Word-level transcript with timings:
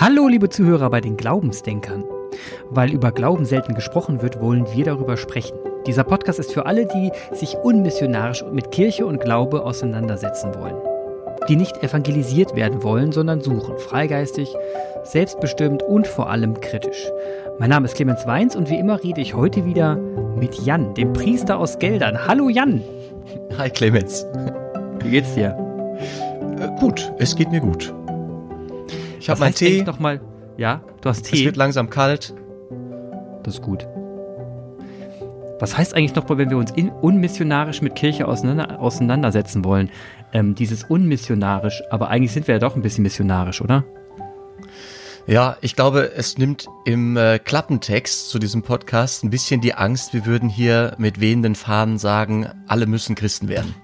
Hallo, 0.00 0.26
liebe 0.26 0.48
Zuhörer 0.48 0.88
bei 0.88 1.02
den 1.02 1.16
Glaubensdenkern. 1.18 2.04
Weil 2.70 2.92
über 2.92 3.12
Glauben 3.12 3.44
selten 3.44 3.74
gesprochen 3.74 4.22
wird, 4.22 4.40
wollen 4.40 4.66
wir 4.72 4.84
darüber 4.84 5.16
sprechen. 5.18 5.58
Dieser 5.86 6.04
Podcast 6.04 6.38
ist 6.38 6.52
für 6.52 6.64
alle, 6.64 6.86
die 6.86 7.12
sich 7.32 7.56
unmissionarisch 7.56 8.42
mit 8.50 8.70
Kirche 8.70 9.04
und 9.04 9.20
Glaube 9.20 9.62
auseinandersetzen 9.62 10.54
wollen. 10.54 10.76
Die 11.48 11.56
nicht 11.56 11.82
evangelisiert 11.82 12.56
werden 12.56 12.82
wollen, 12.82 13.12
sondern 13.12 13.42
suchen, 13.42 13.76
freigeistig, 13.78 14.54
selbstbestimmt 15.04 15.82
und 15.82 16.06
vor 16.06 16.30
allem 16.30 16.60
kritisch. 16.60 17.10
Mein 17.58 17.70
Name 17.70 17.84
ist 17.84 17.96
Clemens 17.96 18.26
Weins 18.26 18.56
und 18.56 18.70
wie 18.70 18.78
immer 18.78 19.02
rede 19.02 19.20
ich 19.20 19.34
heute 19.34 19.66
wieder 19.66 19.96
mit 19.96 20.54
Jan, 20.54 20.94
dem 20.94 21.12
Priester 21.12 21.58
aus 21.58 21.78
Geldern. 21.78 22.26
Hallo 22.26 22.48
Jan! 22.48 22.82
Hi 23.58 23.68
Clemens. 23.68 24.26
Wie 25.00 25.10
geht's 25.10 25.34
dir? 25.34 25.56
Äh, 26.58 26.80
gut, 26.80 27.12
es 27.18 27.36
geht 27.36 27.50
mir 27.50 27.60
gut. 27.60 27.92
Ich 29.26 29.30
habe 29.30 29.40
meinen 29.40 29.56
Tee. 29.56 29.82
Noch 29.82 29.98
mal, 29.98 30.20
ja, 30.56 30.82
du 31.00 31.08
hast 31.08 31.22
Tee. 31.22 31.38
Es 31.38 31.44
wird 31.44 31.56
langsam 31.56 31.90
kalt. 31.90 32.32
Das 33.42 33.54
ist 33.54 33.60
gut. 33.60 33.84
Was 35.58 35.76
heißt 35.76 35.96
eigentlich 35.96 36.14
noch, 36.14 36.28
wenn 36.28 36.48
wir 36.48 36.56
uns 36.56 36.70
in, 36.70 36.90
unmissionarisch 36.90 37.82
mit 37.82 37.96
Kirche 37.96 38.28
auseinander, 38.28 38.78
auseinandersetzen 38.78 39.64
wollen? 39.64 39.90
Ähm, 40.32 40.54
dieses 40.54 40.84
unmissionarisch, 40.84 41.82
aber 41.90 42.08
eigentlich 42.08 42.30
sind 42.30 42.46
wir 42.46 42.54
ja 42.54 42.58
doch 42.60 42.76
ein 42.76 42.82
bisschen 42.82 43.02
missionarisch, 43.02 43.60
oder? 43.60 43.82
Ja, 45.26 45.56
ich 45.60 45.74
glaube, 45.74 46.12
es 46.14 46.38
nimmt 46.38 46.68
im 46.84 47.16
äh, 47.16 47.40
Klappentext 47.40 48.30
zu 48.30 48.38
diesem 48.38 48.62
Podcast 48.62 49.24
ein 49.24 49.30
bisschen 49.30 49.60
die 49.60 49.74
Angst, 49.74 50.14
wir 50.14 50.24
würden 50.24 50.48
hier 50.48 50.94
mit 50.98 51.18
wehenden 51.18 51.56
Fahnen 51.56 51.98
sagen, 51.98 52.48
alle 52.68 52.86
müssen 52.86 53.16
Christen 53.16 53.48
werden. 53.48 53.74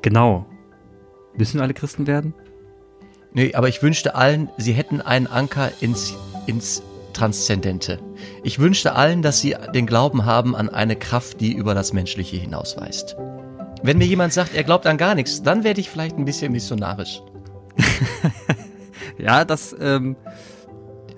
Genau. 0.00 0.46
Müssen 1.36 1.60
alle 1.60 1.74
Christen 1.74 2.06
werden? 2.06 2.32
Nee, 3.34 3.54
aber 3.54 3.68
ich 3.68 3.82
wünschte 3.82 4.14
allen, 4.14 4.50
sie 4.58 4.72
hätten 4.72 5.00
einen 5.00 5.26
Anker 5.26 5.70
ins, 5.80 6.14
ins 6.46 6.82
Transzendente. 7.14 7.98
Ich 8.42 8.58
wünschte 8.58 8.94
allen, 8.94 9.22
dass 9.22 9.40
sie 9.40 9.56
den 9.74 9.86
Glauben 9.86 10.26
haben 10.26 10.54
an 10.54 10.68
eine 10.68 10.96
Kraft, 10.96 11.40
die 11.40 11.52
über 11.52 11.74
das 11.74 11.92
Menschliche 11.92 12.36
hinausweist. 12.36 13.16
Wenn 13.82 13.98
mir 13.98 14.06
jemand 14.06 14.32
sagt, 14.32 14.54
er 14.54 14.64
glaubt 14.64 14.86
an 14.86 14.98
gar 14.98 15.14
nichts, 15.14 15.42
dann 15.42 15.64
werde 15.64 15.80
ich 15.80 15.90
vielleicht 15.90 16.16
ein 16.16 16.24
bisschen 16.24 16.52
missionarisch. 16.52 17.22
ja, 19.18 19.44
das, 19.44 19.74
ähm, 19.80 20.16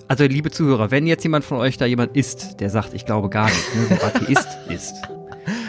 also 0.07 0.23
liebe 0.23 0.51
Zuhörer, 0.51 0.91
wenn 0.91 1.05
jetzt 1.07 1.23
jemand 1.23 1.43
von 1.43 1.57
euch 1.57 1.77
da 1.77 1.85
jemand 1.85 2.15
ist, 2.15 2.59
der 2.59 2.69
sagt, 2.69 2.93
ich 2.93 3.05
glaube 3.05 3.29
gar 3.29 3.45
nicht, 3.47 3.75
ne, 3.89 4.03
Atheist 4.03 4.47
ist, 4.69 4.95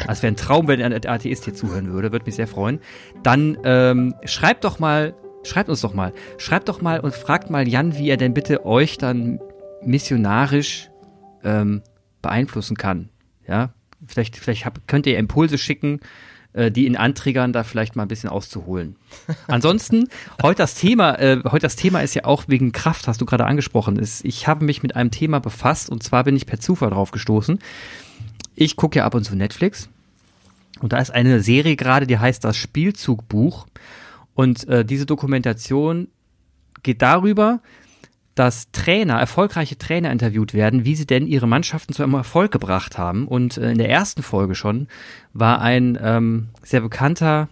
also 0.06 0.22
wäre 0.22 0.32
ein 0.32 0.36
Traum, 0.36 0.68
wenn 0.68 0.80
ein 0.80 0.92
Atheist 0.92 1.44
hier 1.44 1.54
zuhören 1.54 1.92
würde, 1.92 2.12
würde 2.12 2.24
mich 2.24 2.36
sehr 2.36 2.46
freuen, 2.46 2.80
dann 3.22 3.58
ähm, 3.64 4.14
schreibt 4.24 4.64
doch 4.64 4.78
mal 4.78 5.14
Schreibt 5.46 5.68
uns 5.70 5.80
doch 5.80 5.94
mal. 5.94 6.12
Schreibt 6.38 6.68
doch 6.68 6.80
mal 6.80 7.00
und 7.00 7.14
fragt 7.14 7.50
mal 7.50 7.68
Jan, 7.68 7.96
wie 7.96 8.08
er 8.08 8.16
denn 8.16 8.34
bitte 8.34 8.66
euch 8.66 8.98
dann 8.98 9.38
missionarisch 9.80 10.90
ähm, 11.44 11.82
beeinflussen 12.20 12.76
kann. 12.76 13.10
Ja, 13.46 13.70
vielleicht, 14.06 14.36
vielleicht 14.36 14.64
hab, 14.64 14.88
könnt 14.88 15.06
ihr 15.06 15.16
Impulse 15.16 15.56
schicken, 15.56 16.00
äh, 16.52 16.72
die 16.72 16.86
ihn 16.86 16.96
anträgern, 16.96 17.52
da 17.52 17.62
vielleicht 17.62 17.94
mal 17.94 18.02
ein 18.02 18.08
bisschen 18.08 18.28
auszuholen. 18.28 18.96
Ansonsten, 19.46 20.08
heute 20.42 20.58
das 20.58 20.74
Thema, 20.74 21.16
äh, 21.20 21.40
heute 21.44 21.62
das 21.62 21.76
Thema 21.76 22.00
ist 22.00 22.14
ja 22.14 22.24
auch 22.24 22.44
wegen 22.48 22.72
Kraft, 22.72 23.06
hast 23.06 23.20
du 23.20 23.26
gerade 23.26 23.46
angesprochen. 23.46 23.96
Ist, 23.96 24.24
ich 24.24 24.48
habe 24.48 24.64
mich 24.64 24.82
mit 24.82 24.96
einem 24.96 25.12
Thema 25.12 25.38
befasst 25.38 25.88
und 25.90 26.02
zwar 26.02 26.24
bin 26.24 26.34
ich 26.34 26.46
per 26.46 26.58
Zufall 26.58 26.90
drauf 26.90 27.12
gestoßen. 27.12 27.60
Ich 28.56 28.74
gucke 28.74 28.98
ja 28.98 29.06
ab 29.06 29.14
und 29.14 29.22
zu 29.22 29.36
Netflix 29.36 29.88
und 30.80 30.92
da 30.92 30.98
ist 30.98 31.10
eine 31.10 31.40
Serie 31.40 31.76
gerade, 31.76 32.08
die 32.08 32.18
heißt 32.18 32.42
das 32.42 32.56
Spielzugbuch. 32.56 33.66
Und 34.36 34.68
äh, 34.68 34.84
diese 34.84 35.06
Dokumentation 35.06 36.08
geht 36.82 37.00
darüber, 37.00 37.60
dass 38.34 38.70
Trainer, 38.70 39.18
erfolgreiche 39.18 39.78
Trainer 39.78 40.12
interviewt 40.12 40.52
werden, 40.52 40.84
wie 40.84 40.94
sie 40.94 41.06
denn 41.06 41.26
ihre 41.26 41.48
Mannschaften 41.48 41.94
zu 41.94 42.02
einem 42.02 42.14
Erfolg 42.14 42.52
gebracht 42.52 42.98
haben. 42.98 43.26
Und 43.26 43.56
äh, 43.56 43.70
in 43.70 43.78
der 43.78 43.88
ersten 43.88 44.22
Folge 44.22 44.54
schon 44.54 44.88
war 45.32 45.62
ein 45.62 45.98
ähm, 46.00 46.48
sehr 46.62 46.82
bekannter 46.82 47.48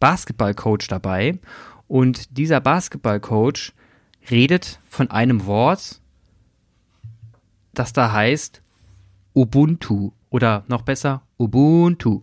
Basketballcoach 0.00 0.88
dabei. 0.88 1.38
Und 1.86 2.36
dieser 2.36 2.60
Basketballcoach 2.60 3.72
redet 4.28 4.80
von 4.88 5.12
einem 5.12 5.46
Wort, 5.46 6.00
das 7.72 7.92
da 7.92 8.10
heißt 8.10 8.62
Ubuntu 9.32 10.10
oder 10.28 10.64
noch 10.66 10.82
besser 10.82 11.22
Ubuntu. 11.38 12.22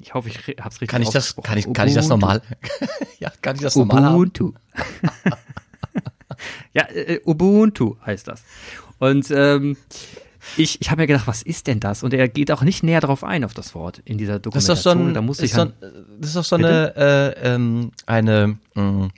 Ich 0.00 0.14
hoffe, 0.14 0.28
ich 0.28 0.36
habe 0.36 0.68
es 0.68 0.80
richtig 0.80 0.88
kann 0.88 1.02
ich 1.02 1.10
das, 1.10 1.34
kann 1.36 1.58
ich, 1.58 1.72
kann 1.72 1.88
ich 1.88 1.94
das 1.94 2.08
normal? 2.08 2.40
ja, 3.18 3.32
kann 3.42 3.56
ich 3.56 3.62
das 3.62 3.74
normal 3.74 4.14
Ubuntu. 4.14 4.52
ja, 6.72 6.88
äh, 6.88 7.20
Ubuntu 7.26 7.96
heißt 8.06 8.28
das. 8.28 8.44
Und 8.98 9.30
ähm, 9.30 9.76
ich, 10.56 10.80
ich 10.80 10.90
habe 10.90 11.02
mir 11.02 11.06
gedacht, 11.08 11.26
was 11.26 11.42
ist 11.42 11.66
denn 11.66 11.80
das? 11.80 12.04
Und 12.04 12.14
er 12.14 12.28
geht 12.28 12.52
auch 12.52 12.62
nicht 12.62 12.84
näher 12.84 13.00
darauf 13.00 13.24
ein 13.24 13.44
auf 13.44 13.54
das 13.54 13.74
Wort 13.74 14.00
in 14.04 14.18
dieser 14.18 14.38
Dokumentation. 14.38 14.68
Das 14.68 14.78
ist 14.78 14.86
doch 14.86 14.92
so, 14.92 14.98
ein, 14.98 15.14
da 15.14 15.20
muss 15.20 15.40
ich 15.40 15.52
so 15.52 15.62
ein, 15.62 15.72
das 16.20 16.30
ist 16.30 16.36
doch 16.36 16.44
so 16.44 16.56
eine, 16.56 16.96
äh, 16.96 17.54
ähm, 17.54 17.90
eine 18.06 18.56
mh, 18.74 18.82
mm, 18.82 19.10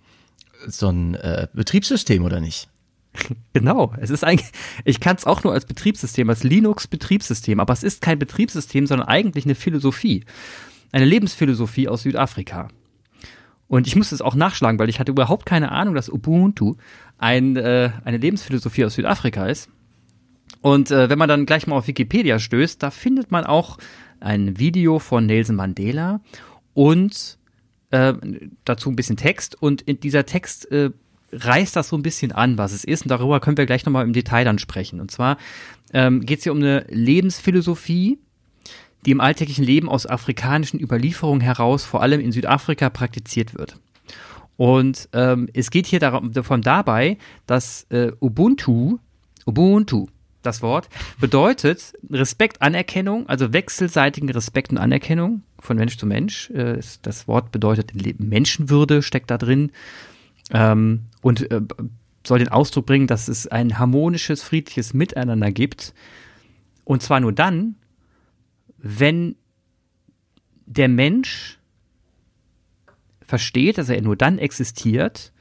so 0.66 0.88
ein 0.88 1.14
äh, 1.14 1.46
Betriebssystem 1.52 2.24
oder 2.24 2.40
nicht? 2.40 2.69
Genau, 3.52 3.92
es 3.98 4.10
ist 4.10 4.24
eigentlich, 4.24 4.50
ich 4.84 5.00
kann 5.00 5.16
es 5.16 5.26
auch 5.26 5.42
nur 5.42 5.52
als 5.52 5.66
Betriebssystem, 5.66 6.30
als 6.30 6.44
Linux-Betriebssystem, 6.44 7.58
aber 7.58 7.72
es 7.72 7.82
ist 7.82 8.00
kein 8.00 8.18
Betriebssystem, 8.18 8.86
sondern 8.86 9.08
eigentlich 9.08 9.44
eine 9.44 9.56
Philosophie 9.56 10.24
eine 10.92 11.04
Lebensphilosophie 11.04 11.88
aus 11.88 12.02
Südafrika. 12.02 12.68
Und 13.68 13.86
ich 13.86 13.94
musste 13.94 14.14
es 14.14 14.22
auch 14.22 14.34
nachschlagen, 14.34 14.78
weil 14.78 14.88
ich 14.88 14.98
hatte 14.98 15.12
überhaupt 15.12 15.46
keine 15.46 15.70
Ahnung, 15.70 15.94
dass 15.94 16.10
Ubuntu 16.10 16.74
ein, 17.18 17.56
äh, 17.56 17.90
eine 18.04 18.16
Lebensphilosophie 18.16 18.84
aus 18.84 18.94
Südafrika 18.94 19.46
ist. 19.46 19.70
Und 20.60 20.90
äh, 20.90 21.08
wenn 21.08 21.18
man 21.18 21.28
dann 21.28 21.46
gleich 21.46 21.66
mal 21.66 21.76
auf 21.76 21.86
Wikipedia 21.86 22.38
stößt, 22.38 22.82
da 22.82 22.90
findet 22.90 23.30
man 23.30 23.44
auch 23.44 23.78
ein 24.18 24.58
Video 24.58 24.98
von 24.98 25.26
Nelson 25.26 25.56
Mandela 25.56 26.20
und 26.74 27.38
äh, 27.90 28.14
dazu 28.64 28.90
ein 28.90 28.96
bisschen 28.96 29.16
Text. 29.16 29.60
Und 29.62 29.82
in 29.82 30.00
dieser 30.00 30.26
Text 30.26 30.70
äh, 30.72 30.90
reißt 31.32 31.76
das 31.76 31.88
so 31.88 31.96
ein 31.96 32.02
bisschen 32.02 32.32
an, 32.32 32.58
was 32.58 32.72
es 32.72 32.84
ist. 32.84 33.02
Und 33.02 33.10
darüber 33.10 33.40
können 33.40 33.56
wir 33.56 33.66
gleich 33.66 33.84
nochmal 33.84 34.04
im 34.04 34.12
Detail 34.12 34.44
dann 34.44 34.58
sprechen. 34.58 35.00
Und 35.00 35.10
zwar 35.10 35.36
ähm, 35.92 36.24
geht 36.24 36.38
es 36.38 36.44
hier 36.44 36.52
um 36.52 36.58
eine 36.58 36.86
Lebensphilosophie, 36.88 38.18
die 39.06 39.10
im 39.10 39.20
alltäglichen 39.20 39.64
Leben 39.64 39.88
aus 39.88 40.06
afrikanischen 40.06 40.80
Überlieferungen 40.80 41.40
heraus 41.40 41.84
vor 41.84 42.02
allem 42.02 42.20
in 42.20 42.32
Südafrika 42.32 42.90
praktiziert 42.90 43.56
wird. 43.56 43.76
Und 44.56 45.08
ähm, 45.14 45.48
es 45.54 45.70
geht 45.70 45.86
hier 45.86 46.00
davon 46.00 46.60
dabei, 46.60 47.16
dass 47.46 47.86
äh, 47.88 48.12
Ubuntu, 48.20 48.98
Ubuntu, 49.46 50.08
das 50.42 50.60
Wort, 50.60 50.88
bedeutet 51.18 51.94
Respekt, 52.10 52.60
Anerkennung, 52.60 53.26
also 53.26 53.52
wechselseitigen 53.54 54.28
Respekt 54.30 54.70
und 54.70 54.78
Anerkennung 54.78 55.42
von 55.58 55.76
Mensch 55.76 55.96
zu 55.96 56.06
Mensch. 56.06 56.50
Äh, 56.50 56.80
das 57.02 57.26
Wort 57.26 57.52
bedeutet 57.52 57.92
Menschenwürde, 58.20 59.02
steckt 59.02 59.30
da 59.30 59.38
drin. 59.38 59.72
Ähm, 60.50 61.06
und 61.22 61.50
äh, 61.50 61.60
soll 62.26 62.38
den 62.38 62.48
Ausdruck 62.48 62.86
bringen, 62.86 63.06
dass 63.06 63.28
es 63.28 63.46
ein 63.46 63.78
harmonisches, 63.78 64.42
friedliches 64.42 64.94
Miteinander 64.94 65.52
gibt. 65.52 65.94
Und 66.84 67.02
zwar 67.02 67.20
nur 67.20 67.32
dann, 67.32 67.76
wenn 68.78 69.36
der 70.66 70.88
Mensch 70.88 71.58
versteht, 73.22 73.78
dass 73.78 73.88
er 73.88 74.02
nur 74.02 74.16
dann 74.16 74.38
existiert, 74.38 75.32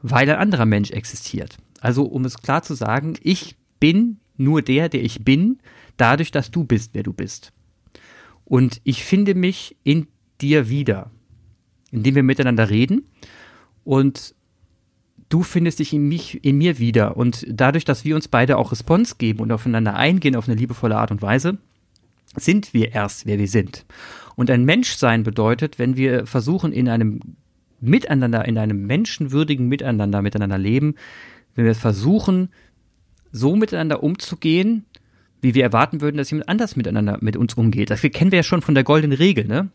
weil 0.00 0.30
ein 0.30 0.38
anderer 0.38 0.66
Mensch 0.66 0.90
existiert. 0.90 1.58
Also 1.80 2.04
um 2.04 2.24
es 2.24 2.38
klar 2.38 2.62
zu 2.62 2.74
sagen, 2.74 3.14
ich 3.22 3.56
bin 3.80 4.20
nur 4.36 4.62
der, 4.62 4.88
der 4.88 5.02
ich 5.02 5.24
bin, 5.24 5.58
dadurch, 5.96 6.30
dass 6.30 6.50
du 6.50 6.64
bist, 6.64 6.90
wer 6.94 7.02
du 7.02 7.12
bist. 7.12 7.52
Und 8.44 8.80
ich 8.84 9.04
finde 9.04 9.34
mich 9.34 9.76
in 9.84 10.06
dir 10.40 10.68
wieder, 10.68 11.10
indem 11.90 12.14
wir 12.14 12.22
miteinander 12.22 12.70
reden 12.70 13.09
und 13.84 14.34
du 15.28 15.42
findest 15.42 15.78
dich 15.78 15.92
in 15.92 16.08
mich, 16.08 16.44
in 16.44 16.58
mir 16.58 16.78
wieder. 16.78 17.16
Und 17.16 17.46
dadurch, 17.48 17.84
dass 17.84 18.04
wir 18.04 18.14
uns 18.14 18.28
beide 18.28 18.58
auch 18.58 18.72
Response 18.72 19.14
geben 19.16 19.40
und 19.40 19.52
aufeinander 19.52 19.94
eingehen 19.94 20.36
auf 20.36 20.48
eine 20.48 20.58
liebevolle 20.58 20.96
Art 20.96 21.10
und 21.10 21.22
Weise, 21.22 21.58
sind 22.36 22.74
wir 22.74 22.92
erst, 22.92 23.26
wer 23.26 23.38
wir 23.38 23.48
sind. 23.48 23.86
Und 24.36 24.50
ein 24.50 24.64
Menschsein 24.64 25.22
bedeutet, 25.22 25.78
wenn 25.78 25.96
wir 25.96 26.26
versuchen, 26.26 26.72
in 26.72 26.88
einem 26.88 27.20
Miteinander, 27.80 28.46
in 28.46 28.58
einem 28.58 28.86
menschenwürdigen 28.86 29.66
Miteinander 29.68 30.22
miteinander 30.22 30.58
leben, 30.58 30.94
wenn 31.54 31.64
wir 31.64 31.74
versuchen, 31.74 32.50
so 33.32 33.56
miteinander 33.56 34.02
umzugehen, 34.02 34.84
wie 35.40 35.54
wir 35.54 35.62
erwarten 35.62 36.00
würden, 36.00 36.18
dass 36.18 36.30
jemand 36.30 36.48
anders 36.48 36.76
miteinander 36.76 37.18
mit 37.20 37.36
uns 37.36 37.54
umgeht. 37.54 37.90
Das 37.90 38.02
kennen 38.02 38.32
wir 38.32 38.40
ja 38.40 38.42
schon 38.42 38.62
von 38.62 38.74
der 38.74 38.84
goldenen 38.84 39.16
Regel, 39.16 39.46
ne? 39.46 39.70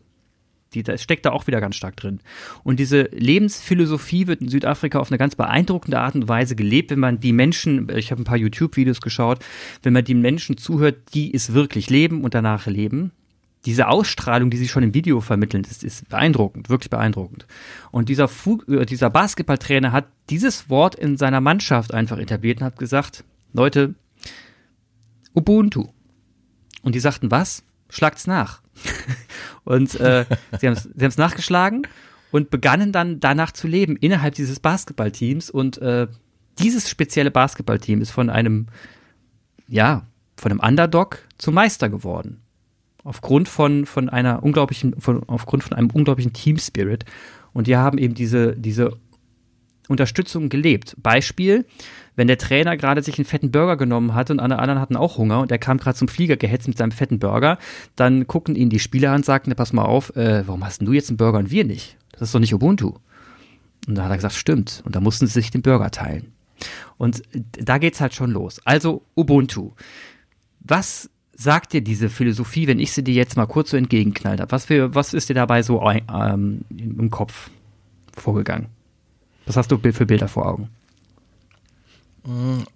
Die, 0.74 0.82
das 0.82 1.02
steckt 1.02 1.24
da 1.24 1.30
auch 1.30 1.46
wieder 1.46 1.60
ganz 1.60 1.76
stark 1.76 1.96
drin. 1.96 2.20
Und 2.64 2.80
diese 2.80 3.02
Lebensphilosophie 3.12 4.26
wird 4.26 4.40
in 4.40 4.48
Südafrika 4.48 4.98
auf 4.98 5.10
eine 5.10 5.18
ganz 5.18 5.36
beeindruckende 5.36 6.00
Art 6.00 6.14
und 6.14 6.28
Weise 6.28 6.56
gelebt, 6.56 6.90
wenn 6.90 6.98
man 6.98 7.20
die 7.20 7.32
Menschen, 7.32 7.88
ich 7.94 8.10
habe 8.10 8.22
ein 8.22 8.24
paar 8.24 8.36
YouTube-Videos 8.36 9.00
geschaut, 9.00 9.38
wenn 9.82 9.92
man 9.92 10.04
den 10.04 10.20
Menschen 10.20 10.56
zuhört, 10.56 11.14
die 11.14 11.32
es 11.32 11.52
wirklich 11.52 11.88
leben 11.88 12.24
und 12.24 12.34
danach 12.34 12.66
leben, 12.66 13.12
diese 13.66 13.88
Ausstrahlung, 13.88 14.50
die 14.50 14.56
sie 14.56 14.68
schon 14.68 14.84
im 14.84 14.94
Video 14.94 15.20
vermitteln, 15.20 15.64
ist, 15.64 15.82
ist 15.82 16.08
beeindruckend, 16.08 16.68
wirklich 16.68 16.88
beeindruckend. 16.88 17.46
Und 17.90 18.08
dieser, 18.08 18.28
Fu 18.28 18.62
äh, 18.68 18.86
dieser 18.86 19.10
Basketballtrainer 19.10 19.92
hat 19.92 20.06
dieses 20.30 20.70
Wort 20.70 20.94
in 20.94 21.16
seiner 21.16 21.40
Mannschaft 21.40 21.92
einfach 21.92 22.18
etabliert 22.18 22.60
und 22.60 22.64
hat 22.64 22.78
gesagt, 22.78 23.24
Leute, 23.52 23.94
Ubuntu. 25.34 25.88
Und 26.82 26.94
die 26.94 27.00
sagten, 27.00 27.30
was? 27.30 27.64
Schlagt's 27.90 28.26
nach. 28.26 28.62
und 29.64 29.98
äh, 30.00 30.24
sie 30.60 30.68
haben 30.68 30.76
es 30.96 31.18
nachgeschlagen 31.18 31.86
und 32.30 32.50
begannen 32.50 32.92
dann 32.92 33.20
danach 33.20 33.52
zu 33.52 33.68
leben 33.68 33.96
innerhalb 33.96 34.34
dieses 34.34 34.60
Basketballteams. 34.60 35.50
Und 35.50 35.78
äh, 35.78 36.06
dieses 36.58 36.88
spezielle 36.88 37.30
Basketballteam 37.30 38.00
ist 38.00 38.10
von 38.10 38.30
einem, 38.30 38.66
ja, 39.68 40.06
von 40.36 40.52
einem 40.52 40.60
Underdog 40.60 41.18
zum 41.38 41.54
Meister 41.54 41.88
geworden 41.88 42.42
aufgrund 43.06 43.48
von, 43.48 43.86
von 43.86 44.08
einer 44.08 44.42
unglaublichen, 44.42 45.00
von, 45.00 45.22
aufgrund 45.28 45.62
von 45.62 45.76
einem 45.76 45.90
unglaublichen 45.90 46.32
Team 46.32 46.58
Spirit. 46.58 47.04
Und 47.52 47.68
die 47.68 47.76
haben 47.76 47.98
eben 47.98 48.14
diese, 48.14 48.56
diese 48.56 48.96
Unterstützung 49.88 50.48
gelebt. 50.48 50.96
Beispiel, 50.98 51.64
wenn 52.16 52.26
der 52.26 52.38
Trainer 52.38 52.76
gerade 52.76 53.02
sich 53.02 53.18
einen 53.18 53.26
fetten 53.26 53.50
Burger 53.50 53.76
genommen 53.76 54.14
hat 54.14 54.30
und 54.30 54.40
alle 54.40 54.58
anderen 54.58 54.80
hatten 54.80 54.96
auch 54.96 55.18
Hunger 55.18 55.40
und 55.40 55.52
er 55.52 55.58
kam 55.58 55.78
gerade 55.78 55.96
zum 55.96 56.08
Flieger 56.08 56.36
gehetzt 56.36 56.66
mit 56.66 56.78
seinem 56.78 56.92
fetten 56.92 57.18
Burger, 57.18 57.58
dann 57.94 58.26
gucken 58.26 58.56
ihn 58.56 58.70
die 58.70 58.78
Spieler 58.78 59.10
an 59.10 59.16
und 59.16 59.24
sagten, 59.24 59.54
pass 59.54 59.72
mal 59.72 59.84
auf, 59.84 60.16
äh, 60.16 60.46
warum 60.46 60.64
hast 60.64 60.80
denn 60.80 60.86
du 60.86 60.92
jetzt 60.92 61.10
einen 61.10 61.18
Burger 61.18 61.38
und 61.38 61.50
wir 61.50 61.64
nicht? 61.64 61.96
Das 62.12 62.22
ist 62.22 62.34
doch 62.34 62.40
nicht 62.40 62.54
Ubuntu. 62.54 62.94
Und 63.86 63.94
da 63.94 64.04
hat 64.04 64.10
er 64.10 64.16
gesagt, 64.16 64.34
stimmt. 64.34 64.82
Und 64.84 64.96
da 64.96 65.00
mussten 65.00 65.26
sie 65.26 65.34
sich 65.34 65.50
den 65.50 65.62
Burger 65.62 65.90
teilen. 65.90 66.32
Und 66.96 67.22
da 67.32 67.78
geht's 67.78 68.00
halt 68.00 68.14
schon 68.14 68.30
los. 68.30 68.60
Also 68.64 69.02
Ubuntu. 69.14 69.72
Was 70.60 71.10
sagt 71.34 71.74
dir 71.74 71.82
diese 71.82 72.08
Philosophie, 72.08 72.66
wenn 72.66 72.80
ich 72.80 72.92
sie 72.92 73.04
dir 73.04 73.14
jetzt 73.14 73.36
mal 73.36 73.46
kurz 73.46 73.70
so 73.70 73.76
entgegenknallt 73.76 74.40
habe? 74.40 74.50
Was, 74.50 74.64
für, 74.64 74.94
was 74.94 75.14
ist 75.14 75.28
dir 75.28 75.34
dabei 75.34 75.62
so 75.62 75.82
ähm, 75.82 76.62
im 76.70 77.10
Kopf 77.10 77.50
vorgegangen? 78.16 78.68
Was 79.46 79.56
hast 79.56 79.70
du 79.70 79.78
für 79.78 80.06
Bilder 80.06 80.28
vor 80.28 80.46
Augen? 80.46 80.70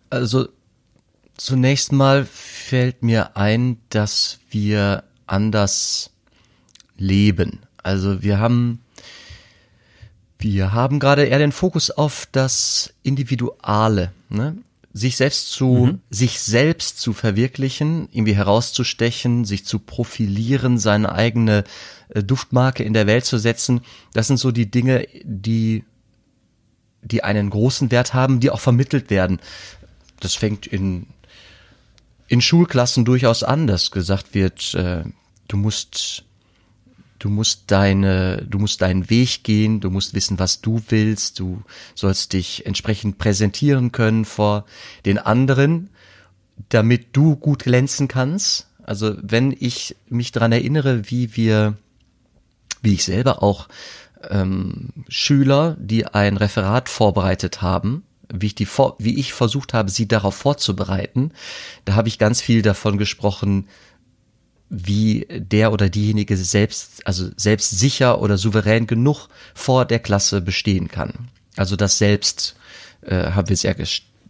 Also 0.08 0.48
zunächst 1.36 1.92
mal 1.92 2.24
fällt 2.24 3.02
mir 3.02 3.36
ein, 3.36 3.78
dass 3.88 4.38
wir 4.50 5.04
anders 5.26 6.10
leben. 6.96 7.60
Also 7.82 8.22
wir 8.22 8.38
haben 8.38 8.80
wir 10.38 10.72
haben 10.72 11.00
gerade 11.00 11.24
eher 11.24 11.38
den 11.38 11.52
Fokus 11.52 11.90
auf 11.90 12.26
das 12.32 12.94
Individuale. 13.02 14.12
Ne? 14.30 14.56
sich 14.92 15.16
selbst 15.16 15.52
zu, 15.52 15.66
mhm. 15.66 16.00
sich 16.10 16.40
selbst 16.40 16.98
zu 16.98 17.12
verwirklichen, 17.12 18.08
irgendwie 18.10 18.34
herauszustechen, 18.34 19.44
sich 19.44 19.64
zu 19.64 19.78
profilieren, 19.78 20.78
seine 20.78 21.12
eigene 21.12 21.64
äh, 22.08 22.22
Duftmarke 22.24 22.82
in 22.82 22.92
der 22.92 23.06
Welt 23.06 23.24
zu 23.24 23.38
setzen, 23.38 23.82
das 24.12 24.26
sind 24.26 24.38
so 24.38 24.50
die 24.50 24.70
Dinge, 24.70 25.06
die, 25.22 25.84
die 27.02 27.24
einen 27.24 27.50
großen 27.50 27.90
Wert 27.90 28.14
haben, 28.14 28.40
die 28.40 28.50
auch 28.50 28.60
vermittelt 28.60 29.10
werden. 29.10 29.40
Das 30.20 30.34
fängt 30.34 30.66
in, 30.66 31.06
in 32.28 32.40
Schulklassen 32.40 33.04
durchaus 33.04 33.42
an, 33.42 33.66
dass 33.66 33.90
gesagt 33.90 34.34
wird, 34.34 34.74
äh, 34.74 35.04
du 35.48 35.56
musst 35.56 36.24
du 37.20 37.28
musst 37.28 37.70
deine, 37.70 38.44
du 38.48 38.58
musst 38.58 38.82
deinen 38.82 39.08
Weg 39.08 39.44
gehen, 39.44 39.80
du 39.80 39.90
musst 39.90 40.14
wissen, 40.14 40.38
was 40.38 40.60
du 40.60 40.82
willst, 40.88 41.38
du 41.38 41.62
sollst 41.94 42.32
dich 42.32 42.66
entsprechend 42.66 43.18
präsentieren 43.18 43.92
können 43.92 44.24
vor 44.24 44.64
den 45.04 45.18
anderen, 45.18 45.90
damit 46.70 47.08
du 47.12 47.36
gut 47.36 47.64
glänzen 47.64 48.08
kannst. 48.08 48.66
Also 48.82 49.14
wenn 49.20 49.54
ich 49.58 49.96
mich 50.08 50.32
daran 50.32 50.50
erinnere, 50.50 51.10
wie 51.10 51.36
wir, 51.36 51.76
wie 52.82 52.94
ich 52.94 53.04
selber 53.04 53.42
auch 53.42 53.68
ähm, 54.28 54.90
Schüler, 55.08 55.76
die 55.78 56.06
ein 56.06 56.36
Referat 56.36 56.88
vorbereitet 56.88 57.62
haben, 57.62 58.04
wie 58.32 58.46
ich 58.46 58.54
die 58.54 58.68
wie 58.98 59.18
ich 59.18 59.32
versucht 59.32 59.74
habe, 59.74 59.90
sie 59.90 60.06
darauf 60.06 60.34
vorzubereiten, 60.34 61.32
da 61.84 61.94
habe 61.94 62.08
ich 62.08 62.18
ganz 62.18 62.40
viel 62.40 62.62
davon 62.62 62.98
gesprochen, 62.98 63.68
wie 64.68 65.26
der 65.30 65.72
oder 65.72 65.88
diejenige 65.88 66.36
selbst, 66.36 67.04
also 67.04 67.28
selbstsicher 67.36 68.20
oder 68.20 68.38
souverän 68.38 68.86
genug 68.86 69.28
vor 69.52 69.84
der 69.84 69.98
Klasse 69.98 70.40
bestehen 70.40 70.86
kann. 70.86 71.28
Also 71.56 71.74
das 71.74 71.98
selbst 71.98 72.54
äh, 73.02 73.32
haben 73.32 73.48
wir 73.48 73.56
sehr, 73.56 73.74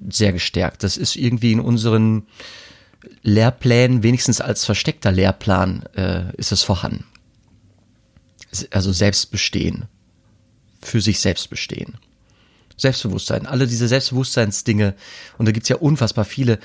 sehr 0.08 0.32
gestärkt. 0.32 0.82
Das 0.82 0.96
ist 0.96 1.16
irgendwie 1.16 1.52
in 1.52 1.60
unseren 1.60 2.26
Lehrplänen, 3.22 4.02
wenigstens 4.02 4.40
als 4.40 4.64
versteckter 4.64 5.12
Lehrplan, 5.12 5.84
äh, 5.94 6.34
ist 6.37 6.52
es 6.52 6.62
vorhanden. 6.62 7.04
Also 8.70 8.93
Selbstbestehen. 8.93 9.87
Für 10.82 11.00
sich 11.00 11.20
selbst 11.20 11.50
bestehen. 11.50 11.99
Selbstbewusstsein, 12.76 13.47
alle 13.47 13.67
diese 13.67 13.88
Selbstbewusstseinsdinge, 13.88 14.94
und 15.37 15.47
da 15.47 15.52
gibt's 15.52 15.69
ja 15.69 15.76
unfassbar 15.76 16.25
viele, 16.25 16.58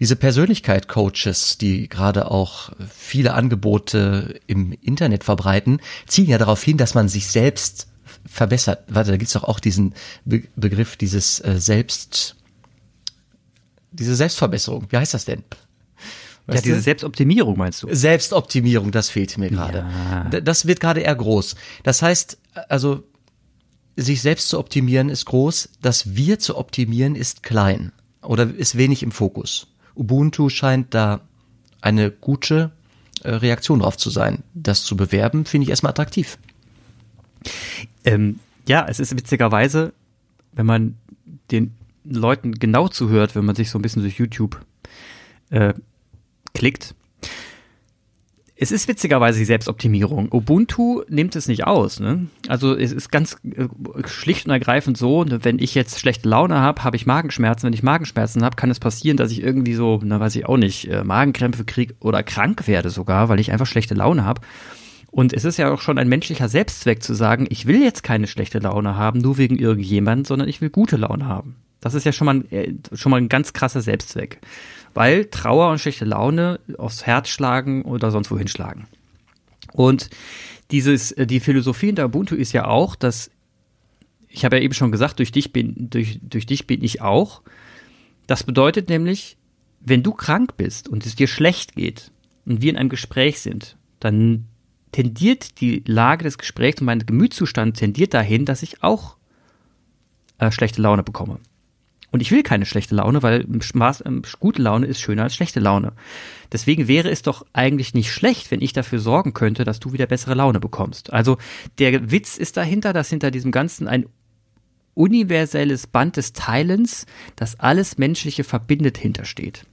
diese 0.00 0.16
Persönlichkeit-Coaches, 0.16 1.58
die 1.58 1.88
gerade 1.88 2.30
auch 2.30 2.70
viele 2.88 3.34
Angebote 3.34 4.40
im 4.46 4.72
Internet 4.72 5.24
verbreiten, 5.24 5.80
zielen 6.06 6.30
ja 6.30 6.38
darauf 6.38 6.62
hin, 6.62 6.76
dass 6.78 6.94
man 6.94 7.08
sich 7.08 7.26
selbst 7.26 7.88
verbessert. 8.24 8.84
Warte, 8.88 9.10
da 9.10 9.16
gibt's 9.16 9.32
doch 9.32 9.44
auch 9.44 9.60
diesen 9.60 9.94
Be 10.24 10.44
Begriff, 10.56 10.96
dieses 10.96 11.40
äh, 11.40 11.56
Selbst, 11.58 12.36
diese 13.90 14.14
Selbstverbesserung. 14.14 14.86
Wie 14.90 14.96
heißt 14.96 15.14
das 15.14 15.24
denn? 15.24 15.42
Ja, 16.48 16.60
diese 16.60 16.80
Selbstoptimierung 16.80 17.58
meinst 17.58 17.82
du? 17.82 17.88
Selbstoptimierung, 17.94 18.90
das 18.90 19.10
fehlt 19.10 19.36
mir 19.36 19.50
gerade. 19.50 19.86
Ja. 20.32 20.40
Das 20.40 20.66
wird 20.66 20.80
gerade 20.80 21.00
eher 21.00 21.14
groß. 21.14 21.56
Das 21.82 22.00
heißt, 22.00 22.38
also 22.68 23.04
sich 23.96 24.22
selbst 24.22 24.48
zu 24.48 24.58
optimieren 24.58 25.10
ist 25.10 25.26
groß, 25.26 25.70
das 25.82 26.14
Wir 26.14 26.38
zu 26.38 26.56
optimieren 26.56 27.16
ist 27.16 27.42
klein 27.42 27.92
oder 28.22 28.48
ist 28.54 28.78
wenig 28.78 29.02
im 29.02 29.10
Fokus. 29.10 29.66
Ubuntu 29.94 30.48
scheint 30.48 30.94
da 30.94 31.20
eine 31.80 32.10
gute 32.10 32.70
äh, 33.22 33.30
Reaktion 33.30 33.80
drauf 33.80 33.96
zu 33.96 34.10
sein. 34.10 34.42
Das 34.54 34.84
zu 34.84 34.96
bewerben, 34.96 35.44
finde 35.44 35.64
ich 35.64 35.70
erstmal 35.70 35.90
attraktiv. 35.90 36.38
Ähm, 38.04 38.38
ja, 38.66 38.86
es 38.88 39.00
ist 39.00 39.16
witzigerweise, 39.16 39.92
wenn 40.52 40.66
man 40.66 40.96
den 41.50 41.74
Leuten 42.04 42.52
genau 42.52 42.88
zuhört, 42.88 43.34
wenn 43.34 43.44
man 43.44 43.56
sich 43.56 43.70
so 43.70 43.78
ein 43.78 43.82
bisschen 43.82 44.02
durch 44.02 44.18
YouTube 44.18 44.64
äh, 45.50 45.74
klickt, 46.58 46.94
es 48.60 48.72
ist 48.72 48.88
witzigerweise 48.88 49.38
die 49.38 49.44
Selbstoptimierung. 49.44 50.32
Ubuntu 50.32 51.02
nimmt 51.08 51.36
es 51.36 51.46
nicht 51.46 51.64
aus. 51.64 52.00
Ne? 52.00 52.26
Also 52.48 52.76
es 52.76 52.90
ist 52.90 53.12
ganz 53.12 53.36
äh, 53.44 53.68
schlicht 54.06 54.46
und 54.46 54.50
ergreifend 54.50 54.98
so, 54.98 55.22
ne, 55.22 55.44
wenn 55.44 55.60
ich 55.60 55.76
jetzt 55.76 56.00
schlechte 56.00 56.28
Laune 56.28 56.56
habe, 56.56 56.82
habe 56.82 56.96
ich 56.96 57.06
Magenschmerzen. 57.06 57.66
Wenn 57.66 57.72
ich 57.72 57.84
Magenschmerzen 57.84 58.42
habe, 58.42 58.56
kann 58.56 58.70
es 58.70 58.80
passieren, 58.80 59.16
dass 59.16 59.30
ich 59.30 59.44
irgendwie 59.44 59.74
so, 59.74 60.00
na 60.02 60.18
weiß 60.18 60.34
ich 60.34 60.46
auch 60.46 60.56
nicht, 60.56 60.90
äh, 60.90 61.04
Magenkrämpfe 61.04 61.64
kriege 61.64 61.94
oder 62.00 62.24
krank 62.24 62.66
werde 62.66 62.90
sogar, 62.90 63.28
weil 63.28 63.38
ich 63.38 63.52
einfach 63.52 63.66
schlechte 63.66 63.94
Laune 63.94 64.24
habe. 64.24 64.40
Und 65.12 65.32
es 65.32 65.44
ist 65.44 65.56
ja 65.56 65.72
auch 65.72 65.80
schon 65.80 65.96
ein 65.96 66.08
menschlicher 66.08 66.48
Selbstzweck 66.48 67.00
zu 67.00 67.14
sagen, 67.14 67.46
ich 67.50 67.66
will 67.66 67.80
jetzt 67.80 68.02
keine 68.02 68.26
schlechte 68.26 68.58
Laune 68.58 68.96
haben, 68.96 69.20
nur 69.20 69.38
wegen 69.38 69.56
irgendjemand, 69.56 70.26
sondern 70.26 70.48
ich 70.48 70.60
will 70.60 70.70
gute 70.70 70.96
Laune 70.96 71.26
haben. 71.26 71.54
Das 71.80 71.94
ist 71.94 72.04
ja 72.04 72.10
schon 72.10 72.26
mal, 72.26 72.44
äh, 72.50 72.74
schon 72.92 73.10
mal 73.10 73.18
ein 73.18 73.28
ganz 73.28 73.52
krasser 73.52 73.82
Selbstzweck 73.82 74.40
weil 74.94 75.26
Trauer 75.26 75.70
und 75.70 75.78
schlechte 75.78 76.04
Laune 76.04 76.60
aufs 76.76 77.06
Herz 77.06 77.28
schlagen 77.28 77.82
oder 77.82 78.10
sonst 78.10 78.30
wohin 78.30 78.48
schlagen. 78.48 78.86
Und 79.72 80.10
dieses, 80.70 81.12
äh, 81.12 81.26
die 81.26 81.40
Philosophie 81.40 81.90
in 81.90 81.96
der 81.96 82.06
Ubuntu 82.06 82.34
ist 82.34 82.52
ja 82.52 82.66
auch, 82.66 82.94
dass 82.96 83.30
ich 84.28 84.44
habe 84.44 84.56
ja 84.56 84.62
eben 84.62 84.74
schon 84.74 84.92
gesagt, 84.92 85.18
durch 85.18 85.32
dich 85.32 85.52
bin, 85.52 85.90
durch, 85.90 86.20
durch 86.22 86.46
dich 86.46 86.66
bin 86.66 86.84
ich 86.84 87.00
auch. 87.00 87.42
Das 88.26 88.44
bedeutet 88.44 88.88
nämlich, 88.88 89.38
wenn 89.80 90.02
du 90.02 90.12
krank 90.12 90.56
bist 90.56 90.88
und 90.88 91.06
es 91.06 91.16
dir 91.16 91.26
schlecht 91.26 91.74
geht 91.74 92.12
und 92.44 92.60
wir 92.60 92.70
in 92.70 92.76
einem 92.76 92.90
Gespräch 92.90 93.40
sind, 93.40 93.76
dann 94.00 94.46
tendiert 94.92 95.60
die 95.60 95.82
Lage 95.86 96.24
des 96.24 96.38
Gesprächs 96.38 96.80
und 96.80 96.86
mein 96.86 97.00
Gemütszustand 97.00 97.76
tendiert 97.76 98.14
dahin, 98.14 98.44
dass 98.44 98.62
ich 98.62 98.82
auch 98.82 99.16
äh, 100.38 100.50
schlechte 100.50 100.82
Laune 100.82 101.02
bekomme. 101.02 101.40
Und 102.10 102.20
ich 102.20 102.30
will 102.30 102.42
keine 102.42 102.64
schlechte 102.64 102.94
Laune, 102.94 103.22
weil 103.22 103.46
Spaß, 103.60 104.04
ähm, 104.06 104.22
gute 104.40 104.62
Laune 104.62 104.86
ist 104.86 105.00
schöner 105.00 105.24
als 105.24 105.34
schlechte 105.34 105.60
Laune. 105.60 105.92
Deswegen 106.50 106.88
wäre 106.88 107.10
es 107.10 107.22
doch 107.22 107.44
eigentlich 107.52 107.92
nicht 107.92 108.12
schlecht, 108.12 108.50
wenn 108.50 108.62
ich 108.62 108.72
dafür 108.72 108.98
sorgen 108.98 109.34
könnte, 109.34 109.64
dass 109.64 109.80
du 109.80 109.92
wieder 109.92 110.06
bessere 110.06 110.34
Laune 110.34 110.60
bekommst. 110.60 111.12
Also 111.12 111.36
der 111.78 112.10
Witz 112.10 112.38
ist 112.38 112.56
dahinter, 112.56 112.92
dass 112.94 113.10
hinter 113.10 113.30
diesem 113.30 113.52
Ganzen 113.52 113.88
ein 113.88 114.06
universelles 114.94 115.86
Band 115.86 116.16
des 116.16 116.32
Teilens, 116.32 117.06
das 117.36 117.60
alles 117.60 117.98
Menschliche 117.98 118.42
verbindet, 118.42 118.98
hintersteht. 118.98 119.64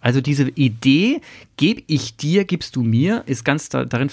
Also 0.00 0.20
diese 0.20 0.48
Idee, 0.48 1.20
gebe 1.56 1.84
ich 1.86 2.16
dir, 2.16 2.44
gibst 2.44 2.74
du 2.74 2.82
mir, 2.82 3.22
ist 3.26 3.44
ganz 3.44 3.68
darin, 3.68 4.10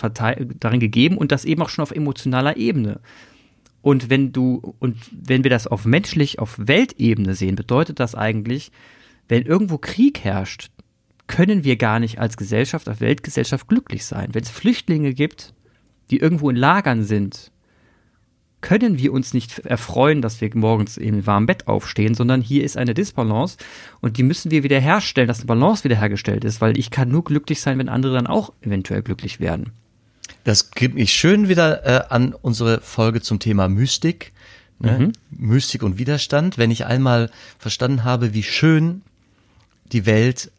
darin 0.60 0.80
gegeben 0.80 1.18
und 1.18 1.32
das 1.32 1.46
eben 1.46 1.64
auch 1.64 1.70
schon 1.70 1.82
auf 1.82 1.92
emotionaler 1.92 2.58
Ebene. 2.58 3.00
Und 3.90 4.12
wenn 4.12 4.32
du, 4.32 4.76
und 4.78 4.98
wenn 5.12 5.44
wir 5.44 5.50
das 5.50 5.66
auf 5.66 5.84
menschlich, 5.84 6.38
auf 6.38 6.60
Weltebene 6.60 7.34
sehen, 7.34 7.56
bedeutet 7.56 8.00
das 8.00 8.14
eigentlich, 8.14 8.72
wenn 9.28 9.42
irgendwo 9.42 9.80
Krieg 9.80 10.20
herrscht, 10.20 10.70
können 11.26 11.64
wir 11.64 11.76
gar 11.76 12.00
nicht 12.00 12.20
als 12.20 12.38
Gesellschaft, 12.38 12.88
als 12.88 13.02
Weltgesellschaft 13.02 13.68
glücklich 13.68 14.06
sein. 14.06 14.30
Wenn 14.34 14.44
es 14.44 14.52
Flüchtlinge 14.52 15.16
gibt, 15.16 15.56
die 16.12 16.18
irgendwo 16.18 16.52
in 16.52 16.56
Lagern 16.56 17.04
sind, 17.04 17.52
können 18.62 19.00
wir 19.00 19.12
uns 19.12 19.34
nicht 19.34 19.58
erfreuen, 19.58 20.22
dass 20.22 20.40
wir 20.40 20.52
morgens 20.54 20.98
im 20.98 21.26
warmen 21.26 21.48
Bett 21.48 21.68
aufstehen, 21.68 22.14
sondern 22.14 22.42
hier 22.42 22.64
ist 22.64 22.78
eine 22.78 22.94
Disbalance 22.94 23.58
und 24.02 24.18
die 24.18 24.24
müssen 24.24 24.52
wir 24.52 24.62
wieder 24.62 24.80
herstellen, 24.80 25.28
dass 25.28 25.40
eine 25.40 25.48
Balance 25.48 25.84
wiederhergestellt 25.84 26.44
ist, 26.44 26.62
weil 26.62 26.78
ich 26.78 26.92
kann 26.92 27.10
nur 27.10 27.24
glücklich 27.24 27.60
sein, 27.60 27.80
wenn 27.80 27.90
andere 27.90 28.14
dann 28.14 28.28
auch 28.28 28.54
eventuell 28.62 29.02
glücklich 29.02 29.40
werden. 29.40 29.72
Das 30.44 30.64
bringt 30.64 30.96
mich 30.96 31.14
schön 31.14 31.50
wieder 31.50 31.86
äh, 31.86 32.08
an 32.10 32.34
unsere 32.34 32.82
Folge 32.82 33.22
zum 33.22 33.40
Thema 33.40 33.68
Mystik. 33.68 34.32
Ne? 34.80 35.00
Mhm. 35.00 35.12
Mystik 35.32 35.84
und 35.84 35.98
Widerstand. 35.98 36.58
Wenn 36.58 36.72
ich 36.72 36.86
einmal 36.86 37.30
verstanden 37.58 38.04
habe, 38.04 38.34
wie 38.34 38.44
schön 38.44 39.02
die 39.92 40.06
Welt 40.06 40.52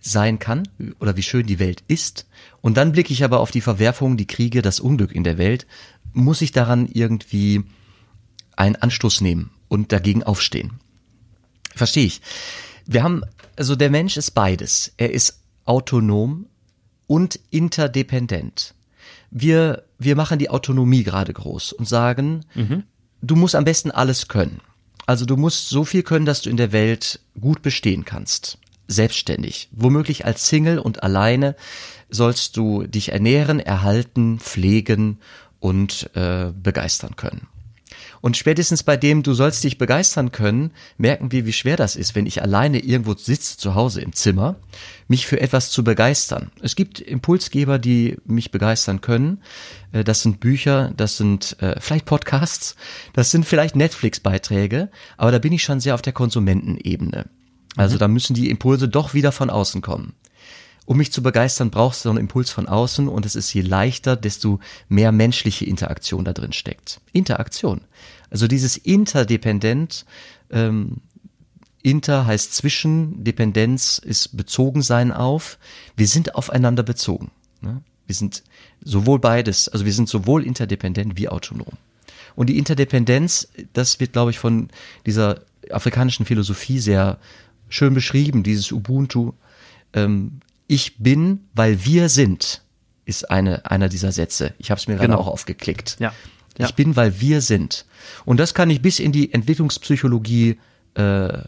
sein 0.00 0.38
kann 0.38 0.68
oder 1.00 1.16
wie 1.16 1.22
schön 1.22 1.46
die 1.46 1.58
Welt 1.58 1.82
ist, 1.88 2.26
und 2.60 2.76
dann 2.76 2.92
blicke 2.92 3.12
ich 3.12 3.24
aber 3.24 3.40
auf 3.40 3.50
die 3.50 3.60
Verwerfungen, 3.60 4.16
die 4.16 4.26
Kriege, 4.26 4.62
das 4.62 4.80
Unglück 4.80 5.12
in 5.12 5.24
der 5.24 5.38
Welt, 5.38 5.66
muss 6.12 6.42
ich 6.42 6.52
daran 6.52 6.86
irgendwie 6.86 7.64
einen 8.56 8.76
Anstoß 8.76 9.20
nehmen 9.20 9.50
und 9.68 9.92
dagegen 9.92 10.22
aufstehen. 10.22 10.80
Verstehe 11.74 12.06
ich. 12.06 12.20
Wir 12.86 13.02
haben, 13.02 13.22
also 13.56 13.76
der 13.76 13.90
Mensch 13.90 14.16
ist 14.16 14.32
beides. 14.32 14.92
Er 14.96 15.12
ist 15.12 15.40
autonom 15.64 16.46
und 17.08 17.40
interdependent. 17.50 18.74
Wir, 19.32 19.82
wir 19.98 20.14
machen 20.14 20.38
die 20.38 20.50
Autonomie 20.50 21.02
gerade 21.02 21.32
groß 21.32 21.72
und 21.72 21.88
sagen, 21.88 22.44
mhm. 22.54 22.84
du 23.20 23.34
musst 23.34 23.56
am 23.56 23.64
besten 23.64 23.90
alles 23.90 24.28
können. 24.28 24.60
Also 25.06 25.24
du 25.24 25.36
musst 25.36 25.70
so 25.70 25.84
viel 25.84 26.04
können, 26.04 26.26
dass 26.26 26.42
du 26.42 26.50
in 26.50 26.56
der 26.56 26.70
Welt 26.70 27.20
gut 27.40 27.62
bestehen 27.62 28.04
kannst. 28.04 28.58
Selbstständig. 28.86 29.68
Womöglich 29.72 30.24
als 30.24 30.48
Single 30.48 30.78
und 30.78 31.02
alleine 31.02 31.56
sollst 32.10 32.56
du 32.56 32.86
dich 32.86 33.12
ernähren, 33.12 33.58
erhalten, 33.58 34.38
pflegen 34.38 35.18
und 35.60 36.10
äh, 36.14 36.52
begeistern 36.54 37.16
können. 37.16 37.48
Und 38.20 38.36
spätestens 38.36 38.82
bei 38.82 38.96
dem, 38.96 39.22
du 39.22 39.32
sollst 39.34 39.64
dich 39.64 39.78
begeistern 39.78 40.32
können, 40.32 40.72
merken 40.96 41.32
wir, 41.32 41.46
wie 41.46 41.52
schwer 41.52 41.76
das 41.76 41.96
ist, 41.96 42.14
wenn 42.14 42.26
ich 42.26 42.42
alleine 42.42 42.80
irgendwo 42.80 43.14
sitze 43.14 43.56
zu 43.56 43.74
Hause 43.74 44.00
im 44.00 44.12
Zimmer, 44.12 44.56
mich 45.06 45.26
für 45.26 45.40
etwas 45.40 45.70
zu 45.70 45.84
begeistern. 45.84 46.50
Es 46.60 46.76
gibt 46.76 47.00
Impulsgeber, 47.00 47.78
die 47.78 48.16
mich 48.24 48.50
begeistern 48.50 49.00
können. 49.00 49.42
Äh, 49.92 50.04
das 50.04 50.22
sind 50.22 50.40
Bücher, 50.40 50.92
das 50.96 51.16
sind 51.16 51.56
äh, 51.60 51.80
vielleicht 51.80 52.04
Podcasts, 52.06 52.76
das 53.12 53.30
sind 53.30 53.44
vielleicht 53.44 53.76
Netflix-Beiträge, 53.76 54.90
aber 55.16 55.32
da 55.32 55.38
bin 55.38 55.52
ich 55.52 55.62
schon 55.62 55.80
sehr 55.80 55.94
auf 55.94 56.02
der 56.02 56.12
Konsumentenebene. 56.12 57.26
Also 57.76 57.94
mhm. 57.94 57.98
da 58.00 58.08
müssen 58.08 58.34
die 58.34 58.50
Impulse 58.50 58.88
doch 58.88 59.14
wieder 59.14 59.32
von 59.32 59.50
außen 59.50 59.80
kommen 59.80 60.14
um 60.88 60.96
mich 60.96 61.12
zu 61.12 61.22
begeistern, 61.22 61.68
brauchst 61.68 62.06
du 62.06 62.08
einen 62.08 62.16
Impuls 62.16 62.48
von 62.48 62.66
außen 62.66 63.08
und 63.08 63.26
es 63.26 63.36
ist 63.36 63.52
je 63.52 63.60
leichter, 63.60 64.16
desto 64.16 64.58
mehr 64.88 65.12
menschliche 65.12 65.66
Interaktion 65.66 66.24
da 66.24 66.32
drin 66.32 66.54
steckt. 66.54 67.02
Interaktion. 67.12 67.82
Also 68.30 68.48
dieses 68.48 68.78
Interdependent, 68.78 70.06
ähm, 70.50 71.02
Inter 71.82 72.24
heißt 72.24 72.54
zwischen, 72.54 73.22
Dependenz 73.22 73.98
ist 73.98 74.34
bezogen 74.34 74.80
sein 74.80 75.12
auf. 75.12 75.58
Wir 75.94 76.08
sind 76.08 76.34
aufeinander 76.34 76.84
bezogen. 76.84 77.32
Ne? 77.60 77.82
Wir 78.06 78.14
sind 78.14 78.42
sowohl 78.82 79.18
beides, 79.18 79.68
also 79.68 79.84
wir 79.84 79.92
sind 79.92 80.08
sowohl 80.08 80.42
interdependent 80.42 81.18
wie 81.18 81.28
autonom. 81.28 81.74
Und 82.34 82.46
die 82.46 82.56
Interdependenz, 82.56 83.48
das 83.74 84.00
wird, 84.00 84.14
glaube 84.14 84.30
ich, 84.30 84.38
von 84.38 84.70
dieser 85.04 85.42
afrikanischen 85.70 86.24
Philosophie 86.24 86.78
sehr 86.78 87.18
schön 87.68 87.92
beschrieben, 87.92 88.42
dieses 88.42 88.72
Ubuntu. 88.72 89.34
Ähm, 89.92 90.40
ich 90.68 90.98
bin, 90.98 91.48
weil 91.54 91.84
wir 91.84 92.08
sind, 92.08 92.62
ist 93.04 93.30
eine, 93.30 93.68
einer 93.68 93.88
dieser 93.88 94.12
Sätze. 94.12 94.54
Ich 94.58 94.70
habe 94.70 94.78
es 94.78 94.86
mir 94.86 94.94
gerade 94.94 95.08
genau. 95.08 95.20
auch 95.20 95.26
aufgeklickt. 95.26 95.96
Ja. 95.98 96.12
ja. 96.58 96.66
Ich 96.66 96.74
bin, 96.74 96.94
weil 96.94 97.20
wir 97.20 97.40
sind. 97.40 97.86
Und 98.24 98.38
das 98.38 98.54
kann 98.54 98.70
ich 98.70 98.82
bis 98.82 99.00
in 99.00 99.10
die 99.10 99.32
Entwicklungspsychologie 99.32 100.60
äh, 100.94 101.38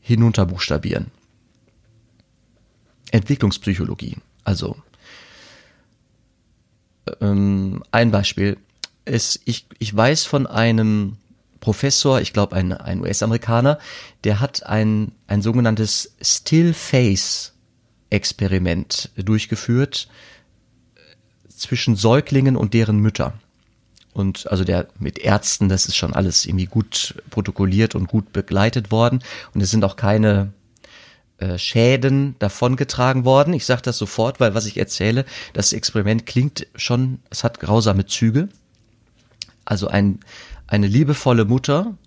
hinunterbuchstabieren. 0.00 1.10
Entwicklungspsychologie. 3.10 4.18
Also 4.44 4.76
ähm, 7.20 7.82
ein 7.90 8.10
Beispiel. 8.10 8.58
ist, 9.06 9.40
ich, 9.46 9.66
ich 9.78 9.96
weiß 9.96 10.24
von 10.26 10.46
einem 10.46 11.16
Professor, 11.60 12.20
ich 12.20 12.34
glaube 12.34 12.54
ein, 12.54 12.74
ein 12.74 13.00
US-Amerikaner, 13.00 13.78
der 14.24 14.40
hat 14.40 14.66
ein, 14.66 15.12
ein 15.26 15.40
sogenanntes 15.40 16.14
Still 16.20 16.74
Face 16.74 17.55
Experiment 18.10 19.10
durchgeführt 19.16 20.08
zwischen 21.48 21.96
Säuglingen 21.96 22.56
und 22.56 22.74
deren 22.74 22.98
Mütter. 22.98 23.32
Und 24.12 24.50
also 24.50 24.64
der 24.64 24.88
mit 24.98 25.18
Ärzten, 25.18 25.68
das 25.68 25.86
ist 25.86 25.96
schon 25.96 26.14
alles 26.14 26.46
irgendwie 26.46 26.66
gut 26.66 27.22
protokolliert 27.30 27.94
und 27.94 28.08
gut 28.08 28.32
begleitet 28.32 28.90
worden. 28.90 29.22
Und 29.52 29.60
es 29.60 29.70
sind 29.70 29.84
auch 29.84 29.96
keine 29.96 30.52
äh, 31.38 31.58
Schäden 31.58 32.34
davongetragen 32.38 33.26
worden. 33.26 33.52
Ich 33.52 33.66
sage 33.66 33.82
das 33.82 33.98
sofort, 33.98 34.40
weil 34.40 34.54
was 34.54 34.64
ich 34.64 34.78
erzähle, 34.78 35.26
das 35.52 35.74
Experiment 35.74 36.24
klingt 36.24 36.66
schon, 36.76 37.20
es 37.28 37.44
hat 37.44 37.60
grausame 37.60 38.06
Züge. 38.06 38.48
Also 39.66 39.88
ein, 39.88 40.20
eine 40.66 40.86
liebevolle 40.86 41.44
Mutter 41.44 41.98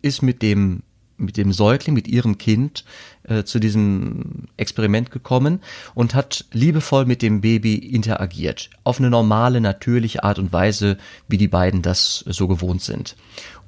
ist 0.00 0.22
mit 0.22 0.42
dem 0.42 0.84
mit 1.22 1.36
dem 1.36 1.52
Säugling, 1.52 1.94
mit 1.94 2.08
ihrem 2.08 2.38
Kind 2.38 2.84
äh, 3.24 3.44
zu 3.44 3.58
diesem 3.58 4.48
Experiment 4.56 5.10
gekommen 5.10 5.60
und 5.94 6.14
hat 6.14 6.44
liebevoll 6.52 7.06
mit 7.06 7.22
dem 7.22 7.40
Baby 7.40 7.74
interagiert. 7.74 8.70
Auf 8.84 8.98
eine 8.98 9.10
normale, 9.10 9.60
natürliche 9.60 10.24
Art 10.24 10.38
und 10.38 10.52
Weise, 10.52 10.98
wie 11.28 11.38
die 11.38 11.48
beiden 11.48 11.82
das 11.82 12.24
so 12.26 12.48
gewohnt 12.48 12.82
sind. 12.82 13.16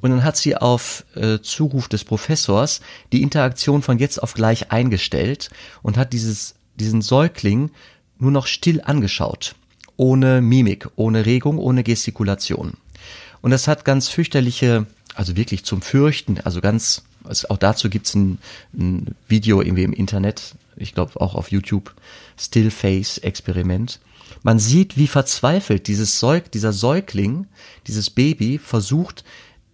Und 0.01 0.11
dann 0.11 0.25
hat 0.25 0.37
sie 0.37 0.57
auf 0.57 1.05
äh, 1.15 1.39
Zuruf 1.41 1.89
des 1.89 2.05
Professors 2.05 2.81
die 3.13 3.23
Interaktion 3.23 3.81
von 3.81 3.99
jetzt 3.99 4.23
auf 4.23 4.35
gleich 4.35 4.71
eingestellt 4.71 5.51
und 5.83 5.97
hat 5.97 6.13
dieses, 6.13 6.57
diesen 6.75 7.01
Säugling 7.01 7.71
nur 8.19 8.31
noch 8.31 8.47
still 8.47 8.83
angeschaut. 8.85 9.55
Ohne 9.97 10.43
Mimik, 10.43 10.89
ohne 10.97 11.25
Regung, 11.25 11.59
ohne 11.59 11.85
Gestikulation. 11.85 12.75
Und 13.41 13.51
das 13.51 13.69
hat 13.69 13.85
ganz 13.85 14.09
fürchterliche, 14.09 14.87
also 15.15 15.37
wirklich 15.37 15.65
zum 15.65 15.83
Fürchten, 15.83 16.41
also 16.41 16.61
ganz 16.61 17.05
also 17.25 17.49
auch 17.49 17.59
dazu 17.59 17.91
gibt's 17.91 18.15
ein, 18.15 18.39
ein 18.75 19.15
Video 19.29 19.61
irgendwie 19.61 19.85
im 19.85 19.93
Internet, 19.93 20.55
ich 20.77 20.95
glaube 20.95 21.21
auch 21.21 21.35
auf 21.35 21.51
YouTube, 21.51 21.95
Still 22.39 22.71
Face 22.71 23.19
Experiment. 23.19 24.01
Man 24.43 24.59
sieht, 24.59 24.97
wie 24.97 25.07
verzweifelt 25.07 25.87
dieses 25.87 26.21
Säug, 26.21 26.51
dieser 26.53 26.73
Säugling, 26.73 27.47
dieses 27.87 28.11
Baby 28.11 28.59
versucht, 28.59 29.25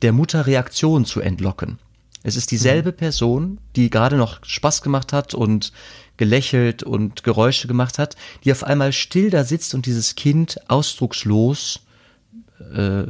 der 0.03 0.13
Mutter 0.13 0.47
Reaktionen 0.47 1.05
zu 1.05 1.21
entlocken. 1.21 1.79
Es 2.23 2.37
ist 2.37 2.51
dieselbe 2.51 2.93
mhm. 2.93 2.97
Person, 2.97 3.59
die 3.77 3.91
gerade 3.91 4.17
noch 4.17 4.45
Spaß 4.45 4.83
gemacht 4.83 5.13
hat 5.13 5.35
und 5.35 5.73
gelächelt 6.17 6.83
und 6.83 7.25
Geräusche 7.25 7.67
gemacht 7.67 7.99
hat, 7.99 8.15
die 8.45 8.53
auf 8.53 8.63
einmal 8.63 8.93
still 8.93 9.31
da 9.31 9.45
sitzt 9.45 9.75
und 9.75 9.87
dieses 9.87 10.17
Kind 10.17 10.59
ausdruckslos 10.69 11.81
äh, 12.75 13.05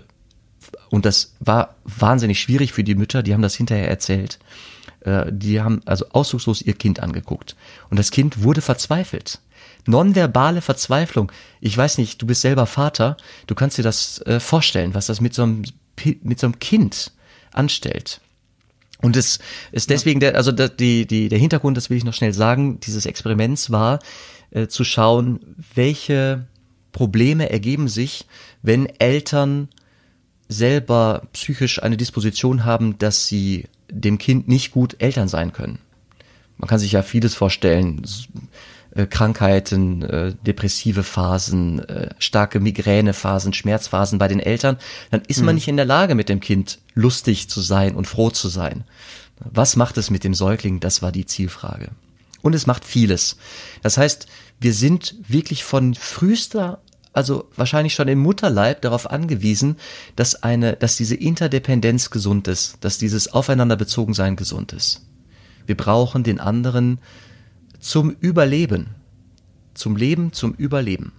und 0.91 1.07
das 1.07 1.35
war 1.41 1.77
wahnsinnig 1.85 2.41
schwierig 2.41 2.73
für 2.73 2.85
die 2.85 2.95
Mütter, 2.95 3.23
die 3.23 3.33
haben 3.33 3.43
das 3.43 3.55
hinterher 3.55 3.89
erzählt. 3.89 4.39
Äh, 5.01 5.27
die 5.31 5.61
haben 5.61 5.81
also 5.87 6.07
ausdruckslos 6.11 6.63
ihr 6.63 6.75
Kind 6.75 7.01
angeguckt. 7.01 7.57
Und 7.89 7.99
das 7.99 8.11
Kind 8.11 8.43
wurde 8.43 8.61
verzweifelt. 8.61 9.41
Nonverbale 9.87 10.61
Verzweiflung. 10.61 11.33
Ich 11.61 11.77
weiß 11.77 11.99
nicht, 11.99 12.21
du 12.21 12.27
bist 12.27 12.43
selber 12.43 12.67
Vater, 12.67 13.17
du 13.47 13.55
kannst 13.55 13.79
dir 13.79 13.83
das 13.83 14.21
äh, 14.27 14.41
vorstellen, 14.41 14.95
was 14.95 15.07
das 15.07 15.21
mit 15.21 15.33
so 15.33 15.45
einem, 15.45 15.63
mit 16.23 16.39
so 16.39 16.47
einem 16.47 16.59
Kind 16.59 17.13
anstellt. 17.53 18.21
Und 19.01 19.17
es 19.17 19.39
ist 19.73 19.89
deswegen 19.89 20.21
der, 20.21 20.35
also 20.35 20.53
die, 20.53 21.07
die, 21.07 21.29
der 21.29 21.39
Hintergrund, 21.39 21.77
das 21.77 21.89
will 21.89 21.97
ich 21.97 22.05
noch 22.05 22.13
schnell 22.13 22.35
sagen, 22.35 22.81
dieses 22.81 23.07
Experiments 23.07 23.71
war, 23.71 24.01
äh, 24.51 24.67
zu 24.67 24.85
schauen, 24.85 25.57
welche 25.75 26.47
Probleme 26.93 27.51
ergeben 27.51 27.89
sich, 27.89 28.27
wenn 28.63 28.87
Eltern 28.99 29.69
selber 30.51 31.23
psychisch 31.33 31.83
eine 31.83 31.97
Disposition 31.97 32.65
haben, 32.65 32.99
dass 32.99 33.27
sie 33.27 33.69
dem 33.89 34.19
Kind 34.19 34.49
nicht 34.49 34.73
gut 34.73 34.97
Eltern 34.99 35.29
sein 35.29 35.53
können. 35.53 35.79
Man 36.59 36.69
kann 36.69 36.79
sich 36.79 36.93
ja 36.93 37.03
vieles 37.03 37.35
vorstellen. 37.35 38.03
Äh, 38.95 39.07
Krankheiten, 39.07 40.03
äh, 40.03 40.35
depressive 40.45 41.05
Phasen, 41.05 41.79
äh, 41.89 42.11
starke 42.19 42.59
Migränephasen, 42.59 43.53
Schmerzphasen 43.53 44.19
bei 44.19 44.27
den 44.27 44.41
Eltern, 44.41 44.79
dann 45.11 45.23
ist 45.29 45.39
man 45.43 45.55
mhm. 45.55 45.55
nicht 45.55 45.69
in 45.69 45.77
der 45.77 45.87
Lage, 45.87 46.17
mit 46.17 46.29
dem 46.29 46.41
Kind 46.41 46.81
lustig 46.95 47.49
zu 47.49 47.61
sein 47.61 47.95
und 47.95 48.07
froh 48.07 48.31
zu 48.31 48.49
sein. 48.49 48.85
Was 49.39 49.77
macht 49.77 49.97
es 49.97 50.11
mit 50.11 50.25
dem 50.25 50.35
Säugling? 50.35 50.81
Das 50.81 51.03
war 51.03 51.13
die 51.13 51.25
Zielfrage. 51.25 51.91
Und 52.43 52.55
es 52.55 52.67
macht 52.67 52.85
vieles. 52.85 53.37
Das 53.83 53.97
heißt, 53.97 54.27
wir 54.59 54.75
sind 54.75 55.15
wirklich 55.27 55.63
von 55.63 55.95
frühester 55.95 56.81
also 57.13 57.49
wahrscheinlich 57.57 57.95
schon 57.95 58.09
im 58.09 58.21
Mutterleib 58.21 58.83
darauf 58.83 59.11
angewiesen, 59.11 59.77
dass 60.17 60.43
eine, 60.43 60.75
dass 60.77 60.97
diese 60.97 61.17
Interdependenz 61.17 62.11
gesund 62.11 62.47
ist, 62.49 62.79
dass 62.81 62.99
dieses 62.99 63.33
Aufeinanderbezogensein 63.33 64.37
gesund 64.37 64.73
ist. 64.73 65.07
Wir 65.67 65.77
brauchen 65.77 66.23
den 66.23 66.41
anderen 66.41 66.99
zum 67.81 68.11
Überleben. 68.21 68.95
Zum 69.75 69.97
Leben, 69.97 70.33
zum 70.33 70.53
Überleben. 70.55 71.13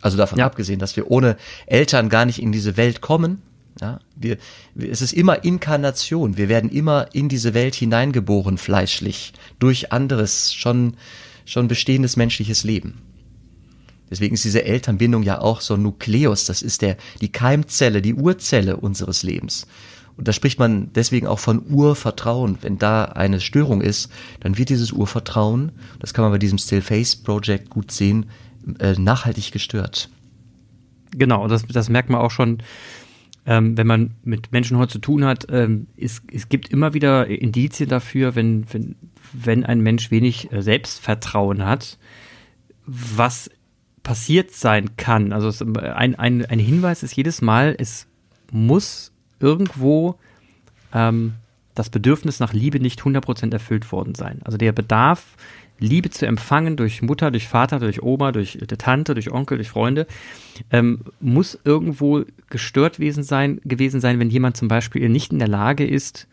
Also 0.00 0.16
davon 0.16 0.38
ja. 0.38 0.46
abgesehen, 0.46 0.80
dass 0.80 0.96
wir 0.96 1.10
ohne 1.10 1.36
Eltern 1.66 2.08
gar 2.08 2.26
nicht 2.26 2.42
in 2.42 2.52
diese 2.52 2.76
Welt 2.76 3.00
kommen. 3.00 3.40
Ja, 3.80 4.00
wir, 4.16 4.36
es 4.76 5.00
ist 5.00 5.12
immer 5.12 5.44
Inkarnation. 5.44 6.36
Wir 6.36 6.48
werden 6.48 6.68
immer 6.68 7.06
in 7.14 7.28
diese 7.28 7.54
Welt 7.54 7.74
hineingeboren, 7.74 8.58
fleischlich, 8.58 9.32
durch 9.58 9.92
anderes, 9.92 10.52
schon, 10.52 10.94
schon 11.46 11.68
bestehendes 11.68 12.16
menschliches 12.16 12.64
Leben. 12.64 13.00
Deswegen 14.12 14.34
ist 14.34 14.44
diese 14.44 14.62
Elternbindung 14.62 15.22
ja 15.22 15.40
auch 15.40 15.62
so 15.62 15.72
ein 15.72 15.82
Nukleus. 15.82 16.44
Das 16.44 16.60
ist 16.60 16.82
der, 16.82 16.98
die 17.22 17.32
Keimzelle, 17.32 18.02
die 18.02 18.12
Urzelle 18.12 18.76
unseres 18.76 19.22
Lebens. 19.22 19.66
Und 20.18 20.28
da 20.28 20.34
spricht 20.34 20.58
man 20.58 20.92
deswegen 20.92 21.26
auch 21.26 21.38
von 21.38 21.62
Urvertrauen. 21.70 22.58
Wenn 22.60 22.76
da 22.76 23.04
eine 23.06 23.40
Störung 23.40 23.80
ist, 23.80 24.12
dann 24.40 24.58
wird 24.58 24.68
dieses 24.68 24.92
Urvertrauen, 24.92 25.72
das 25.98 26.12
kann 26.12 26.24
man 26.24 26.32
bei 26.32 26.36
diesem 26.36 26.58
Still 26.58 26.82
Face 26.82 27.16
Project 27.16 27.70
gut 27.70 27.90
sehen, 27.90 28.26
äh, 28.80 28.92
nachhaltig 28.98 29.50
gestört. 29.50 30.10
Genau, 31.12 31.48
das, 31.48 31.64
das 31.66 31.88
merkt 31.88 32.10
man 32.10 32.20
auch 32.20 32.30
schon, 32.30 32.58
ähm, 33.46 33.78
wenn 33.78 33.86
man 33.86 34.16
mit 34.24 34.52
Menschen 34.52 34.76
heute 34.76 34.92
zu 34.92 34.98
tun 34.98 35.24
hat. 35.24 35.46
Ähm, 35.48 35.86
es, 35.96 36.20
es 36.30 36.50
gibt 36.50 36.68
immer 36.68 36.92
wieder 36.92 37.28
Indizien 37.28 37.88
dafür, 37.88 38.34
wenn, 38.34 38.66
wenn, 38.70 38.96
wenn 39.32 39.64
ein 39.64 39.80
Mensch 39.80 40.10
wenig 40.10 40.52
äh, 40.52 40.60
Selbstvertrauen 40.60 41.64
hat, 41.64 41.96
was 42.84 43.48
passiert 44.02 44.52
sein 44.52 44.96
kann. 44.96 45.32
Also 45.32 45.64
ein, 45.74 46.14
ein, 46.16 46.44
ein 46.44 46.58
Hinweis 46.58 47.02
ist 47.02 47.16
jedes 47.16 47.42
Mal, 47.42 47.74
es 47.78 48.06
muss 48.50 49.12
irgendwo 49.40 50.16
ähm, 50.92 51.34
das 51.74 51.90
Bedürfnis 51.90 52.40
nach 52.40 52.52
Liebe 52.52 52.80
nicht 52.80 53.00
100% 53.00 53.52
erfüllt 53.52 53.92
worden 53.92 54.14
sein. 54.14 54.40
Also 54.44 54.58
der 54.58 54.72
Bedarf, 54.72 55.24
Liebe 55.78 56.10
zu 56.10 56.26
empfangen 56.26 56.76
durch 56.76 57.02
Mutter, 57.02 57.30
durch 57.30 57.48
Vater, 57.48 57.80
durch 57.80 58.02
Oma, 58.02 58.30
durch 58.30 58.58
Tante, 58.78 59.14
durch 59.14 59.32
Onkel, 59.32 59.58
durch 59.58 59.70
Freunde, 59.70 60.06
ähm, 60.70 61.00
muss 61.20 61.58
irgendwo 61.64 62.24
gestört 62.50 62.96
gewesen 62.96 63.24
sein, 63.24 63.60
gewesen 63.64 64.00
sein, 64.00 64.20
wenn 64.20 64.30
jemand 64.30 64.56
zum 64.56 64.68
Beispiel 64.68 65.08
nicht 65.08 65.32
in 65.32 65.38
der 65.38 65.48
Lage 65.48 65.86
ist, 65.86 66.28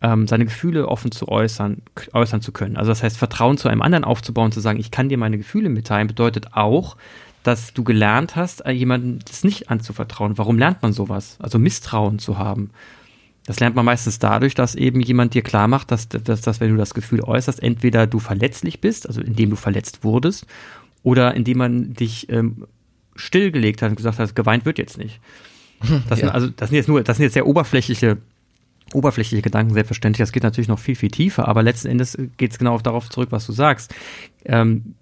ähm, 0.00 0.26
seine 0.26 0.44
Gefühle 0.44 0.88
offen 0.88 1.10
zu 1.10 1.28
äußern, 1.28 1.82
äußern 2.12 2.40
zu 2.40 2.52
können. 2.52 2.76
Also 2.76 2.90
das 2.90 3.02
heißt, 3.02 3.16
Vertrauen 3.16 3.58
zu 3.58 3.68
einem 3.68 3.82
anderen 3.82 4.04
aufzubauen, 4.04 4.52
zu 4.52 4.60
sagen, 4.60 4.78
ich 4.78 4.90
kann 4.90 5.08
dir 5.08 5.18
meine 5.18 5.38
Gefühle 5.38 5.68
mitteilen, 5.68 6.06
bedeutet 6.06 6.54
auch, 6.54 6.96
dass 7.42 7.72
du 7.72 7.84
gelernt 7.84 8.36
hast, 8.36 8.64
äh, 8.66 8.70
jemandem 8.70 9.20
das 9.26 9.44
nicht 9.44 9.70
anzuvertrauen. 9.70 10.38
Warum 10.38 10.58
lernt 10.58 10.82
man 10.82 10.92
sowas? 10.92 11.36
Also 11.40 11.58
Misstrauen 11.58 12.18
zu 12.18 12.38
haben. 12.38 12.70
Das 13.46 13.60
lernt 13.60 13.74
man 13.74 13.86
meistens 13.86 14.18
dadurch, 14.18 14.54
dass 14.54 14.74
eben 14.74 15.00
jemand 15.00 15.32
dir 15.32 15.42
klar 15.42 15.68
macht, 15.68 15.90
dass, 15.90 16.08
dass, 16.08 16.42
dass 16.42 16.60
wenn 16.60 16.70
du 16.70 16.76
das 16.76 16.92
Gefühl 16.92 17.22
äußerst, 17.22 17.62
entweder 17.62 18.06
du 18.06 18.18
verletzlich 18.18 18.80
bist, 18.80 19.06
also 19.06 19.22
indem 19.22 19.50
du 19.50 19.56
verletzt 19.56 20.04
wurdest, 20.04 20.46
oder 21.02 21.34
indem 21.34 21.58
man 21.58 21.94
dich 21.94 22.28
ähm, 22.28 22.66
stillgelegt 23.16 23.80
hat 23.80 23.90
und 23.90 23.96
gesagt 23.96 24.18
hat, 24.18 24.36
geweint 24.36 24.64
wird 24.64 24.78
jetzt 24.78 24.98
nicht. 24.98 25.20
Das 26.08 26.18
ja. 26.20 26.26
sind 26.26 26.28
also 26.30 26.48
das 26.48 26.70
sind 26.70 26.76
jetzt 26.76 26.88
nur, 26.88 27.02
das 27.04 27.16
sind 27.16 27.24
jetzt 27.24 27.34
sehr 27.34 27.46
oberflächliche 27.46 28.18
oberflächliche 28.94 29.42
Gedanken, 29.42 29.74
selbstverständlich. 29.74 30.22
Das 30.22 30.32
geht 30.32 30.42
natürlich 30.42 30.68
noch 30.68 30.78
viel, 30.78 30.96
viel 30.96 31.10
tiefer, 31.10 31.48
aber 31.48 31.62
letzten 31.62 31.88
Endes 31.88 32.16
geht 32.36 32.52
es 32.52 32.58
genau 32.58 32.78
darauf 32.78 33.08
zurück, 33.10 33.28
was 33.30 33.46
du 33.46 33.52
sagst. 33.52 33.94
Ähm, 34.44 34.94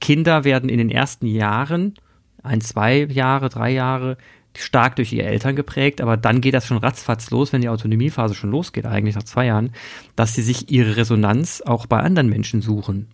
Kinder 0.00 0.44
werden 0.44 0.68
in 0.68 0.78
den 0.78 0.90
ersten 0.90 1.26
Jahren, 1.26 1.94
ein, 2.42 2.60
zwei 2.60 3.04
Jahre, 3.04 3.48
drei 3.48 3.70
Jahre, 3.70 4.16
stark 4.56 4.96
durch 4.96 5.12
ihre 5.12 5.26
Eltern 5.26 5.56
geprägt, 5.56 6.00
aber 6.00 6.16
dann 6.16 6.40
geht 6.40 6.54
das 6.54 6.66
schon 6.66 6.76
ratzfatz 6.76 7.30
los, 7.30 7.52
wenn 7.52 7.62
die 7.62 7.68
Autonomiephase 7.68 8.34
schon 8.34 8.50
losgeht, 8.50 8.84
eigentlich 8.84 9.14
nach 9.14 9.22
zwei 9.22 9.46
Jahren, 9.46 9.72
dass 10.16 10.34
sie 10.34 10.42
sich 10.42 10.70
ihre 10.70 10.96
Resonanz 10.96 11.62
auch 11.64 11.86
bei 11.86 12.00
anderen 12.00 12.28
Menschen 12.28 12.60
suchen. 12.60 13.08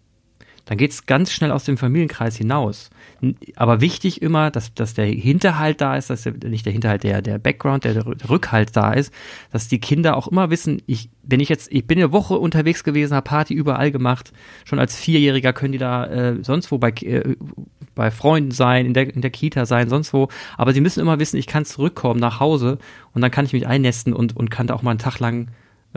Dann 0.65 0.79
geht 0.79 0.91
es 0.91 1.07
ganz 1.07 1.33
schnell 1.33 1.53
aus 1.53 1.65
dem 1.65 1.79
Familienkreis 1.79 2.37
hinaus. 2.37 2.91
Aber 3.57 3.81
wichtig 3.81 4.23
immer, 4.23 4.51
dass, 4.51 4.75
dass 4.75 4.95
der 4.95 5.07
Hinterhalt 5.07 5.81
da 5.81 5.97
ist, 5.97 6.11
dass 6.11 6.23
der, 6.23 6.35
nicht 6.49 6.65
der 6.67 6.73
Hinterhalt, 6.73 7.03
der, 7.03 7.21
der 7.21 7.39
Background, 7.39 7.85
der, 7.85 7.95
der 7.95 8.31
Rückhalt 8.31 8.77
da 8.77 8.93
ist, 8.93 9.13
dass 9.51 9.67
die 9.67 9.81
Kinder 9.81 10.17
auch 10.17 10.29
immer 10.29 10.51
wissen, 10.51 10.83
ich, 10.87 11.11
wenn 11.23 11.41
ich 11.41 11.49
jetzt, 11.49 11.73
ich 11.73 11.87
bin 11.87 11.99
eine 11.99 12.13
Woche 12.13 12.39
unterwegs 12.39 12.85
gewesen, 12.85 13.15
habe 13.15 13.25
Party 13.25 13.55
überall 13.55 13.91
gemacht, 13.91 14.33
schon 14.65 14.79
als 14.79 14.97
Vierjähriger 14.97 15.53
können 15.53 15.73
die 15.73 15.79
da 15.79 16.07
äh, 16.07 16.45
sonst 16.45 16.71
wo 16.71 16.79
bei, 16.79 16.91
äh, 16.91 17.37
bei 17.95 18.11
Freunden 18.13 18.53
sein, 18.53 18.87
in 18.87 18.95
der, 18.95 19.13
in 19.13 19.23
der 19.23 19.31
Kita 19.31 19.67
sein, 19.67 19.89
sonst 19.89 20.13
wo. 20.13 20.29
Aber 20.57 20.73
sie 20.73 20.81
müssen 20.81 21.01
immer 21.01 21.19
wissen, 21.19 21.37
ich 21.37 21.49
kann 21.49 21.65
zurückkommen 21.65 22.21
nach 22.21 22.39
Hause 22.39 22.79
und 23.13 23.23
dann 23.23 23.33
kann 23.33 23.45
ich 23.45 23.53
mich 23.53 23.67
einnästen 23.67 24.13
und, 24.13 24.37
und 24.37 24.51
kann 24.51 24.69
da 24.69 24.75
auch 24.75 24.83
mal 24.83 24.91
einen 24.93 25.01
Tag 25.01 25.19
lang 25.19 25.49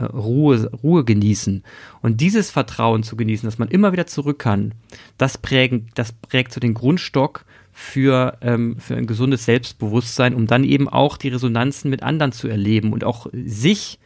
Ruhe, 0.06 0.70
Ruhe 0.82 1.04
genießen. 1.04 1.62
Und 2.00 2.20
dieses 2.20 2.50
Vertrauen 2.50 3.02
zu 3.02 3.16
genießen, 3.16 3.46
dass 3.46 3.58
man 3.58 3.68
immer 3.68 3.92
wieder 3.92 4.06
zurück 4.06 4.38
kann, 4.38 4.74
das 5.18 5.38
prägen, 5.38 5.88
das 5.94 6.12
prägt 6.12 6.52
so 6.52 6.60
den 6.60 6.74
Grundstock 6.74 7.44
für, 7.72 8.36
ähm, 8.42 8.76
für 8.78 8.96
ein 8.96 9.06
gesundes 9.06 9.44
Selbstbewusstsein, 9.44 10.34
um 10.34 10.46
dann 10.46 10.64
eben 10.64 10.88
auch 10.88 11.16
die 11.16 11.28
Resonanzen 11.28 11.90
mit 11.90 12.02
anderen 12.02 12.32
zu 12.32 12.48
erleben 12.48 12.92
und 12.92 13.04
auch 13.04 13.26
sich 13.32 13.98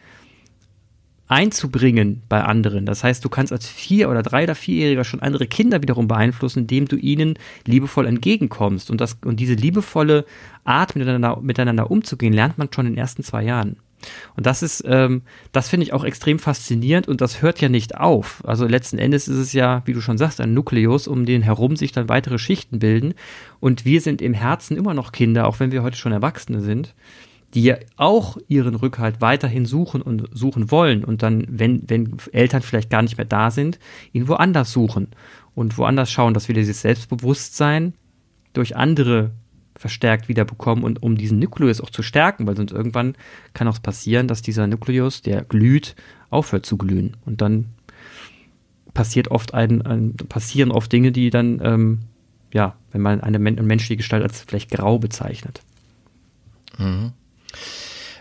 einzubringen 1.29 2.23
bei 2.29 2.43
anderen. 2.43 2.87
Das 2.87 3.03
heißt, 3.03 3.25
du 3.25 3.29
kannst 3.29 3.53
als 3.53 3.67
vier 3.67 4.09
oder 4.11 4.23
drei 4.23 4.45
oder 4.45 4.55
vierjähriger 4.55 5.05
schon 5.05 5.21
andere 5.21 5.47
Kinder 5.47 5.83
wiederum 5.83 6.07
beeinflussen, 6.07 6.61
indem 6.61 6.87
du 6.87 6.97
ihnen 6.97 7.35
liebevoll 7.65 8.07
entgegenkommst. 8.07 8.91
Und 8.91 9.01
das, 9.01 9.19
und 9.25 9.41
diese 9.41 9.55
liebevolle 9.55 10.25
Art 10.65 10.95
miteinander, 10.95 11.41
miteinander 11.41 11.91
umzugehen, 11.91 12.33
lernt 12.33 12.59
man 12.59 12.69
schon 12.73 12.87
in 12.87 12.93
den 12.93 12.99
ersten 12.99 13.25
zwei 13.25 13.43
Jahren. 13.43 13.77
Und 14.37 14.47
das 14.47 14.63
ist, 14.63 14.85
ähm, 14.87 15.23
das 15.53 15.69
finde 15.69 15.85
ich 15.85 15.93
auch 15.93 16.05
extrem 16.05 16.39
faszinierend 16.39 17.09
und 17.09 17.21
das 17.21 17.43
hört 17.43 17.61
ja 17.61 17.69
nicht 17.69 17.97
auf. 17.97 18.43
Also 18.47 18.67
letzten 18.67 18.99
Endes 18.99 19.29
ist 19.29 19.39
es 19.39 19.53
ja, 19.53 19.83
wie 19.85 19.93
du 19.93 20.01
schon 20.01 20.19
sagst, 20.19 20.41
ein 20.41 20.55
Nukleus, 20.55 21.09
um 21.09 21.27
den 21.27 21.43
herum 21.43 21.77
sich 21.77 21.93
dann 21.93 22.09
weitere 22.09 22.39
Schichten 22.39 22.79
bilden. 22.79 23.15
Und 23.61 23.85
wir 23.85 24.01
sind 24.01 24.23
im 24.23 24.35
Herzen 24.35 24.77
immer 24.77 24.95
noch 24.95 25.13
Kinder, 25.13 25.47
auch 25.47 25.61
wenn 25.61 25.73
wir 25.73 25.83
heute 25.83 25.97
schon 25.97 26.13
Erwachsene 26.13 26.61
sind 26.61 26.95
die 27.55 27.63
ja 27.63 27.77
auch 27.97 28.37
ihren 28.49 28.75
Rückhalt 28.75 29.21
weiterhin 29.21 29.65
suchen 29.65 30.03
und 30.03 30.29
suchen 30.33 30.71
wollen 30.71 31.05
und 31.05 31.23
dann, 31.23 31.47
wenn, 31.49 31.89
wenn 31.89 32.17
Eltern 32.33 32.61
vielleicht 32.61 32.91
gar 32.91 33.03
nicht 33.03 33.17
mehr 33.17 33.25
da 33.25 33.51
sind, 33.51 33.79
ihn 34.13 34.29
woanders 34.29 34.73
suchen 34.73 35.09
und 35.55 35.79
woanders 35.79 36.11
schauen, 36.11 36.35
dass 36.35 36.49
wir 36.49 36.55
dieses 36.55 36.83
Selbstbewusstsein 36.83 37.95
durch 38.53 38.77
andere 38.77 39.31
verstärkt 39.77 40.29
wieder 40.29 40.45
bekommen 40.45 40.83
und 40.83 41.03
um 41.03 41.17
diesen 41.17 41.39
Nukleus 41.39 41.81
auch 41.81 41.91
zu 41.91 42.03
stärken, 42.03 42.47
weil 42.47 42.57
sonst 42.57 42.73
irgendwann 42.73 43.15
kann 43.55 43.69
auch 43.69 43.81
passieren, 43.81 44.29
dass 44.29 44.43
dieser 44.43 44.67
Nukleus, 44.67 45.23
der 45.23 45.43
glüht, 45.43 45.95
aufhört 46.31 46.67
zu 46.67 46.77
glühen 46.77 47.17
und 47.25 47.41
dann 47.41 47.67
passiert 48.95 49.29
oft 49.29 49.55
ein, 49.55 49.83
ein 49.83 50.15
passieren 50.17 50.71
oft 50.71 50.91
Dinge, 50.91 51.13
die 51.13 51.31
dann 51.31 51.61
ähm, 51.63 51.99
ja, 52.53 52.77
wenn 52.91 53.03
man 53.03 53.21
eine, 53.21 53.37
eine 53.37 53.63
menschliche 53.63 53.99
Gestalt 53.99 54.23
als 54.23 54.41
vielleicht 54.41 54.71
grau 54.71 54.99
bezeichnet. 54.99 55.61
Mhm. 56.79 57.13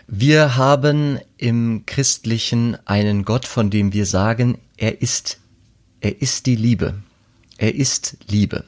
Wir 0.06 0.56
haben 0.56 1.18
im 1.36 1.84
Christlichen 1.86 2.76
einen 2.86 3.24
Gott, 3.24 3.46
von 3.46 3.70
dem 3.70 3.92
wir 3.92 4.06
sagen, 4.06 4.58
er 4.76 5.02
ist, 5.02 5.40
er 6.00 6.20
ist 6.20 6.46
die 6.46 6.54
Liebe. 6.54 7.02
Er 7.58 7.74
ist 7.74 8.18
Liebe. 8.28 8.64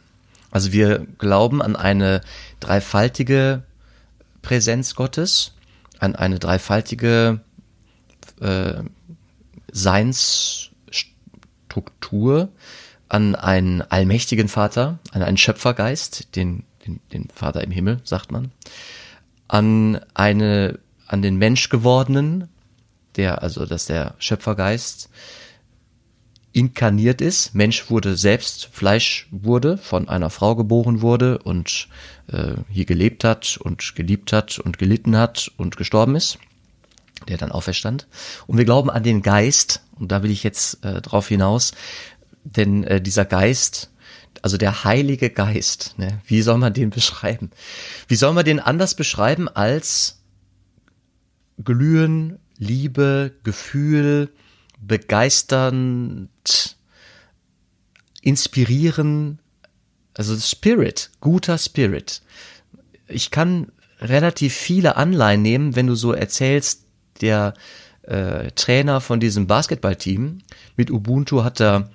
Also 0.51 0.73
wir 0.73 1.07
glauben 1.19 1.63
an 1.63 1.77
eine 1.77 2.23
dreifaltige 2.61 3.63
Präsenz 4.43 4.95
Gottes, 4.95 5.55
an 5.99 6.17
eine 6.17 6.39
dreifaltige 6.39 7.41
äh, 8.41 8.83
Seinsstruktur, 9.71 12.49
an 13.09 13.35
einen 13.35 13.83
allmächtigen 13.83 14.49
Vater, 14.49 14.99
an 15.13 15.23
einen 15.23 15.37
Schöpfergeist, 15.37 16.35
den, 16.37 16.65
den, 16.87 17.01
den 17.13 17.29
Vater 17.35 17.63
im 17.63 17.71
Himmel, 17.71 18.01
sagt 18.05 18.33
man, 18.33 18.51
an 19.49 20.01
eine, 20.15 20.79
an 21.07 21.21
den 21.23 21.37
Mensch 21.37 21.69
gewordenen, 21.69 22.49
der, 23.17 23.43
also, 23.43 23.67
dass 23.67 23.87
der 23.87 24.15
Schöpfergeist 24.19 25.11
inkarniert 26.53 27.21
ist. 27.21 27.55
Mensch 27.55 27.91
wurde 27.91 28.17
selbst, 28.17 28.69
Fleisch 28.73 29.29
wurde, 29.31 29.77
von 29.79 30.09
einer 30.09 30.31
Frau 30.31 30.57
geboren 30.57 31.03
wurde 31.03 31.39
und 31.39 31.89
äh, 32.29 32.55
hier 32.69 32.85
gelebt 32.85 33.25
hat 33.25 33.59
und 33.59 33.95
geliebt 33.95 34.33
hat 34.33 34.59
und 34.59 34.79
gelitten 34.79 35.17
hat 35.17 35.51
und 35.57 35.77
gestorben 35.77 36.17
ist, 36.17 36.39
der 37.29 37.37
dann 37.37 37.53
auferstand. 37.53 38.07
Und 38.47 38.59
wir 38.59 38.65
glauben 38.65 38.91
an 38.91 39.03
den 39.03 39.23
Geist, 39.23 39.83
und 39.99 40.11
da 40.11 40.23
will 40.23 40.31
ich 40.31 40.43
jetzt 40.43 40.85
äh, 40.85 41.01
drauf 41.01 41.29
hinaus, 41.29 41.73
denn 42.45 42.85
äh, 42.85 43.01
dieser 43.01 43.25
Geist 43.25 43.91
also 44.43 44.57
der 44.57 44.85
Heilige 44.85 45.31
Geist, 45.31 45.95
ne? 45.99 46.21
wie 46.27 46.43
soll 46.43 46.59
man 46.59 46.73
den 46.73 46.91
beschreiben? 46.99 47.51
Wie 48.07 48.17
soll 48.17 48.33
man 48.33 48.45
den 48.45 48.61
anders 48.61 48.95
beschreiben 48.95 49.49
als 49.49 50.23
Glühen, 51.63 52.39
Liebe, 52.57 53.33
Gefühl, 53.43 54.31
begeisternd, 54.81 56.29
inspirieren, 58.23 59.38
also 60.14 60.37
Spirit, 60.37 61.11
guter 61.21 61.59
Spirit. 61.59 62.23
Ich 63.07 63.31
kann 63.31 63.73
relativ 64.01 64.55
viele 64.55 64.97
Anleihen 64.97 65.43
nehmen, 65.43 65.77
wenn 65.77 65.87
du 65.87 65.95
so 65.95 66.12
erzählst, 66.12 66.85
der 67.21 67.55
äh, 68.03 68.51
Trainer 68.53 69.01
von 69.01 69.21
diesem 69.21 69.47
Basketballteam 69.47 70.43
mit 70.77 70.91
Ubuntu 70.91 71.45
hat 71.45 71.61
er 71.61 71.91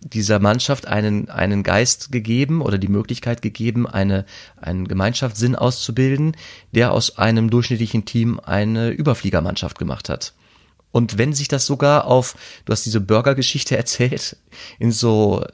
dieser 0.00 0.38
Mannschaft 0.38 0.86
einen, 0.86 1.28
einen 1.28 1.62
Geist 1.62 2.12
gegeben 2.12 2.62
oder 2.62 2.78
die 2.78 2.88
Möglichkeit 2.88 3.42
gegeben, 3.42 3.86
eine, 3.86 4.24
einen 4.56 4.86
Gemeinschaftssinn 4.86 5.56
auszubilden, 5.56 6.36
der 6.72 6.92
aus 6.92 7.18
einem 7.18 7.50
durchschnittlichen 7.50 8.04
Team 8.04 8.40
eine 8.40 8.90
Überfliegermannschaft 8.90 9.78
gemacht 9.78 10.08
hat. 10.08 10.34
Und 10.90 11.18
wenn 11.18 11.32
sich 11.32 11.48
das 11.48 11.66
sogar 11.66 12.06
auf, 12.06 12.34
du 12.64 12.72
hast 12.72 12.86
diese 12.86 13.00
Burger-Geschichte 13.00 13.76
erzählt, 13.76 14.36
in 14.78 14.92
so, 14.92 15.44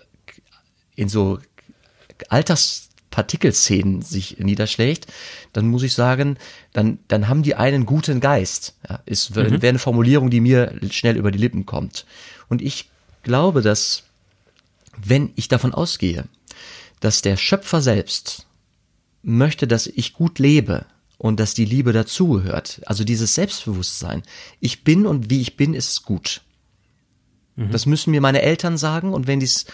in 0.95 1.09
so 1.09 1.39
Alterspartikelszenen 2.29 4.03
sich 4.03 4.39
niederschlägt, 4.39 5.07
dann 5.53 5.69
muss 5.69 5.83
ich 5.83 5.95
sagen, 5.95 6.39
dann, 6.73 6.99
dann 7.09 7.29
haben 7.29 7.43
die 7.43 7.57
einen 7.57 7.85
guten 7.87 8.21
Geist. 8.21 8.75
Ja, 8.89 9.01
ist, 9.07 9.31
mhm. 9.31 9.61
wäre 9.63 9.69
eine 9.69 9.79
Formulierung, 9.79 10.31
die 10.31 10.41
mir 10.41 10.79
schnell 10.91 11.17
über 11.17 11.31
die 11.31 11.39
Lippen 11.39 11.67
kommt. 11.67 12.07
Und 12.49 12.63
ich 12.63 12.91
glaube, 13.23 13.63
dass 13.63 14.05
wenn 14.97 15.33
ich 15.35 15.49
davon 15.49 15.75
ausgehe, 15.75 16.25
dass 17.01 17.23
der 17.23 17.37
Schöpfer 17.37 17.83
selbst 17.83 18.47
möchte, 19.23 19.67
dass 19.67 19.87
ich 19.87 20.13
gut 20.13 20.39
lebe 20.39 20.87
und 21.25 21.41
dass 21.41 21.55
die 21.55 21.65
Liebe 21.65 21.95
dazugehört, 21.95 22.83
also 22.85 23.03
dieses 23.03 23.35
Selbstbewusstsein, 23.35 24.25
ich 24.61 24.85
bin 24.85 25.07
und 25.07 25.31
wie 25.31 25.41
ich 25.41 25.57
bin, 25.57 25.73
ist 25.73 26.03
gut. 26.03 26.43
Mhm. 27.57 27.71
Das 27.71 27.87
müssen 27.87 28.11
mir 28.11 28.21
meine 28.21 28.43
Eltern 28.43 28.77
sagen 28.77 29.15
und 29.15 29.27
wenn 29.27 29.41
die 29.41 29.47
es 29.47 29.65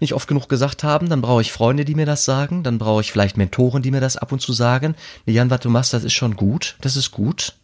nicht 0.00 0.12
oft 0.12 0.28
genug 0.28 0.50
gesagt 0.50 0.84
haben, 0.84 1.08
dann 1.08 1.22
brauche 1.22 1.40
ich 1.40 1.50
Freunde, 1.50 1.86
die 1.86 1.94
mir 1.94 2.04
das 2.04 2.26
sagen, 2.26 2.62
dann 2.62 2.76
brauche 2.76 3.00
ich 3.00 3.10
vielleicht 3.10 3.38
Mentoren, 3.38 3.80
die 3.80 3.90
mir 3.90 4.02
das 4.02 4.18
ab 4.18 4.32
und 4.32 4.40
zu 4.40 4.52
sagen. 4.52 4.94
Jan, 5.24 5.48
was 5.48 5.60
du 5.60 5.70
machst, 5.70 5.94
das 5.94 6.04
ist 6.04 6.12
schon 6.12 6.36
gut, 6.36 6.76
das 6.82 6.94
ist 6.94 7.10
gut. 7.10 7.54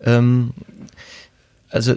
Ähm, 0.00 0.50
also 1.68 1.94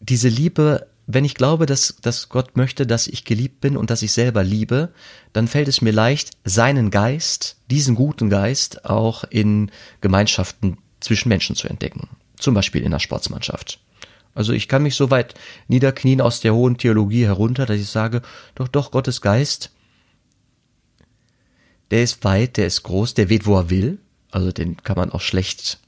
diese 0.00 0.30
Liebe 0.30 0.86
wenn 1.10 1.24
ich 1.24 1.34
glaube, 1.34 1.64
dass, 1.64 1.96
dass 2.02 2.28
Gott 2.28 2.58
möchte, 2.58 2.86
dass 2.86 3.06
ich 3.06 3.24
geliebt 3.24 3.62
bin 3.62 3.78
und 3.78 3.88
dass 3.88 4.02
ich 4.02 4.12
selber 4.12 4.44
liebe, 4.44 4.92
dann 5.32 5.48
fällt 5.48 5.66
es 5.66 5.80
mir 5.80 5.90
leicht, 5.90 6.32
seinen 6.44 6.90
Geist, 6.90 7.56
diesen 7.70 7.94
guten 7.94 8.28
Geist 8.28 8.84
auch 8.84 9.24
in 9.24 9.70
Gemeinschaften 10.02 10.76
zwischen 11.00 11.30
Menschen 11.30 11.56
zu 11.56 11.66
entdecken. 11.66 12.10
Zum 12.38 12.52
Beispiel 12.52 12.82
in 12.82 12.90
der 12.90 12.98
Sportsmannschaft. 12.98 13.80
Also 14.34 14.52
ich 14.52 14.68
kann 14.68 14.82
mich 14.82 14.96
so 14.96 15.10
weit 15.10 15.32
niederknien 15.66 16.20
aus 16.20 16.40
der 16.40 16.54
hohen 16.54 16.76
Theologie 16.76 17.24
herunter, 17.24 17.64
dass 17.64 17.78
ich 17.78 17.88
sage, 17.88 18.20
doch, 18.54 18.68
doch, 18.68 18.90
Gottes 18.90 19.22
Geist, 19.22 19.70
der 21.90 22.02
ist 22.02 22.22
weit, 22.22 22.58
der 22.58 22.66
ist 22.66 22.82
groß, 22.82 23.14
der 23.14 23.30
weht, 23.30 23.46
wo 23.46 23.56
er 23.56 23.70
will. 23.70 23.98
Also 24.30 24.52
den 24.52 24.76
kann 24.76 24.96
man 24.96 25.10
auch 25.10 25.22
schlecht 25.22 25.80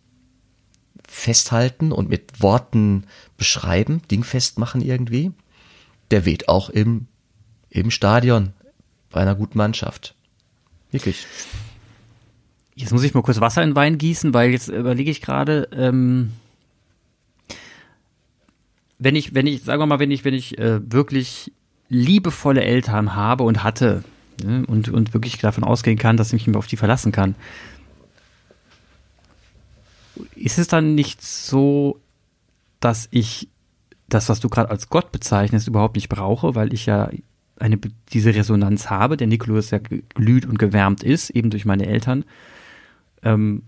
festhalten 1.12 1.90
und 1.90 2.08
mit 2.08 2.40
Worten 2.40 3.04
beschreiben, 3.36 4.00
dingfest 4.08 4.60
machen 4.60 4.80
irgendwie. 4.80 5.32
Der 6.12 6.24
weht 6.24 6.48
auch 6.48 6.70
im, 6.70 7.08
im 7.68 7.90
Stadion 7.90 8.52
bei 9.10 9.20
einer 9.20 9.34
guten 9.34 9.58
Mannschaft. 9.58 10.14
Wirklich. 10.92 11.26
Jetzt 12.76 12.92
muss 12.92 13.02
ich 13.02 13.12
mal 13.12 13.22
kurz 13.22 13.40
Wasser 13.40 13.62
in 13.64 13.74
Wein 13.74 13.98
gießen, 13.98 14.32
weil 14.32 14.50
jetzt 14.50 14.68
überlege 14.68 15.10
ich 15.10 15.20
gerade, 15.20 15.68
ähm, 15.72 16.30
wenn 18.98 19.16
ich, 19.16 19.34
wenn 19.34 19.48
ich, 19.48 19.64
sagen 19.64 19.82
wir 19.82 19.86
mal, 19.86 19.98
wenn 19.98 20.12
ich, 20.12 20.24
wenn 20.24 20.34
ich 20.34 20.58
äh, 20.58 20.80
wirklich 20.92 21.52
liebevolle 21.88 22.62
Eltern 22.62 23.16
habe 23.16 23.42
und 23.42 23.64
hatte 23.64 24.04
ne, 24.44 24.64
und, 24.66 24.88
und 24.88 25.12
wirklich 25.12 25.38
davon 25.38 25.64
ausgehen 25.64 25.98
kann, 25.98 26.16
dass 26.16 26.32
ich 26.32 26.46
mich 26.46 26.56
auf 26.56 26.68
die 26.68 26.76
verlassen 26.76 27.10
kann, 27.10 27.34
ist 30.34 30.58
es 30.58 30.68
dann 30.68 30.94
nicht 30.94 31.22
so, 31.22 32.00
dass 32.80 33.08
ich 33.10 33.48
das, 34.08 34.28
was 34.28 34.40
du 34.40 34.48
gerade 34.48 34.70
als 34.70 34.88
Gott 34.88 35.12
bezeichnest, 35.12 35.68
überhaupt 35.68 35.96
nicht 35.96 36.08
brauche, 36.08 36.54
weil 36.54 36.72
ich 36.74 36.86
ja 36.86 37.10
eine, 37.58 37.78
diese 38.12 38.34
Resonanz 38.34 38.90
habe, 38.90 39.16
der 39.16 39.26
Nikolaus 39.26 39.70
ja 39.70 39.78
glüht 39.78 40.46
und 40.46 40.58
gewärmt 40.58 41.02
ist, 41.02 41.30
eben 41.30 41.50
durch 41.50 41.64
meine 41.64 41.86
Eltern. 41.86 42.24
Ähm, 43.22 43.62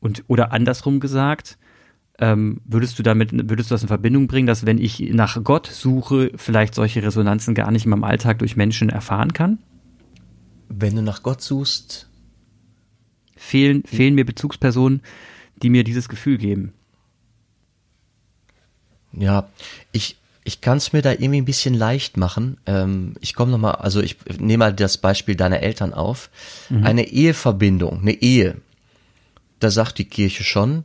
und, 0.00 0.24
oder 0.28 0.52
andersrum 0.52 1.00
gesagt, 1.00 1.58
ähm, 2.18 2.60
würdest 2.64 2.98
du 2.98 3.02
damit, 3.02 3.32
würdest 3.32 3.70
du 3.70 3.74
das 3.74 3.82
in 3.82 3.88
Verbindung 3.88 4.28
bringen, 4.28 4.46
dass 4.46 4.64
wenn 4.64 4.78
ich 4.78 5.00
nach 5.12 5.42
Gott 5.42 5.66
suche, 5.66 6.30
vielleicht 6.36 6.74
solche 6.74 7.02
Resonanzen 7.02 7.54
gar 7.54 7.70
nicht 7.70 7.84
in 7.84 7.90
meinem 7.90 8.04
Alltag 8.04 8.38
durch 8.38 8.56
Menschen 8.56 8.88
erfahren 8.90 9.32
kann? 9.32 9.58
Wenn 10.68 10.96
du 10.96 11.02
nach 11.02 11.22
Gott 11.22 11.42
suchst, 11.42 12.08
fehlen, 13.36 13.82
fehlen 13.84 14.14
mir 14.14 14.24
Bezugspersonen, 14.24 15.02
die 15.62 15.70
mir 15.70 15.84
dieses 15.84 16.08
Gefühl 16.08 16.38
geben. 16.38 16.72
Ja, 19.12 19.48
ich, 19.92 20.16
ich 20.44 20.60
kann 20.60 20.78
es 20.78 20.92
mir 20.92 21.02
da 21.02 21.12
irgendwie 21.12 21.40
ein 21.40 21.44
bisschen 21.44 21.74
leicht 21.74 22.16
machen. 22.16 22.58
Ähm, 22.66 23.14
ich 23.20 23.34
komme 23.34 23.52
nochmal, 23.52 23.76
also 23.76 24.00
ich 24.00 24.16
nehme 24.38 24.64
mal 24.64 24.72
das 24.72 24.98
Beispiel 24.98 25.36
deiner 25.36 25.60
Eltern 25.60 25.94
auf. 25.94 26.30
Mhm. 26.70 26.84
Eine 26.84 27.08
Eheverbindung, 27.08 28.00
eine 28.00 28.12
Ehe, 28.12 28.56
da 29.60 29.70
sagt 29.70 29.98
die 29.98 30.06
Kirche 30.06 30.44
schon, 30.44 30.84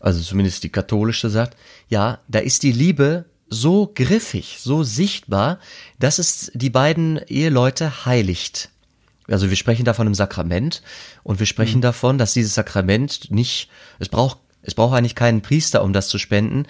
also 0.00 0.20
zumindest 0.20 0.62
die 0.64 0.68
katholische 0.68 1.30
sagt, 1.30 1.56
ja, 1.88 2.20
da 2.28 2.40
ist 2.40 2.62
die 2.62 2.72
Liebe 2.72 3.24
so 3.48 3.90
griffig, 3.94 4.58
so 4.60 4.82
sichtbar, 4.82 5.58
dass 5.98 6.18
es 6.18 6.50
die 6.54 6.70
beiden 6.70 7.18
Eheleute 7.28 8.04
heiligt. 8.04 8.70
Also 9.28 9.50
wir 9.50 9.56
sprechen 9.56 9.84
davon 9.84 10.06
im 10.06 10.14
Sakrament 10.14 10.82
und 11.22 11.38
wir 11.38 11.46
sprechen 11.46 11.78
mhm. 11.78 11.82
davon, 11.82 12.18
dass 12.18 12.32
dieses 12.32 12.54
Sakrament 12.54 13.30
nicht, 13.30 13.68
es 13.98 14.08
braucht 14.08 14.38
es 14.62 14.74
braucht 14.74 14.94
eigentlich 14.94 15.14
keinen 15.14 15.40
Priester, 15.40 15.82
um 15.82 15.94
das 15.94 16.08
zu 16.08 16.18
spenden. 16.18 16.66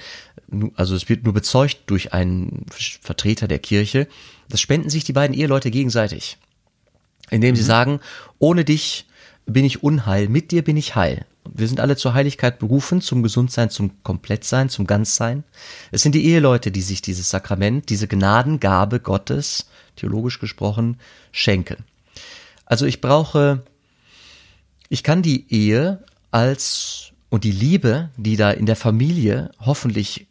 Also 0.77 0.95
es 0.95 1.09
wird 1.09 1.25
nur 1.25 1.35
bezeugt 1.35 1.79
durch 1.87 2.13
einen 2.13 2.65
Vertreter 2.71 3.49
der 3.49 3.59
Kirche. 3.59 4.07
Das 4.49 4.61
spenden 4.61 4.89
sich 4.89 5.03
die 5.03 5.13
beiden 5.13 5.37
Eheleute 5.37 5.71
gegenseitig. 5.71 6.37
Indem 7.31 7.55
mhm. 7.55 7.57
sie 7.57 7.65
sagen, 7.65 8.01
ohne 8.39 8.65
dich 8.65 9.07
bin 9.47 9.65
ich 9.65 9.83
unheil, 9.83 10.29
mit 10.29 10.53
dir 10.53 10.63
bin 10.63 10.77
ich 10.77 10.95
heil. 10.95 11.27
Wir 11.53 11.67
sind 11.67 11.81
alle 11.81 11.97
zur 11.97 12.15
Heiligkeit 12.15 12.59
berufen, 12.59 13.01
zum 13.01 13.23
Gesundsein, 13.23 13.71
zum 13.71 14.03
Komplettsein, 14.03 14.69
zum 14.69 14.87
Ganzsein. 14.87 15.45
Es 15.91 16.03
sind 16.03 16.15
die 16.15 16.27
Eheleute, 16.27 16.71
die 16.71 16.83
sich 16.83 17.03
dieses 17.03 17.31
Sakrament, 17.31 17.89
diese 17.89 18.07
Gnadengabe 18.07 19.01
Gottes, 19.01 19.69
theologisch 19.97 20.39
gesprochen, 20.39 20.99
schenken. 21.33 21.85
Also 22.69 22.85
ich 22.85 23.01
brauche, 23.01 23.65
ich 24.91 25.03
kann 25.03 25.23
die 25.23 25.51
Ehe 25.51 26.05
als 26.31 27.13
und 27.31 27.45
die 27.45 27.53
Liebe, 27.53 28.11
die 28.19 28.37
da 28.37 28.51
in 28.51 28.67
der 28.67 28.77
Familie 28.77 29.51
hoffentlich 29.59 30.27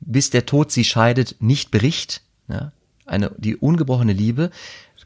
bis 0.00 0.28
der 0.28 0.44
Tod 0.44 0.70
sie 0.70 0.84
scheidet, 0.84 1.36
nicht 1.40 1.70
bricht, 1.70 2.20
ja, 2.48 2.70
eine, 3.06 3.32
die 3.38 3.56
ungebrochene 3.56 4.12
Liebe, 4.12 4.50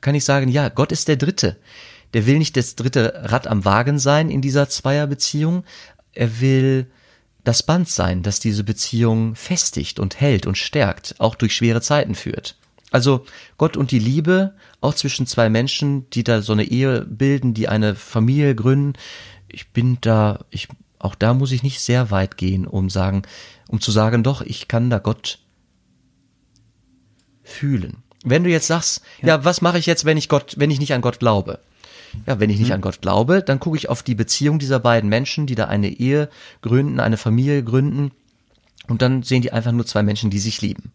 kann 0.00 0.16
ich 0.16 0.24
sagen, 0.24 0.48
ja, 0.48 0.68
Gott 0.68 0.92
ist 0.92 1.08
der 1.08 1.16
Dritte. 1.16 1.56
Der 2.12 2.26
will 2.26 2.38
nicht 2.38 2.56
das 2.56 2.74
dritte 2.74 3.12
Rad 3.30 3.46
am 3.46 3.64
Wagen 3.64 3.98
sein 3.98 4.30
in 4.30 4.40
dieser 4.40 4.68
Zweierbeziehung. 4.68 5.62
Er 6.12 6.40
will 6.40 6.86
das 7.44 7.62
Band 7.62 7.88
sein, 7.88 8.22
das 8.22 8.40
diese 8.40 8.64
Beziehung 8.64 9.36
festigt 9.36 10.00
und 10.00 10.20
hält 10.20 10.46
und 10.46 10.58
stärkt, 10.58 11.14
auch 11.18 11.36
durch 11.36 11.54
schwere 11.54 11.82
Zeiten 11.82 12.14
führt. 12.14 12.56
Also 12.90 13.24
Gott 13.56 13.76
und 13.76 13.90
die 13.90 13.98
Liebe, 13.98 14.54
auch 14.80 14.94
zwischen 14.94 15.26
zwei 15.26 15.48
Menschen, 15.48 16.08
die 16.10 16.24
da 16.24 16.42
so 16.42 16.52
eine 16.52 16.64
Ehe 16.64 17.02
bilden, 17.02 17.54
die 17.54 17.68
eine 17.68 17.94
Familie 17.94 18.54
gründen. 18.54 18.94
Ich 19.48 19.68
bin 19.70 19.98
da, 20.00 20.44
ich, 20.50 20.68
auch 20.98 21.14
da 21.14 21.34
muss 21.34 21.52
ich 21.52 21.62
nicht 21.62 21.80
sehr 21.80 22.10
weit 22.10 22.36
gehen, 22.36 22.66
um 22.66 22.90
sagen, 22.90 23.22
um 23.68 23.80
zu 23.80 23.90
sagen, 23.90 24.22
doch, 24.22 24.42
ich 24.42 24.68
kann 24.68 24.90
da 24.90 24.98
Gott 24.98 25.38
fühlen. 27.42 28.02
Wenn 28.24 28.44
du 28.44 28.50
jetzt 28.50 28.66
sagst, 28.66 29.02
ja, 29.22 29.28
ja 29.28 29.44
was 29.44 29.60
mache 29.62 29.78
ich 29.78 29.86
jetzt, 29.86 30.04
wenn 30.04 30.16
ich 30.16 30.28
Gott, 30.28 30.54
wenn 30.58 30.70
ich 30.70 30.80
nicht 30.80 30.92
an 30.92 31.00
Gott 31.00 31.20
glaube? 31.20 31.60
Ja, 32.26 32.40
wenn 32.40 32.50
ich 32.50 32.58
nicht 32.58 32.68
mhm. 32.68 32.74
an 32.74 32.80
Gott 32.80 33.00
glaube, 33.00 33.40
dann 33.40 33.60
gucke 33.60 33.76
ich 33.76 33.88
auf 33.88 34.02
die 34.02 34.16
Beziehung 34.16 34.58
dieser 34.58 34.80
beiden 34.80 35.08
Menschen, 35.08 35.46
die 35.46 35.54
da 35.54 35.66
eine 35.66 35.88
Ehe 35.88 36.28
gründen, 36.60 36.98
eine 36.98 37.16
Familie 37.16 37.62
gründen, 37.62 38.10
und 38.88 39.02
dann 39.02 39.22
sehen 39.22 39.42
die 39.42 39.52
einfach 39.52 39.70
nur 39.70 39.86
zwei 39.86 40.02
Menschen, 40.02 40.30
die 40.30 40.40
sich 40.40 40.60
lieben. 40.60 40.92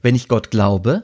Wenn 0.00 0.14
ich 0.14 0.28
Gott 0.28 0.52
glaube, 0.52 1.02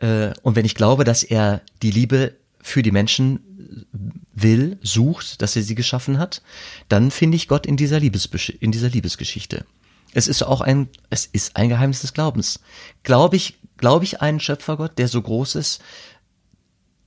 äh, 0.00 0.32
und 0.42 0.56
wenn 0.56 0.64
ich 0.64 0.74
glaube, 0.74 1.04
dass 1.04 1.22
er 1.22 1.62
die 1.82 1.90
Liebe 1.90 2.34
für 2.60 2.82
die 2.82 2.90
Menschen 2.90 3.86
will, 4.34 4.78
sucht, 4.82 5.42
dass 5.42 5.56
er 5.56 5.62
sie 5.62 5.74
geschaffen 5.74 6.18
hat, 6.18 6.42
dann 6.88 7.10
finde 7.10 7.36
ich 7.36 7.48
Gott 7.48 7.66
in 7.66 7.76
dieser, 7.76 8.00
in 8.00 8.72
dieser 8.72 8.88
Liebesgeschichte. 8.88 9.64
Es 10.12 10.26
ist 10.28 10.42
auch 10.42 10.60
ein, 10.60 10.88
es 11.08 11.26
ist 11.26 11.56
ein 11.56 11.68
Geheimnis 11.68 12.00
des 12.00 12.14
Glaubens. 12.14 12.60
Glaube 13.02 13.36
ich, 13.36 13.58
glaube 13.76 14.04
ich 14.04 14.20
einen 14.20 14.40
Schöpfergott, 14.40 14.98
der 14.98 15.08
so 15.08 15.22
groß 15.22 15.54
ist, 15.54 15.80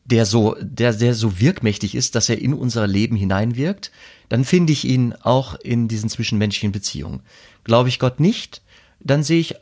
der 0.05 0.25
so, 0.25 0.55
der, 0.59 0.93
der 0.93 1.13
so 1.13 1.39
wirkmächtig 1.39 1.95
ist, 1.95 2.15
dass 2.15 2.29
er 2.29 2.39
in 2.39 2.53
unser 2.53 2.87
Leben 2.87 3.15
hineinwirkt, 3.15 3.91
dann 4.29 4.45
finde 4.45 4.73
ich 4.73 4.85
ihn 4.85 5.13
auch 5.13 5.55
in 5.55 5.87
diesen 5.87 6.09
zwischenmenschlichen 6.09 6.71
Beziehungen. 6.71 7.21
Glaube 7.63 7.89
ich 7.89 7.99
Gott 7.99 8.19
nicht, 8.19 8.61
dann 8.99 9.23
sehe 9.23 9.39
ich 9.39 9.55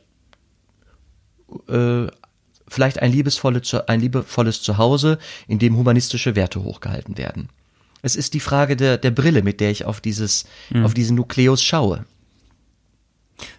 äh, 1.68 2.06
vielleicht 2.72 3.00
ein, 3.00 3.12
liebesvolles, 3.12 3.74
ein 3.74 4.00
liebevolles 4.00 4.62
Zuhause, 4.62 5.18
in 5.46 5.58
dem 5.58 5.76
humanistische 5.76 6.34
Werte 6.36 6.62
hochgehalten 6.62 7.18
werden. 7.18 7.48
Es 8.02 8.16
ist 8.16 8.34
die 8.34 8.40
Frage 8.40 8.76
der, 8.76 8.98
der 8.98 9.10
Brille, 9.10 9.42
mit 9.42 9.60
der 9.60 9.70
ich 9.70 9.84
auf 9.84 10.00
dieses, 10.00 10.44
mhm. 10.70 10.84
auf 10.84 10.94
diesen 10.94 11.16
Nukleus 11.16 11.62
schaue. 11.62 12.04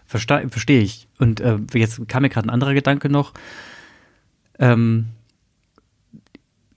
Verstehe 0.06 0.50
versteh 0.50 0.80
ich. 0.80 1.08
Und 1.18 1.40
äh, 1.40 1.58
jetzt 1.74 2.08
kam 2.08 2.24
mir 2.24 2.30
gerade 2.30 2.48
ein 2.48 2.54
anderer 2.54 2.74
Gedanke 2.74 3.10
noch. 3.10 3.34
ähm, 4.60 5.08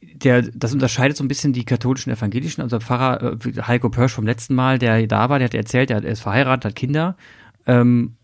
der, 0.01 0.43
das 0.43 0.73
unterscheidet 0.73 1.17
so 1.17 1.25
ein 1.25 1.29
bisschen 1.29 1.53
die 1.53 1.65
katholischen 1.65 2.13
Evangelischen. 2.13 2.63
Unser 2.63 2.81
Pfarrer 2.81 3.37
äh, 3.45 3.63
Heiko 3.63 3.91
Pörsch 3.91 4.13
vom 4.13 4.27
letzten 4.27 4.55
Mal, 4.55 4.79
der 4.79 5.07
da 5.07 5.29
war, 5.29 5.39
der 5.39 5.47
hat 5.47 5.55
erzählt, 5.55 5.91
er 5.91 6.03
ist 6.05 6.21
verheiratet, 6.21 6.65
hat 6.65 6.77
Kinder 6.77 7.17
ähm, 7.67 8.15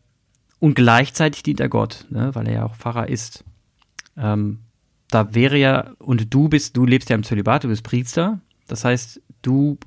und 0.58 0.74
gleichzeitig 0.74 1.42
dient 1.42 1.60
er 1.60 1.68
Gott, 1.68 2.06
ne, 2.10 2.34
weil 2.34 2.46
er 2.46 2.54
ja 2.54 2.64
auch 2.64 2.76
Pfarrer 2.76 3.08
ist. 3.08 3.44
Ähm, 4.16 4.60
da 5.08 5.34
wäre 5.34 5.58
ja, 5.58 5.92
und 5.98 6.32
du 6.32 6.48
bist, 6.48 6.76
du 6.76 6.86
lebst 6.86 7.10
ja 7.10 7.16
im 7.16 7.22
Zölibat, 7.22 7.64
du 7.64 7.68
bist 7.68 7.82
Priester, 7.82 8.40
das 8.66 8.84
heißt, 8.84 9.20
du 9.42 9.78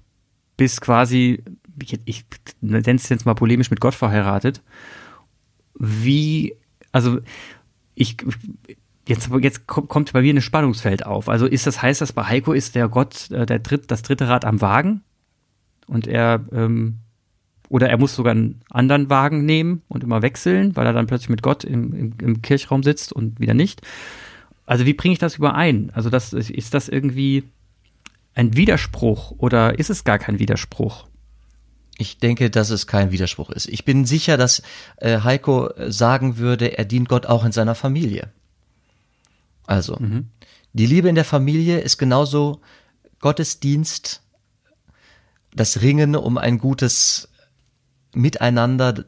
bist 0.57 0.81
quasi, 0.81 1.43
ich, 1.81 1.99
ich 2.05 2.25
nenne 2.61 2.95
es 2.95 3.09
jetzt 3.09 3.25
mal 3.25 3.33
polemisch 3.33 3.71
mit 3.71 3.81
Gott 3.81 3.95
verheiratet. 3.95 4.61
Wie, 5.77 6.55
also 6.91 7.19
ich, 7.95 8.17
jetzt, 9.07 9.29
jetzt 9.41 9.67
kommt 9.67 10.13
bei 10.13 10.21
mir 10.21 10.33
ein 10.33 10.41
Spannungsfeld 10.41 11.05
auf. 11.05 11.27
Also 11.27 11.45
ist 11.45 11.67
das, 11.67 11.81
heißt 11.81 12.01
das, 12.01 12.13
bei 12.13 12.23
Heiko 12.23 12.53
ist 12.53 12.75
der 12.75 12.87
Gott 12.87 13.31
äh, 13.31 13.45
der 13.45 13.59
dritt, 13.59 13.91
das 13.91 14.03
dritte 14.03 14.27
Rad 14.27 14.45
am 14.45 14.61
Wagen 14.61 15.01
und 15.87 16.07
er, 16.07 16.45
ähm, 16.51 16.99
oder 17.69 17.89
er 17.89 17.97
muss 17.97 18.15
sogar 18.15 18.31
einen 18.31 18.61
anderen 18.69 19.09
Wagen 19.09 19.45
nehmen 19.45 19.81
und 19.87 20.03
immer 20.03 20.21
wechseln, 20.21 20.75
weil 20.75 20.85
er 20.85 20.93
dann 20.93 21.07
plötzlich 21.07 21.29
mit 21.29 21.41
Gott 21.41 21.63
im, 21.63 21.93
im, 21.93 22.13
im 22.21 22.41
Kirchraum 22.41 22.83
sitzt 22.83 23.13
und 23.13 23.39
wieder 23.39 23.53
nicht. 23.53 23.81
Also 24.65 24.85
wie 24.85 24.93
bringe 24.93 25.13
ich 25.13 25.19
das 25.19 25.37
überein? 25.37 25.91
Also 25.93 26.09
das, 26.09 26.33
ist 26.33 26.73
das 26.73 26.89
irgendwie 26.89 27.43
ein 28.33 28.55
Widerspruch 28.55 29.31
oder 29.37 29.77
ist 29.79 29.89
es 29.89 30.03
gar 30.03 30.19
kein 30.19 30.39
Widerspruch? 30.39 31.07
Ich 31.97 32.17
denke, 32.17 32.49
dass 32.49 32.71
es 32.71 32.87
kein 32.87 33.11
Widerspruch 33.11 33.49
ist. 33.51 33.69
Ich 33.69 33.85
bin 33.85 34.05
sicher, 34.05 34.35
dass 34.35 34.61
äh, 34.97 35.21
Heiko 35.21 35.69
sagen 35.87 36.37
würde, 36.37 36.77
er 36.77 36.83
dient 36.83 37.07
Gott 37.07 37.25
auch 37.25 37.45
in 37.45 37.53
seiner 37.53 37.75
Familie. 37.75 38.31
Also, 39.65 39.95
mhm. 39.97 40.27
die 40.73 40.85
Liebe 40.85 41.07
in 41.07 41.15
der 41.15 41.25
Familie 41.25 41.79
ist 41.79 41.97
genauso 41.97 42.59
Gottesdienst, 43.19 44.21
das 45.53 45.81
Ringen 45.81 46.17
um 46.17 46.37
ein 46.37 46.57
gutes 46.57 47.29
Miteinander, 48.15 49.05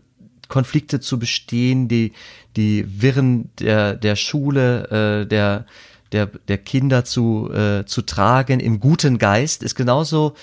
Konflikte 0.47 0.99
zu 0.99 1.19
bestehen, 1.19 1.87
die, 1.87 2.13
die 2.55 3.01
Wirren 3.01 3.49
der, 3.59 3.95
der 3.95 4.15
Schule, 4.15 5.23
äh, 5.23 5.27
der, 5.27 5.65
der, 6.11 6.27
der 6.27 6.57
Kinder 6.57 7.03
zu, 7.03 7.51
äh, 7.51 7.85
zu 7.85 8.01
tragen 8.01 8.59
im 8.59 8.79
guten 8.79 9.17
Geist, 9.17 9.63
ist 9.63 9.75
genauso 9.75 10.35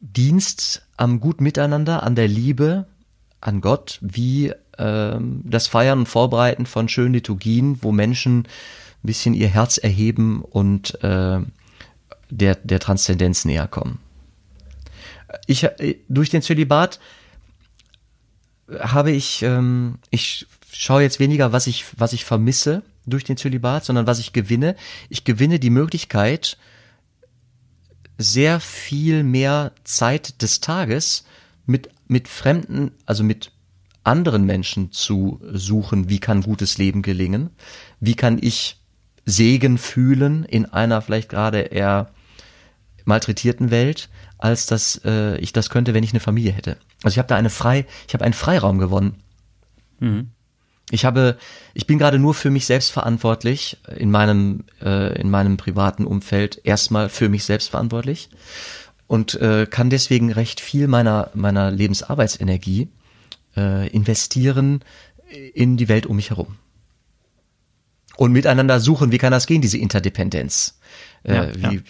Dienst 0.00 0.86
am 0.96 1.20
gut 1.20 1.40
Miteinander, 1.40 2.02
an 2.02 2.14
der 2.14 2.28
Liebe, 2.28 2.86
an 3.40 3.60
Gott, 3.60 3.98
wie 4.00 4.52
ähm, 4.78 5.42
das 5.44 5.66
Feiern 5.66 6.00
und 6.00 6.06
Vorbereiten 6.06 6.66
von 6.66 6.88
schönen 6.88 7.14
Liturgien, 7.14 7.82
wo 7.82 7.92
Menschen 7.92 8.40
ein 8.40 9.06
bisschen 9.06 9.34
ihr 9.34 9.48
Herz 9.48 9.78
erheben 9.78 10.42
und 10.42 11.02
äh, 11.04 11.40
der, 12.30 12.54
der 12.56 12.80
Transzendenz 12.80 13.44
näher 13.44 13.68
kommen. 13.68 13.98
Ich, 15.46 15.64
äh, 15.64 15.96
durch 16.08 16.30
den 16.30 16.42
Zölibat 16.42 16.98
habe 18.78 19.10
ich, 19.10 19.42
ähm, 19.42 19.98
ich 20.10 20.46
schaue 20.72 21.02
jetzt 21.02 21.20
weniger, 21.20 21.52
was 21.52 21.66
ich, 21.66 21.86
was 21.96 22.12
ich 22.12 22.24
vermisse 22.24 22.82
durch 23.06 23.24
den 23.24 23.36
Zölibat, 23.36 23.84
sondern 23.84 24.06
was 24.06 24.18
ich 24.18 24.32
gewinne. 24.32 24.76
Ich 25.08 25.24
gewinne 25.24 25.58
die 25.58 25.70
Möglichkeit, 25.70 26.56
sehr 28.18 28.60
viel 28.60 29.22
mehr 29.22 29.72
Zeit 29.84 30.42
des 30.42 30.60
Tages 30.60 31.24
mit, 31.66 31.88
mit 32.06 32.28
Fremden, 32.28 32.92
also 33.06 33.24
mit 33.24 33.52
anderen 34.04 34.44
Menschen 34.44 34.92
zu 34.92 35.40
suchen, 35.52 36.08
wie 36.08 36.20
kann 36.20 36.42
gutes 36.42 36.78
Leben 36.78 37.02
gelingen, 37.02 37.50
wie 37.98 38.14
kann 38.14 38.38
ich 38.40 38.78
Segen 39.26 39.78
fühlen 39.78 40.44
in 40.44 40.66
einer 40.66 41.02
vielleicht 41.02 41.28
gerade 41.28 41.60
eher 41.60 42.10
malträtierten 43.04 43.70
Welt, 43.70 44.08
als 44.40 44.66
dass 44.66 45.00
äh, 45.04 45.36
ich 45.38 45.52
das 45.52 45.70
könnte, 45.70 45.94
wenn 45.94 46.04
ich 46.04 46.12
eine 46.12 46.20
Familie 46.20 46.52
hätte. 46.52 46.76
Also 47.02 47.14
ich 47.14 47.18
habe 47.18 47.28
da 47.28 47.36
eine 47.36 47.50
frei, 47.50 47.86
ich 48.08 48.14
habe 48.14 48.24
einen 48.24 48.34
Freiraum 48.34 48.78
gewonnen. 48.78 49.22
Mhm. 49.98 50.30
Ich 50.90 51.04
habe, 51.04 51.38
ich 51.72 51.86
bin 51.86 51.98
gerade 51.98 52.18
nur 52.18 52.34
für 52.34 52.50
mich 52.50 52.66
selbst 52.66 52.90
verantwortlich 52.90 53.78
in 53.96 54.10
meinem 54.10 54.64
äh, 54.82 55.20
in 55.20 55.30
meinem 55.30 55.56
privaten 55.56 56.04
Umfeld 56.04 56.60
erstmal 56.64 57.08
für 57.08 57.28
mich 57.28 57.44
selbst 57.44 57.70
verantwortlich 57.70 58.28
und 59.06 59.34
äh, 59.40 59.66
kann 59.70 59.90
deswegen 59.90 60.32
recht 60.32 60.60
viel 60.60 60.88
meiner 60.88 61.30
meiner 61.34 61.70
Lebensarbeitsenergie 61.70 62.88
äh, 63.56 63.88
investieren 63.88 64.80
in 65.54 65.76
die 65.76 65.88
Welt 65.88 66.06
um 66.06 66.16
mich 66.16 66.30
herum 66.30 66.56
und 68.20 68.32
miteinander 68.32 68.80
suchen, 68.80 69.12
wie 69.12 69.18
kann 69.18 69.32
das 69.32 69.46
gehen, 69.46 69.62
diese 69.62 69.78
Interdependenz? 69.78 70.78
Äh, 71.22 71.34
ja, 71.34 71.70
wie, 71.70 71.76
ja. 71.76 71.82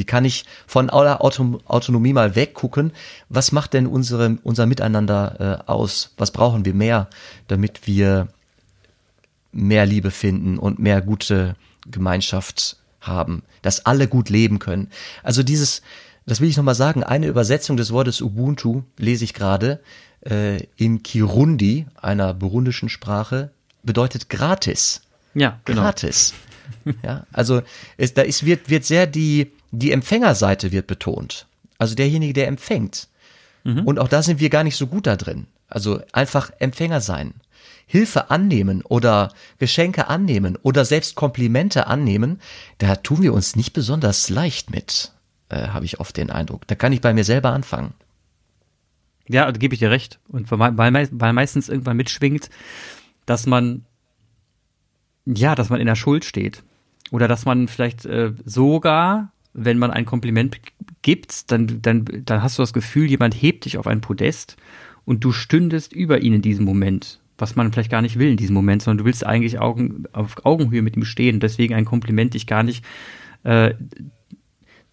Wie 0.00 0.04
kann 0.04 0.24
ich 0.24 0.46
von 0.66 0.88
aller 0.88 1.22
Auto 1.22 1.60
Autonomie 1.66 2.14
mal 2.14 2.34
weggucken? 2.34 2.92
Was 3.28 3.52
macht 3.52 3.74
denn 3.74 3.86
unsere, 3.86 4.38
unser 4.44 4.64
Miteinander 4.64 5.60
äh, 5.66 5.70
aus? 5.70 6.14
Was 6.16 6.30
brauchen 6.30 6.64
wir 6.64 6.72
mehr, 6.72 7.10
damit 7.48 7.86
wir 7.86 8.28
mehr 9.52 9.84
Liebe 9.84 10.10
finden 10.10 10.56
und 10.58 10.78
mehr 10.78 11.02
gute 11.02 11.54
Gemeinschaft 11.86 12.78
haben, 13.02 13.42
dass 13.60 13.84
alle 13.84 14.08
gut 14.08 14.30
leben 14.30 14.58
können? 14.58 14.88
Also 15.22 15.42
dieses, 15.42 15.82
das 16.24 16.40
will 16.40 16.48
ich 16.48 16.56
nochmal 16.56 16.74
sagen, 16.74 17.04
eine 17.04 17.26
Übersetzung 17.26 17.76
des 17.76 17.92
Wortes 17.92 18.22
Ubuntu 18.22 18.84
lese 18.96 19.24
ich 19.24 19.34
gerade 19.34 19.80
äh, 20.24 20.62
in 20.76 21.02
Kirundi, 21.02 21.88
einer 22.00 22.32
burundischen 22.32 22.88
Sprache, 22.88 23.50
bedeutet 23.82 24.30
gratis. 24.30 25.02
Ja, 25.34 25.60
genau. 25.66 25.82
Gratis. 25.82 26.32
ja, 27.02 27.26
also 27.32 27.60
es, 27.98 28.14
da 28.14 28.22
ist, 28.22 28.46
wird, 28.46 28.70
wird 28.70 28.86
sehr 28.86 29.06
die, 29.06 29.52
die 29.70 29.92
Empfängerseite 29.92 30.72
wird 30.72 30.86
betont. 30.86 31.46
Also 31.78 31.94
derjenige, 31.94 32.32
der 32.32 32.48
empfängt. 32.48 33.08
Mhm. 33.64 33.86
Und 33.86 33.98
auch 33.98 34.08
da 34.08 34.22
sind 34.22 34.40
wir 34.40 34.50
gar 34.50 34.64
nicht 34.64 34.76
so 34.76 34.86
gut 34.86 35.06
da 35.06 35.16
drin. 35.16 35.46
Also 35.68 36.00
einfach 36.12 36.50
Empfänger 36.58 37.00
sein. 37.00 37.34
Hilfe 37.86 38.30
annehmen 38.30 38.82
oder 38.82 39.32
Geschenke 39.58 40.08
annehmen 40.08 40.56
oder 40.62 40.84
selbst 40.84 41.16
Komplimente 41.16 41.88
annehmen, 41.88 42.40
da 42.78 42.96
tun 42.96 43.22
wir 43.22 43.34
uns 43.34 43.56
nicht 43.56 43.72
besonders 43.72 44.28
leicht 44.28 44.70
mit, 44.70 45.12
äh, 45.48 45.68
habe 45.68 45.84
ich 45.84 45.98
oft 45.98 46.16
den 46.16 46.30
Eindruck. 46.30 46.66
Da 46.68 46.76
kann 46.76 46.92
ich 46.92 47.00
bei 47.00 47.12
mir 47.12 47.24
selber 47.24 47.52
anfangen. 47.52 47.94
Ja, 49.28 49.50
da 49.50 49.58
gebe 49.58 49.74
ich 49.74 49.80
dir 49.80 49.90
recht. 49.90 50.20
Und 50.28 50.50
weil, 50.50 50.76
weil 50.76 51.32
meistens 51.32 51.68
irgendwann 51.68 51.96
mitschwingt, 51.96 52.48
dass 53.26 53.46
man 53.46 53.84
ja, 55.26 55.54
dass 55.54 55.70
man 55.70 55.80
in 55.80 55.86
der 55.86 55.96
Schuld 55.96 56.24
steht. 56.24 56.62
Oder 57.10 57.28
dass 57.28 57.44
man 57.44 57.68
vielleicht 57.68 58.04
äh, 58.06 58.32
sogar, 58.44 59.32
wenn 59.52 59.78
man 59.78 59.90
ein 59.90 60.04
Kompliment 60.04 60.60
gibt, 61.02 61.50
dann, 61.50 61.82
dann, 61.82 62.04
dann 62.24 62.42
hast 62.42 62.58
du 62.58 62.62
das 62.62 62.72
Gefühl, 62.72 63.10
jemand 63.10 63.34
hebt 63.34 63.64
dich 63.64 63.78
auf 63.78 63.86
ein 63.86 64.00
Podest 64.00 64.56
und 65.04 65.24
du 65.24 65.32
stündest 65.32 65.92
über 65.92 66.22
ihn 66.22 66.34
in 66.34 66.42
diesem 66.42 66.64
Moment. 66.64 67.20
Was 67.38 67.56
man 67.56 67.72
vielleicht 67.72 67.90
gar 67.90 68.02
nicht 68.02 68.18
will 68.18 68.30
in 68.30 68.36
diesem 68.36 68.54
Moment, 68.54 68.82
sondern 68.82 68.98
du 68.98 69.04
willst 69.06 69.26
eigentlich 69.26 69.58
Augen, 69.58 70.04
auf 70.12 70.44
Augenhöhe 70.44 70.82
mit 70.82 70.96
ihm 70.96 71.04
stehen. 71.04 71.40
Deswegen 71.40 71.74
ein 71.74 71.86
Kompliment 71.86 72.34
dich 72.34 72.46
gar 72.46 72.62
nicht, 72.62 72.84
äh, 73.44 73.74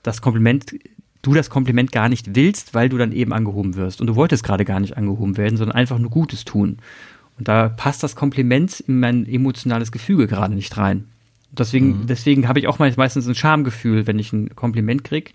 das 0.01 0.21
Kompliment, 0.21 0.73
du 1.21 1.33
das 1.33 1.49
Kompliment 1.49 1.91
gar 1.91 2.07
nicht 2.07 2.35
willst, 2.35 2.73
weil 2.73 2.87
du 2.87 2.97
dann 2.97 3.11
eben 3.11 3.33
angehoben 3.33 3.75
wirst. 3.75 3.99
Und 3.99 4.07
du 4.07 4.15
wolltest 4.15 4.45
gerade 4.45 4.63
gar 4.63 4.79
nicht 4.79 4.95
angehoben 4.95 5.35
werden, 5.35 5.57
sondern 5.57 5.75
einfach 5.75 5.99
nur 5.99 6.09
Gutes 6.09 6.45
tun. 6.45 6.77
Und 7.37 7.49
da 7.49 7.69
passt 7.69 8.01
das 8.01 8.15
Kompliment 8.15 8.79
in 8.79 8.99
mein 9.01 9.27
emotionales 9.27 9.91
Gefüge 9.91 10.25
gerade 10.25 10.55
nicht 10.55 10.77
rein. 10.77 11.09
Deswegen, 11.51 12.01
mhm. 12.01 12.07
deswegen 12.07 12.47
habe 12.47 12.59
ich 12.59 12.67
auch 12.67 12.79
meistens 12.79 13.27
ein 13.27 13.35
Schamgefühl, 13.35 14.07
wenn 14.07 14.19
ich 14.19 14.33
ein 14.33 14.55
Kompliment 14.55 15.03
krieg. 15.03 15.33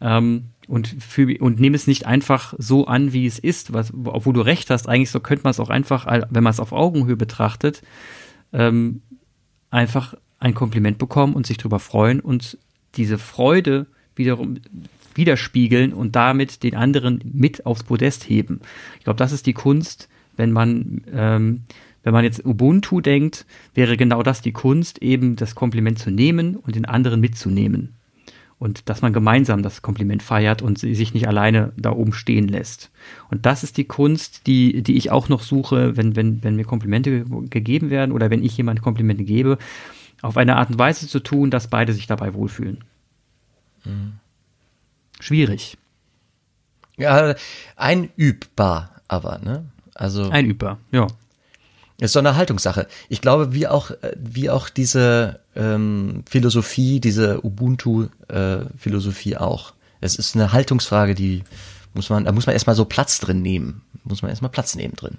Ähm, 0.00 0.44
und, 0.68 0.86
für, 0.86 1.34
und 1.40 1.58
nehme 1.60 1.76
es 1.76 1.86
nicht 1.86 2.06
einfach 2.06 2.54
so 2.58 2.86
an, 2.86 3.12
wie 3.12 3.26
es 3.26 3.38
ist, 3.38 3.72
was, 3.72 3.92
obwohl 4.04 4.34
du 4.34 4.42
recht 4.42 4.68
hast, 4.68 4.86
eigentlich 4.86 5.10
so 5.10 5.18
könnte 5.18 5.44
man 5.44 5.52
es 5.52 5.60
auch 5.60 5.70
einfach, 5.70 6.06
wenn 6.06 6.44
man 6.44 6.50
es 6.50 6.60
auf 6.60 6.72
Augenhöhe 6.72 7.16
betrachtet, 7.16 7.82
ähm, 8.52 9.00
einfach 9.70 10.14
ein 10.38 10.54
Kompliment 10.54 10.98
bekommen 10.98 11.34
und 11.34 11.46
sich 11.46 11.56
darüber 11.56 11.78
freuen 11.78 12.20
und 12.20 12.58
diese 12.96 13.18
Freude 13.18 13.86
wiederum 14.14 14.58
widerspiegeln 15.14 15.92
und 15.92 16.14
damit 16.16 16.62
den 16.62 16.74
anderen 16.76 17.20
mit 17.24 17.66
aufs 17.66 17.82
Podest 17.82 18.28
heben. 18.28 18.60
Ich 18.98 19.04
glaube, 19.04 19.18
das 19.18 19.32
ist 19.32 19.46
die 19.46 19.52
Kunst, 19.52 20.08
wenn 20.36 20.52
man, 20.52 21.02
ähm, 21.12 21.62
wenn 22.08 22.14
man 22.14 22.24
jetzt 22.24 22.46
Ubuntu 22.46 23.02
denkt, 23.02 23.44
wäre 23.74 23.98
genau 23.98 24.22
das 24.22 24.40
die 24.40 24.52
Kunst, 24.52 25.02
eben 25.02 25.36
das 25.36 25.54
Kompliment 25.54 25.98
zu 25.98 26.10
nehmen 26.10 26.56
und 26.56 26.74
den 26.74 26.86
anderen 26.86 27.20
mitzunehmen. 27.20 27.92
Und 28.58 28.88
dass 28.88 29.02
man 29.02 29.12
gemeinsam 29.12 29.62
das 29.62 29.82
Kompliment 29.82 30.22
feiert 30.22 30.62
und 30.62 30.78
sich 30.78 31.12
nicht 31.12 31.28
alleine 31.28 31.72
da 31.76 31.92
oben 31.92 32.14
stehen 32.14 32.48
lässt. 32.48 32.90
Und 33.30 33.44
das 33.44 33.62
ist 33.62 33.76
die 33.76 33.84
Kunst, 33.84 34.46
die, 34.46 34.82
die 34.82 34.96
ich 34.96 35.10
auch 35.10 35.28
noch 35.28 35.42
suche, 35.42 35.98
wenn, 35.98 36.16
wenn, 36.16 36.42
wenn 36.42 36.56
mir 36.56 36.64
Komplimente 36.64 37.26
gegeben 37.50 37.90
werden 37.90 38.12
oder 38.12 38.30
wenn 38.30 38.42
ich 38.42 38.56
jemand 38.56 38.80
Komplimente 38.80 39.24
gebe, 39.24 39.58
auf 40.22 40.38
eine 40.38 40.56
Art 40.56 40.70
und 40.70 40.78
Weise 40.78 41.06
zu 41.06 41.20
tun, 41.20 41.50
dass 41.50 41.68
beide 41.68 41.92
sich 41.92 42.06
dabei 42.06 42.32
wohlfühlen. 42.32 42.84
Mhm. 43.84 44.14
Schwierig. 45.20 45.76
Ja, 46.96 47.34
einübbar 47.76 49.02
aber, 49.08 49.40
ne? 49.40 49.66
Also 49.94 50.30
einübbar, 50.30 50.78
ja. 50.90 51.06
Es 52.00 52.10
ist 52.10 52.12
so 52.12 52.20
eine 52.20 52.36
Haltungssache. 52.36 52.86
Ich 53.08 53.20
glaube, 53.20 53.52
wie 53.54 53.66
auch, 53.66 53.90
äh, 53.90 54.14
wie 54.16 54.50
auch 54.50 54.68
diese 54.68 55.40
ähm, 55.56 56.22
Philosophie, 56.30 57.00
diese 57.00 57.44
Ubuntu-Philosophie 57.44 59.32
äh, 59.32 59.36
auch. 59.36 59.74
Es 60.00 60.14
ist 60.16 60.36
eine 60.36 60.52
Haltungsfrage, 60.52 61.16
die 61.16 61.42
muss 61.94 62.08
man, 62.08 62.24
da 62.24 62.32
muss 62.32 62.46
man 62.46 62.52
erstmal 62.52 62.76
so 62.76 62.84
Platz 62.84 63.18
drin 63.18 63.42
nehmen. 63.42 63.82
Muss 64.04 64.22
man 64.22 64.30
erstmal 64.30 64.52
Platz 64.52 64.76
nehmen 64.76 64.94
drin. 64.94 65.18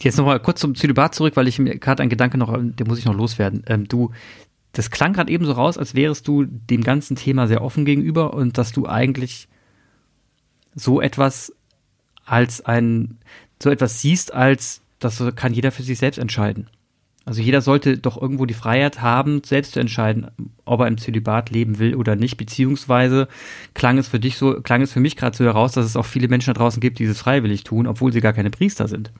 Jetzt 0.00 0.18
nochmal 0.18 0.40
kurz 0.40 0.60
zum 0.60 0.74
Zölibat 0.74 1.14
zurück, 1.14 1.36
weil 1.36 1.46
ich 1.46 1.60
mir 1.60 1.78
gerade 1.78 2.02
ein 2.02 2.08
Gedanke 2.08 2.36
noch, 2.36 2.52
den 2.52 2.86
muss 2.88 2.98
ich 2.98 3.04
noch 3.04 3.14
loswerden. 3.14 3.62
Ähm, 3.68 3.86
du, 3.86 4.10
das 4.72 4.90
klang 4.90 5.12
gerade 5.12 5.30
eben 5.30 5.46
so 5.46 5.52
raus, 5.52 5.78
als 5.78 5.94
wärst 5.94 6.26
du 6.26 6.44
dem 6.44 6.82
ganzen 6.82 7.14
Thema 7.14 7.46
sehr 7.46 7.62
offen 7.62 7.84
gegenüber 7.84 8.34
und 8.34 8.58
dass 8.58 8.72
du 8.72 8.88
eigentlich 8.88 9.46
so 10.74 11.00
etwas 11.00 11.52
als 12.24 12.64
ein, 12.64 13.18
so 13.62 13.70
etwas 13.70 14.00
siehst, 14.00 14.34
als 14.34 14.81
das 15.04 15.22
kann 15.36 15.54
jeder 15.54 15.72
für 15.72 15.82
sich 15.82 15.98
selbst 15.98 16.18
entscheiden. 16.18 16.68
Also 17.24 17.40
jeder 17.40 17.60
sollte 17.60 17.98
doch 17.98 18.20
irgendwo 18.20 18.46
die 18.46 18.54
Freiheit 18.54 19.00
haben, 19.00 19.42
selbst 19.44 19.72
zu 19.72 19.80
entscheiden, 19.80 20.28
ob 20.64 20.80
er 20.80 20.88
im 20.88 20.98
Zölibat 20.98 21.50
leben 21.50 21.78
will 21.78 21.94
oder 21.94 22.16
nicht. 22.16 22.36
Beziehungsweise 22.36 23.28
klang 23.74 23.98
es 23.98 24.08
für 24.08 24.18
dich 24.18 24.36
so, 24.36 24.60
klang 24.60 24.82
es 24.82 24.92
für 24.92 24.98
mich 25.00 25.16
gerade 25.16 25.36
so 25.36 25.44
heraus, 25.44 25.72
dass 25.72 25.86
es 25.86 25.96
auch 25.96 26.06
viele 26.06 26.26
Menschen 26.26 26.52
da 26.52 26.58
draußen 26.58 26.80
gibt, 26.80 26.98
die 26.98 27.04
es 27.04 27.20
freiwillig 27.20 27.62
tun, 27.62 27.86
obwohl 27.86 28.12
sie 28.12 28.20
gar 28.20 28.32
keine 28.32 28.50
Priester 28.50 28.88
sind. 28.88 29.12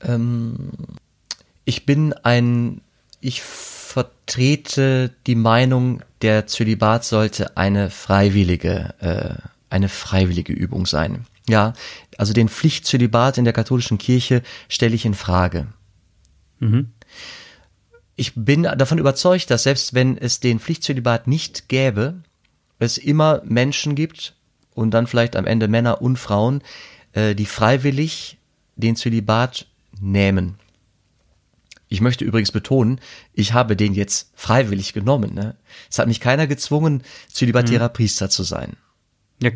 Ähm, 0.00 0.72
ich 1.64 1.86
bin 1.86 2.12
ein, 2.12 2.80
ich 3.20 3.42
vertrete 3.42 5.14
die 5.28 5.36
Meinung, 5.36 6.02
der 6.22 6.48
Zölibat 6.48 7.04
sollte 7.04 7.56
eine 7.56 7.90
freiwillige, 7.90 8.94
äh, 8.98 9.34
eine 9.70 9.88
freiwillige 9.88 10.52
Übung 10.52 10.84
sein. 10.84 11.26
Ja, 11.48 11.74
also 12.18 12.32
den 12.32 12.48
Pflichtzölibat 12.48 13.38
in 13.38 13.44
der 13.44 13.52
katholischen 13.52 13.98
Kirche 13.98 14.42
stelle 14.68 14.94
ich 14.94 15.04
in 15.04 15.14
Frage. 15.14 15.68
Mhm. 16.58 16.92
Ich 18.16 18.32
bin 18.34 18.62
davon 18.62 18.98
überzeugt, 18.98 19.50
dass 19.50 19.64
selbst 19.64 19.94
wenn 19.94 20.16
es 20.16 20.40
den 20.40 20.58
Pflichtzölibat 20.58 21.26
nicht 21.26 21.68
gäbe, 21.68 22.22
es 22.78 22.98
immer 22.98 23.42
Menschen 23.44 23.94
gibt 23.94 24.34
und 24.74 24.90
dann 24.92 25.06
vielleicht 25.06 25.36
am 25.36 25.46
Ende 25.46 25.68
Männer 25.68 26.02
und 26.02 26.18
Frauen, 26.18 26.62
äh, 27.12 27.34
die 27.34 27.46
freiwillig 27.46 28.38
den 28.76 28.96
Zölibat 28.96 29.66
nehmen. 30.00 30.56
Ich 31.88 32.00
möchte 32.00 32.24
übrigens 32.24 32.52
betonen, 32.52 33.00
ich 33.32 33.52
habe 33.52 33.76
den 33.76 33.94
jetzt 33.94 34.32
freiwillig 34.34 34.92
genommen. 34.92 35.34
Ne? 35.34 35.56
Es 35.88 35.98
hat 35.98 36.08
mich 36.08 36.20
keiner 36.20 36.46
gezwungen, 36.46 37.02
zölibatärer 37.32 37.88
mhm. 37.88 37.92
Priester 37.92 38.28
zu 38.28 38.42
sein. 38.42 38.76
Ja, 39.42 39.50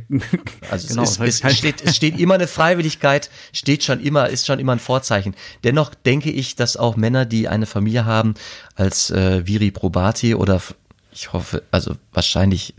also 0.70 0.88
genau, 0.88 1.02
es, 1.04 1.18
ist, 1.18 1.44
es, 1.44 1.56
steht, 1.56 1.82
es 1.82 1.96
steht 1.96 2.18
immer 2.18 2.34
eine 2.34 2.46
Freiwilligkeit, 2.46 3.30
steht 3.52 3.82
schon 3.82 4.00
immer, 4.00 4.28
ist 4.28 4.46
schon 4.46 4.58
immer 4.58 4.72
ein 4.72 4.78
Vorzeichen. 4.78 5.34
Dennoch 5.64 5.94
denke 5.94 6.30
ich, 6.30 6.54
dass 6.54 6.76
auch 6.76 6.96
Männer, 6.96 7.24
die 7.24 7.48
eine 7.48 7.64
Familie 7.66 8.04
haben, 8.04 8.34
als 8.74 9.10
äh, 9.10 9.46
Viri 9.46 9.70
Probati 9.70 10.34
oder 10.34 10.60
ich 11.12 11.32
hoffe, 11.32 11.62
also 11.70 11.96
wahrscheinlich, 12.12 12.74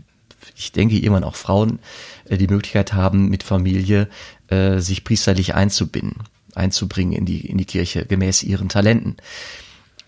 ich 0.56 0.72
denke 0.72 0.96
irgendwann 0.96 1.24
auch 1.24 1.34
Frauen, 1.34 1.80
äh, 2.26 2.36
die 2.38 2.46
Möglichkeit 2.46 2.92
haben, 2.92 3.28
mit 3.28 3.42
Familie 3.42 4.08
äh, 4.48 4.78
sich 4.78 5.02
priesterlich 5.04 5.54
einzubinden, 5.54 6.22
einzubringen 6.54 7.14
in 7.14 7.26
die, 7.26 7.46
in 7.46 7.58
die 7.58 7.64
Kirche, 7.64 8.06
gemäß 8.06 8.42
ihren 8.42 8.68
Talenten. 8.68 9.16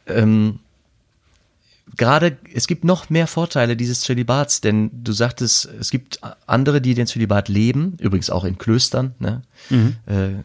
Ähm, 0.06 0.60
gerade, 1.96 2.38
es 2.52 2.66
gibt 2.66 2.84
noch 2.84 3.10
mehr 3.10 3.26
Vorteile 3.26 3.76
dieses 3.76 4.00
Zölibats, 4.00 4.60
denn 4.60 4.90
du 4.92 5.12
sagtest, 5.12 5.68
es 5.80 5.90
gibt 5.90 6.20
andere, 6.46 6.80
die 6.80 6.94
den 6.94 7.06
Zölibat 7.06 7.48
leben, 7.48 7.96
übrigens 8.00 8.30
auch 8.30 8.44
in 8.44 8.58
Klöstern. 8.58 9.14
Ne? 9.18 9.42
Mhm. 9.70 9.96
Äh, 10.06 10.42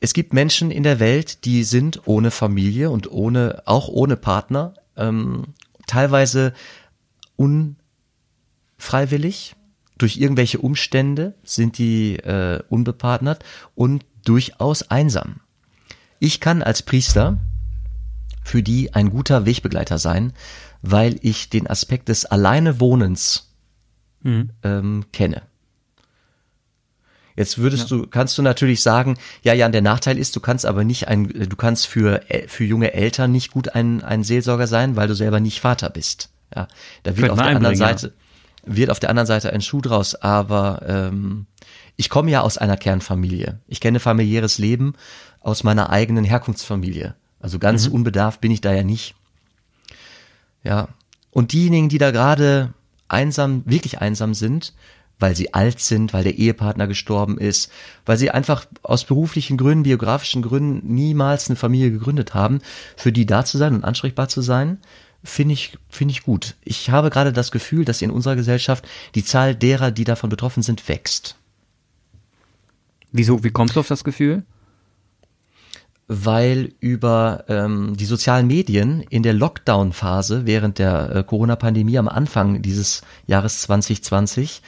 es 0.00 0.12
gibt 0.12 0.32
Menschen 0.32 0.70
in 0.70 0.82
der 0.82 1.00
Welt, 1.00 1.44
die 1.44 1.64
sind 1.64 2.02
ohne 2.06 2.30
Familie 2.30 2.90
und 2.90 3.10
ohne, 3.10 3.62
auch 3.64 3.88
ohne 3.88 4.16
Partner, 4.16 4.74
ähm, 4.96 5.44
teilweise 5.86 6.52
unfreiwillig. 7.36 9.56
Durch 9.98 10.18
irgendwelche 10.18 10.58
Umstände 10.58 11.34
sind 11.42 11.78
die 11.78 12.16
äh, 12.16 12.62
unbepartnert 12.68 13.42
und 13.74 14.04
durchaus 14.24 14.90
einsam. 14.90 15.40
Ich 16.18 16.40
kann 16.40 16.62
als 16.62 16.82
Priester 16.82 17.38
für 18.46 18.62
die 18.62 18.94
ein 18.94 19.10
guter 19.10 19.44
Wegbegleiter 19.44 19.98
sein, 19.98 20.32
weil 20.80 21.18
ich 21.22 21.50
den 21.50 21.66
Aspekt 21.66 22.08
des 22.08 22.24
Alleinewohnens 22.24 23.52
mhm. 24.22 24.50
ähm, 24.62 25.04
kenne. 25.12 25.42
Jetzt 27.34 27.58
würdest 27.58 27.90
ja. 27.90 27.98
du, 27.98 28.06
kannst 28.06 28.38
du 28.38 28.42
natürlich 28.42 28.80
sagen, 28.82 29.18
ja, 29.42 29.52
ja, 29.52 29.68
der 29.68 29.82
Nachteil 29.82 30.16
ist, 30.16 30.34
du 30.36 30.40
kannst 30.40 30.64
aber 30.64 30.84
nicht 30.84 31.08
ein, 31.08 31.28
du 31.28 31.56
kannst 31.56 31.86
für, 31.86 32.30
äh, 32.30 32.48
für 32.48 32.64
junge 32.64 32.94
Eltern 32.94 33.32
nicht 33.32 33.50
gut 33.50 33.74
ein, 33.74 34.02
ein 34.02 34.22
Seelsorger 34.22 34.66
sein, 34.66 34.96
weil 34.96 35.08
du 35.08 35.14
selber 35.14 35.40
nicht 35.40 35.60
Vater 35.60 35.90
bist. 35.90 36.30
Ja, 36.54 36.68
da 37.02 37.16
wird 37.16 37.30
auf 37.30 37.38
der 37.38 37.48
anderen 37.48 37.76
Seite, 37.76 38.14
wird 38.64 38.90
auf 38.90 39.00
der 39.00 39.10
anderen 39.10 39.26
Seite 39.26 39.52
ein 39.52 39.60
Schuh 39.60 39.80
draus, 39.80 40.14
aber 40.14 40.82
ähm, 40.86 41.46
ich 41.96 42.08
komme 42.08 42.30
ja 42.30 42.42
aus 42.42 42.58
einer 42.58 42.76
Kernfamilie. 42.76 43.58
Ich 43.66 43.80
kenne 43.80 43.98
familiäres 44.00 44.58
Leben 44.58 44.94
aus 45.40 45.64
meiner 45.64 45.90
eigenen 45.90 46.24
Herkunftsfamilie. 46.24 47.16
Also 47.40 47.58
ganz 47.58 47.88
mhm. 47.88 47.94
unbedarft 47.94 48.40
bin 48.40 48.50
ich 48.50 48.60
da 48.60 48.72
ja 48.72 48.82
nicht. 48.82 49.14
Ja. 50.62 50.88
Und 51.30 51.52
diejenigen, 51.52 51.88
die 51.88 51.98
da 51.98 52.10
gerade 52.10 52.72
einsam, 53.08 53.62
wirklich 53.66 54.00
einsam 54.00 54.34
sind, 54.34 54.74
weil 55.18 55.34
sie 55.34 55.54
alt 55.54 55.80
sind, 55.80 56.12
weil 56.12 56.24
der 56.24 56.36
Ehepartner 56.36 56.86
gestorben 56.86 57.38
ist, 57.38 57.70
weil 58.04 58.16
sie 58.16 58.30
einfach 58.30 58.66
aus 58.82 59.04
beruflichen 59.04 59.56
Gründen, 59.56 59.84
biografischen 59.84 60.42
Gründen 60.42 60.94
niemals 60.94 61.48
eine 61.48 61.56
Familie 61.56 61.90
gegründet 61.90 62.34
haben, 62.34 62.60
für 62.96 63.12
die 63.12 63.26
da 63.26 63.44
zu 63.44 63.58
sein 63.58 63.74
und 63.74 63.84
ansprechbar 63.84 64.28
zu 64.28 64.42
sein, 64.42 64.78
finde 65.24 65.54
ich, 65.54 65.78
finde 65.88 66.12
ich 66.12 66.22
gut. 66.22 66.56
Ich 66.64 66.90
habe 66.90 67.10
gerade 67.10 67.32
das 67.32 67.50
Gefühl, 67.50 67.84
dass 67.84 68.02
in 68.02 68.10
unserer 68.10 68.36
Gesellschaft 68.36 68.86
die 69.14 69.24
Zahl 69.24 69.54
derer, 69.54 69.90
die 69.90 70.04
davon 70.04 70.30
betroffen 70.30 70.62
sind, 70.62 70.86
wächst. 70.88 71.36
Wieso, 73.12 73.42
wie 73.42 73.50
kommst 73.50 73.76
du 73.76 73.80
auf 73.80 73.88
das 73.88 74.04
Gefühl? 74.04 74.44
Weil 76.08 76.72
über 76.80 77.44
ähm, 77.48 77.96
die 77.96 78.04
sozialen 78.04 78.46
Medien 78.46 79.02
in 79.10 79.22
der 79.22 79.32
Lockdown-Phase 79.32 80.46
während 80.46 80.78
der 80.78 81.14
äh, 81.14 81.24
Corona-Pandemie 81.24 81.98
am 81.98 82.08
Anfang 82.08 82.62
dieses 82.62 83.02
Jahres 83.26 83.62
2020 83.62 84.62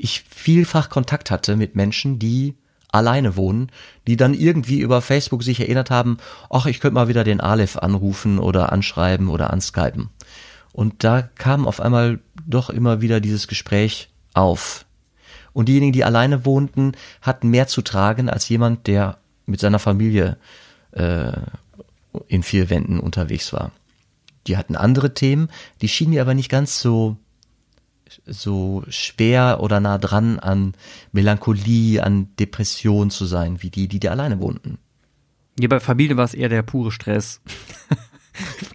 ich 0.00 0.24
vielfach 0.30 0.88
Kontakt 0.88 1.30
hatte 1.30 1.56
mit 1.56 1.76
Menschen, 1.76 2.18
die 2.18 2.54
alleine 2.90 3.36
wohnen, 3.36 3.70
die 4.06 4.16
dann 4.16 4.32
irgendwie 4.32 4.80
über 4.80 5.02
Facebook 5.02 5.42
sich 5.42 5.60
erinnert 5.60 5.90
haben, 5.90 6.16
ach, 6.48 6.64
ich 6.64 6.80
könnte 6.80 6.94
mal 6.94 7.08
wieder 7.08 7.22
den 7.22 7.40
Aleph 7.40 7.76
anrufen 7.76 8.38
oder 8.38 8.72
anschreiben 8.72 9.28
oder 9.28 9.52
anskypen. 9.52 10.08
Und 10.72 11.04
da 11.04 11.22
kam 11.22 11.66
auf 11.66 11.80
einmal 11.80 12.20
doch 12.46 12.70
immer 12.70 13.02
wieder 13.02 13.20
dieses 13.20 13.46
Gespräch 13.46 14.08
auf. 14.32 14.86
Und 15.52 15.68
diejenigen, 15.68 15.92
die 15.92 16.04
alleine 16.04 16.46
wohnten, 16.46 16.92
hatten 17.20 17.50
mehr 17.50 17.66
zu 17.66 17.82
tragen 17.82 18.30
als 18.30 18.48
jemand, 18.48 18.86
der 18.86 19.18
mit 19.44 19.60
seiner 19.60 19.78
Familie 19.78 20.38
äh, 20.92 21.32
in 22.28 22.42
vier 22.42 22.70
Wänden 22.70 23.00
unterwegs 23.00 23.52
war. 23.52 23.72
Die 24.46 24.56
hatten 24.56 24.76
andere 24.76 25.14
Themen, 25.14 25.48
die 25.80 25.88
schienen 25.88 26.14
mir 26.14 26.22
aber 26.22 26.34
nicht 26.34 26.50
ganz 26.50 26.80
so 26.80 27.16
so 28.26 28.82
schwer 28.88 29.58
oder 29.60 29.78
nah 29.78 29.98
dran 29.98 30.40
an 30.40 30.74
Melancholie, 31.12 32.02
an 32.02 32.28
Depression 32.40 33.10
zu 33.10 33.24
sein, 33.24 33.62
wie 33.62 33.70
die, 33.70 33.86
die 33.86 34.00
da 34.00 34.10
alleine 34.10 34.40
wohnten. 34.40 34.78
Ja, 35.60 35.68
bei 35.68 35.78
Familie 35.78 36.16
war 36.16 36.24
es 36.24 36.34
eher 36.34 36.48
der 36.48 36.62
pure 36.62 36.92
Stress. 36.92 37.40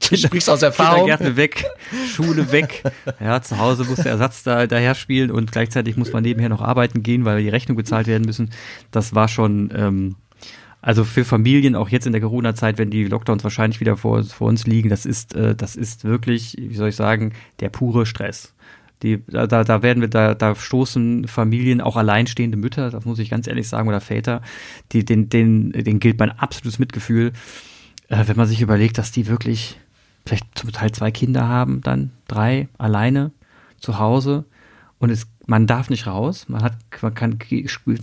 Du 0.10 0.16
sprichst 0.16 0.50
aus 0.50 0.62
Erfahrung. 0.62 1.08
Kindergärten 1.08 1.38
weg, 1.38 1.66
Schule 2.14 2.52
weg. 2.52 2.84
Ja, 3.20 3.42
zu 3.42 3.58
Hause 3.58 3.84
muss 3.86 3.98
der 3.98 4.12
Ersatz 4.12 4.44
da 4.44 4.68
daher 4.68 4.94
spielen 4.94 5.32
und 5.32 5.52
gleichzeitig 5.52 5.98
muss 5.98 6.14
man 6.14 6.22
nebenher 6.22 6.50
noch 6.50 6.62
arbeiten 6.62 7.02
gehen, 7.02 7.26
weil 7.26 7.42
die 7.42 7.50
Rechnung 7.50 7.76
bezahlt 7.76 8.06
werden 8.06 8.26
müssen. 8.26 8.52
Das 8.92 9.16
war 9.16 9.28
schon 9.28 9.72
ähm, 9.74 10.16
also 10.86 11.04
für 11.04 11.26
Familien, 11.26 11.76
auch 11.76 11.90
jetzt 11.90 12.06
in 12.06 12.12
der 12.12 12.22
Corona-Zeit, 12.22 12.78
wenn 12.78 12.92
die 12.92 13.06
Lockdowns 13.06 13.44
wahrscheinlich 13.44 13.80
wieder 13.80 13.98
vor, 13.98 14.24
vor 14.24 14.48
uns 14.48 14.68
liegen, 14.68 14.90
das 14.90 15.08
ist, 15.08 15.34
äh, 15.34 15.56
das 15.56 15.76
ist 15.76 16.04
wirklich, 16.04 16.56
wie 16.60 16.76
soll 16.76 16.90
ich 16.90 16.96
sagen, 16.96 17.34
der 17.60 17.70
pure 17.70 18.06
Stress. 18.06 18.54
Die, 19.02 19.24
da, 19.26 19.48
da 19.48 19.82
werden 19.82 20.02
wir, 20.02 20.10
da, 20.10 20.36
da 20.36 20.54
stoßen 20.54 21.28
Familien, 21.28 21.82
auch 21.82 21.96
alleinstehende 21.96 22.56
Mütter, 22.56 22.92
das 22.92 23.04
muss 23.04 23.18
ich 23.18 23.32
ganz 23.32 23.48
ehrlich 23.48 23.68
sagen, 23.68 23.90
oder 23.90 24.00
Väter, 24.00 24.44
die, 24.92 25.04
den, 25.04 25.28
den, 25.28 25.72
den 25.72 26.00
gilt 26.00 26.20
mein 26.20 26.30
absolutes 26.30 26.78
Mitgefühl, 26.78 27.34
äh, 28.10 28.24
wenn 28.28 28.38
man 28.38 28.46
sich 28.46 28.62
überlegt, 28.62 29.00
dass 29.00 29.12
die 29.12 29.26
wirklich 29.26 29.80
vielleicht 30.24 30.46
zum 30.54 30.72
Teil 30.72 30.92
zwei 30.92 31.10
Kinder 31.10 31.48
haben, 31.48 31.82
dann 31.82 32.12
drei 32.28 32.70
alleine 32.78 33.32
zu 33.80 33.98
Hause 33.98 34.46
und 35.00 35.10
es, 35.10 35.26
man 35.48 35.66
darf 35.66 35.90
nicht 35.90 36.06
raus, 36.06 36.46
man 36.48 36.62
hat, 36.62 36.78
man 37.02 37.16
kann, 37.16 37.40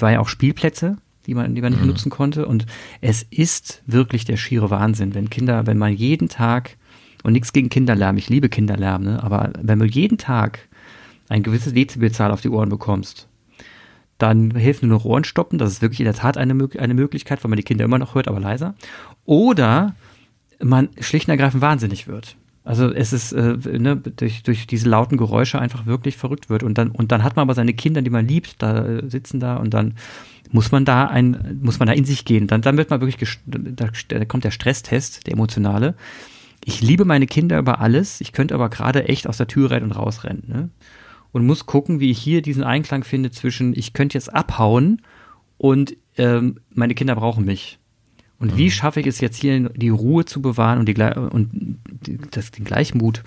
war 0.01 0.11
ja 0.11 0.19
auch 0.19 0.29
Spielplätze, 0.29 0.99
die 1.27 1.35
man, 1.35 1.55
die 1.55 1.63
man 1.63 1.73
nicht 1.73 1.83
mhm. 1.83 1.89
nutzen 1.89 2.11
konnte. 2.11 2.47
Und 2.47 2.67
es 3.01 3.23
ist 3.31 3.83
wirklich 3.87 4.25
der 4.25 4.37
schiere 4.37 4.71
Wahnsinn, 4.71 5.15
wenn 5.15 5.31
Kinder, 5.31 5.67
wenn 5.67 5.79
man 5.79 5.93
jeden 5.93 6.29
Tag, 6.29 6.77
und 7.23 7.33
nichts 7.33 7.53
gegen 7.53 7.69
Kinderlärm, 7.69 8.17
ich 8.17 8.29
liebe 8.29 8.49
Kinderlärm, 8.49 9.05
ne, 9.05 9.23
aber 9.23 9.53
wenn 9.61 9.79
du 9.79 9.85
jeden 9.85 10.19
Tag 10.19 10.69
ein 11.29 11.43
gewisses 11.43 11.73
Dezibelzahl 11.73 12.33
auf 12.33 12.41
die 12.41 12.49
Ohren 12.49 12.69
bekommst, 12.69 13.29
dann 14.19 14.53
hilft 14.53 14.83
nur 14.83 14.91
noch 14.91 15.05
Ohren 15.05 15.25
stoppen. 15.25 15.59
Das 15.59 15.73
ist 15.73 15.83
wirklich 15.83 16.01
in 16.01 16.05
der 16.05 16.15
Tat 16.15 16.37
eine, 16.37 16.69
eine 16.79 16.95
Möglichkeit, 16.95 17.43
weil 17.43 17.49
man 17.49 17.57
die 17.57 17.63
Kinder 17.63 17.85
immer 17.85 17.99
noch 17.99 18.15
hört, 18.15 18.29
aber 18.29 18.41
leiser. 18.41 18.75
Oder 19.25 19.95
man 20.61 20.91
schlicht 21.01 21.27
und 21.29 21.33
ergreifend 21.33 21.63
wahnsinnig 21.63 22.07
wird. 22.07 22.37
Also 22.65 22.93
es 22.93 23.13
ist 23.13 23.33
äh, 23.33 23.57
ne, 23.79 23.97
durch, 23.97 24.43
durch 24.45 24.67
diese 24.67 24.89
lauten 24.89 25.17
Geräusche 25.17 25.59
einfach 25.59 25.87
wirklich 25.87 26.17
verrückt 26.17 26.49
wird. 26.49 26.63
Und 26.63 26.79
dann, 26.79 26.91
und 26.91 27.11
dann 27.11 27.25
hat 27.25 27.37
man 27.37 27.45
aber 27.45 27.55
seine 27.55 27.75
Kinder, 27.75 28.03
die 28.03 28.11
man 28.11 28.27
liebt, 28.27 28.63
da 28.63 28.85
äh, 28.85 29.11
sitzen 29.11 29.41
da 29.41 29.57
und 29.57 29.75
dann 29.75 29.95
muss 30.51 30.71
man 30.71 30.85
da 30.85 31.07
ein, 31.07 31.59
muss 31.63 31.79
man 31.79 31.89
da 31.89 31.95
in 31.95 32.05
sich 32.05 32.25
gehen. 32.25 32.47
Dann, 32.47 32.63
dann 32.63 32.77
wird 32.77 32.91
man 32.91 33.01
wirklich, 33.01 33.39
da, 33.47 33.89
da 34.09 34.25
kommt 34.25 34.45
der 34.45 34.51
Stresstest, 34.51 35.27
der 35.27 35.33
emotionale. 35.33 35.95
Ich 36.65 36.81
liebe 36.81 37.05
meine 37.05 37.27
Kinder 37.27 37.59
über 37.59 37.81
alles. 37.81 38.21
Ich 38.21 38.33
könnte 38.33 38.55
aber 38.55 38.69
gerade 38.69 39.09
echt 39.09 39.27
aus 39.27 39.39
der 39.39 39.49
Tür 39.49 39.71
rein 39.71 39.83
und 39.83 39.93
rausrennen. 39.93 40.45
Ne? 40.47 40.69
Und 41.33 41.47
muss 41.47 41.67
gucken, 41.67 41.99
wie 41.99 42.11
ich 42.11 42.19
hier 42.19 42.43
diesen 42.43 42.63
Einklang 42.63 43.03
finde 43.03 43.31
zwischen, 43.31 43.77
ich 43.77 43.95
könnte 43.95 44.17
jetzt 44.17 44.33
abhauen 44.33 45.03
und 45.59 45.97
ähm, 46.17 46.61
meine 46.71 46.95
Kinder 46.95 47.17
brauchen 47.17 47.45
mich. 47.45 47.79
Und 48.43 48.57
wie 48.57 48.65
mhm. 48.65 48.71
schaffe 48.71 48.99
ich 48.99 49.07
es 49.07 49.21
jetzt 49.21 49.37
hier, 49.37 49.69
die 49.69 49.89
Ruhe 49.89 50.25
zu 50.25 50.43
bewahren 50.43 50.81
und, 50.81 50.87
die, 50.89 51.01
und 51.01 51.49
das, 52.33 52.51
den 52.51 52.65
Gleichmut, 52.65 53.23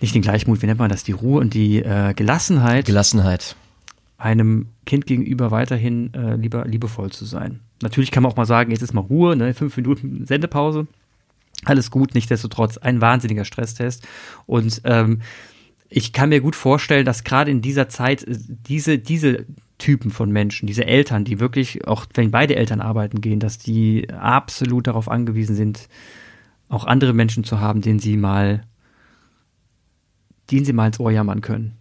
nicht 0.00 0.16
den 0.16 0.22
Gleichmut, 0.22 0.60
wie 0.62 0.66
nennt 0.66 0.80
man 0.80 0.90
das, 0.90 1.04
die 1.04 1.12
Ruhe 1.12 1.40
und 1.40 1.54
die 1.54 1.78
äh, 1.78 2.12
Gelassenheit. 2.14 2.86
Gelassenheit. 2.86 3.54
Einem 4.18 4.66
Kind 4.84 5.06
gegenüber 5.06 5.52
weiterhin 5.52 6.12
äh, 6.12 6.34
lieber 6.34 6.64
liebevoll 6.64 7.12
zu 7.12 7.24
sein. 7.24 7.60
Natürlich 7.82 8.10
kann 8.10 8.24
man 8.24 8.32
auch 8.32 8.36
mal 8.36 8.46
sagen, 8.46 8.72
jetzt 8.72 8.82
ist 8.82 8.92
mal 8.92 9.00
Ruhe, 9.00 9.36
ne, 9.36 9.54
fünf 9.54 9.76
Minuten 9.76 10.26
Sendepause. 10.26 10.88
Alles 11.64 11.92
gut, 11.92 12.14
nichtsdestotrotz 12.14 12.78
ein 12.78 13.00
wahnsinniger 13.00 13.44
Stresstest. 13.44 14.08
Und 14.44 14.80
ähm, 14.86 15.20
ich 15.88 16.12
kann 16.12 16.30
mir 16.30 16.40
gut 16.40 16.56
vorstellen, 16.56 17.04
dass 17.04 17.22
gerade 17.22 17.52
in 17.52 17.62
dieser 17.62 17.88
Zeit 17.88 18.24
äh, 18.24 18.36
diese, 18.66 18.98
diese 18.98 19.46
Typen 19.80 20.12
von 20.12 20.30
Menschen, 20.30 20.68
diese 20.68 20.86
Eltern, 20.86 21.24
die 21.24 21.40
wirklich, 21.40 21.88
auch 21.88 22.06
wenn 22.14 22.30
beide 22.30 22.54
Eltern 22.54 22.80
arbeiten 22.80 23.20
gehen, 23.20 23.40
dass 23.40 23.58
die 23.58 24.08
absolut 24.10 24.86
darauf 24.86 25.08
angewiesen 25.08 25.56
sind, 25.56 25.88
auch 26.68 26.84
andere 26.84 27.12
Menschen 27.12 27.42
zu 27.42 27.58
haben, 27.58 27.80
denen 27.80 27.98
sie 27.98 28.16
mal, 28.16 28.62
denen 30.52 30.64
sie 30.64 30.72
mal 30.72 30.86
ins 30.86 31.00
Ohr 31.00 31.10
jammern 31.10 31.40
können. 31.40 31.76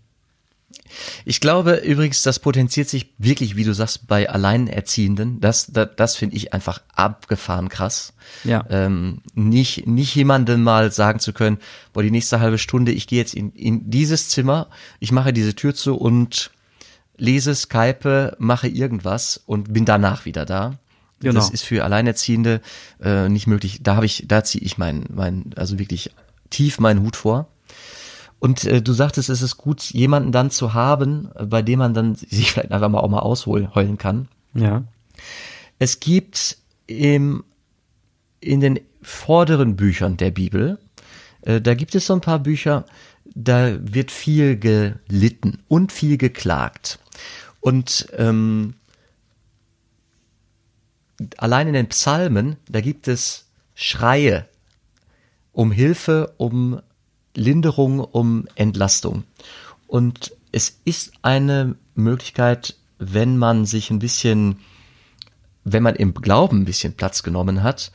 Ich 1.25 1.39
glaube 1.39 1.75
übrigens, 1.75 2.21
das 2.21 2.39
potenziert 2.39 2.89
sich 2.89 3.13
wirklich, 3.17 3.55
wie 3.55 3.63
du 3.63 3.73
sagst, 3.73 4.07
bei 4.07 4.29
Alleinerziehenden. 4.29 5.39
Das, 5.39 5.67
das, 5.67 5.89
das 5.95 6.15
finde 6.15 6.35
ich 6.35 6.53
einfach 6.53 6.81
abgefahren 6.95 7.69
krass. 7.69 8.13
Ja. 8.43 8.65
Ähm, 8.69 9.21
nicht, 9.33 9.87
nicht 9.87 10.15
jemandem 10.15 10.63
mal 10.63 10.91
sagen 10.91 11.19
zu 11.19 11.33
können, 11.33 11.59
boah, 11.93 12.03
die 12.03 12.11
nächste 12.11 12.39
halbe 12.39 12.57
Stunde, 12.57 12.91
ich 12.91 13.07
gehe 13.07 13.19
jetzt 13.19 13.35
in, 13.35 13.51
in 13.51 13.89
dieses 13.89 14.29
Zimmer, 14.29 14.69
ich 14.99 15.11
mache 15.11 15.33
diese 15.33 15.55
Tür 15.55 15.75
zu 15.75 15.95
und 15.95 16.51
lese, 17.19 17.53
Skype, 17.55 18.35
mache 18.39 18.67
irgendwas 18.67 19.41
und 19.45 19.73
bin 19.73 19.85
danach 19.85 20.25
wieder 20.25 20.45
da. 20.45 20.79
Genau. 21.19 21.35
Das 21.35 21.49
ist 21.49 21.63
für 21.63 21.83
Alleinerziehende 21.83 22.61
äh, 23.01 23.27
nicht 23.27 23.47
möglich. 23.47 23.79
Da 23.83 23.95
habe 23.95 24.05
ich, 24.05 24.25
da 24.27 24.43
ziehe 24.43 24.63
ich 24.63 24.77
meinen, 24.77 25.05
mein, 25.13 25.51
also 25.55 25.77
wirklich 25.77 26.11
tief 26.49 26.79
meinen 26.79 27.01
Hut 27.01 27.15
vor. 27.15 27.49
Und 28.39 28.63
äh, 28.63 28.81
du 28.81 28.93
sagtest, 28.93 29.29
es 29.29 29.41
ist 29.41 29.57
gut, 29.57 29.81
jemanden 29.91 30.31
dann 30.31 30.49
zu 30.49 30.73
haben, 30.73 31.29
bei 31.45 31.61
dem 31.61 31.79
man 31.79 31.93
dann 31.93 32.15
sich 32.15 32.51
vielleicht 32.53 32.71
einfach 32.71 32.89
mal 32.89 32.99
auch 32.99 33.09
mal 33.09 33.19
ausheulen 33.19 33.97
kann. 33.97 34.29
Ja. 34.53 34.83
Es 35.77 35.99
gibt 35.99 36.57
im, 36.87 37.43
in 38.39 38.61
den 38.61 38.79
vorderen 39.01 39.75
Büchern 39.75 40.17
der 40.17 40.31
Bibel, 40.31 40.79
äh, 41.41 41.61
da 41.61 41.73
gibt 41.73 41.95
es 41.95 42.05
so 42.05 42.13
ein 42.13 42.21
paar 42.21 42.39
Bücher, 42.39 42.85
da 43.35 43.77
wird 43.81 44.11
viel 44.11 44.57
gelitten 44.57 45.59
und 45.67 45.91
viel 45.91 46.17
geklagt. 46.17 46.99
Und 47.59 48.07
ähm, 48.17 48.75
allein 51.37 51.67
in 51.67 51.73
den 51.73 51.89
Psalmen, 51.89 52.57
da 52.67 52.81
gibt 52.81 53.07
es 53.07 53.45
Schreie 53.75 54.47
um 55.51 55.71
Hilfe, 55.71 56.33
um 56.37 56.81
Linderung, 57.35 57.99
um 57.99 58.47
Entlastung. 58.55 59.23
Und 59.87 60.33
es 60.51 60.79
ist 60.85 61.13
eine 61.21 61.75
Möglichkeit, 61.95 62.75
wenn 62.97 63.37
man 63.37 63.65
sich 63.65 63.89
ein 63.91 63.99
bisschen, 63.99 64.59
wenn 65.63 65.83
man 65.83 65.95
im 65.95 66.13
Glauben 66.13 66.61
ein 66.61 66.65
bisschen 66.65 66.93
Platz 66.93 67.23
genommen 67.23 67.63
hat, 67.63 67.91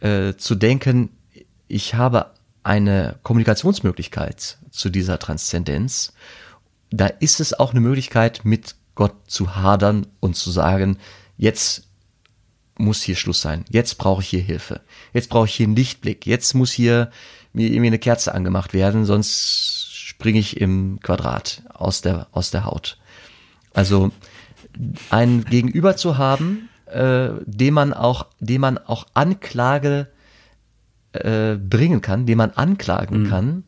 äh, 0.00 0.34
zu 0.34 0.54
denken, 0.54 1.10
ich 1.68 1.94
habe 1.94 2.32
eine 2.66 3.14
Kommunikationsmöglichkeit 3.22 4.58
zu 4.70 4.90
dieser 4.90 5.20
Transzendenz. 5.20 6.12
Da 6.90 7.06
ist 7.06 7.38
es 7.38 7.54
auch 7.54 7.70
eine 7.70 7.80
Möglichkeit, 7.80 8.40
mit 8.44 8.74
Gott 8.96 9.14
zu 9.28 9.54
hadern 9.54 10.08
und 10.18 10.34
zu 10.34 10.50
sagen, 10.50 10.98
jetzt 11.36 11.84
muss 12.76 13.02
hier 13.02 13.14
Schluss 13.14 13.40
sein. 13.40 13.64
Jetzt 13.70 13.98
brauche 13.98 14.20
ich 14.20 14.28
hier 14.28 14.40
Hilfe. 14.40 14.80
Jetzt 15.12 15.30
brauche 15.30 15.46
ich 15.46 15.54
hier 15.54 15.66
einen 15.66 15.76
Lichtblick. 15.76 16.26
Jetzt 16.26 16.54
muss 16.54 16.72
hier 16.72 17.12
mir 17.52 17.68
irgendwie 17.68 17.86
eine 17.86 18.00
Kerze 18.00 18.34
angemacht 18.34 18.74
werden, 18.74 19.04
sonst 19.04 19.88
springe 19.94 20.40
ich 20.40 20.60
im 20.60 20.98
Quadrat 21.02 21.62
aus 21.72 22.02
der, 22.02 22.26
aus 22.32 22.50
der 22.50 22.64
Haut. 22.64 22.98
Also 23.74 24.10
ein 25.10 25.44
Gegenüber 25.44 25.96
zu 25.96 26.18
haben, 26.18 26.68
äh, 26.86 27.28
dem 27.46 27.74
man 27.74 27.94
auch, 27.94 28.26
dem 28.40 28.60
man 28.62 28.76
auch 28.76 29.06
Anklage 29.14 30.08
äh, 31.24 31.56
bringen 31.56 32.00
kann, 32.00 32.26
dem 32.26 32.38
man 32.38 32.50
anklagen 32.52 33.24
mhm. 33.24 33.28
kann, 33.28 33.64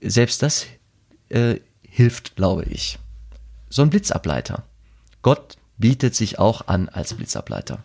selbst 0.00 0.42
das 0.42 0.66
äh, 1.28 1.56
hilft, 1.88 2.36
glaube 2.36 2.64
ich 2.64 2.98
so 3.74 3.82
ein 3.82 3.90
Blitzableiter. 3.90 4.62
Gott 5.22 5.56
bietet 5.78 6.14
sich 6.14 6.38
auch 6.38 6.68
an 6.68 6.88
als 6.88 7.14
Blitzableiter. 7.14 7.80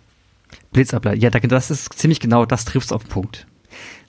Blitzableiter, 0.71 1.17
ja, 1.17 1.31
das 1.31 1.71
ist 1.71 1.93
ziemlich 1.93 2.19
genau, 2.19 2.45
das 2.45 2.63
trifft 2.63 2.93
auf 2.93 3.05
den 3.05 3.09
Punkt. 3.09 3.47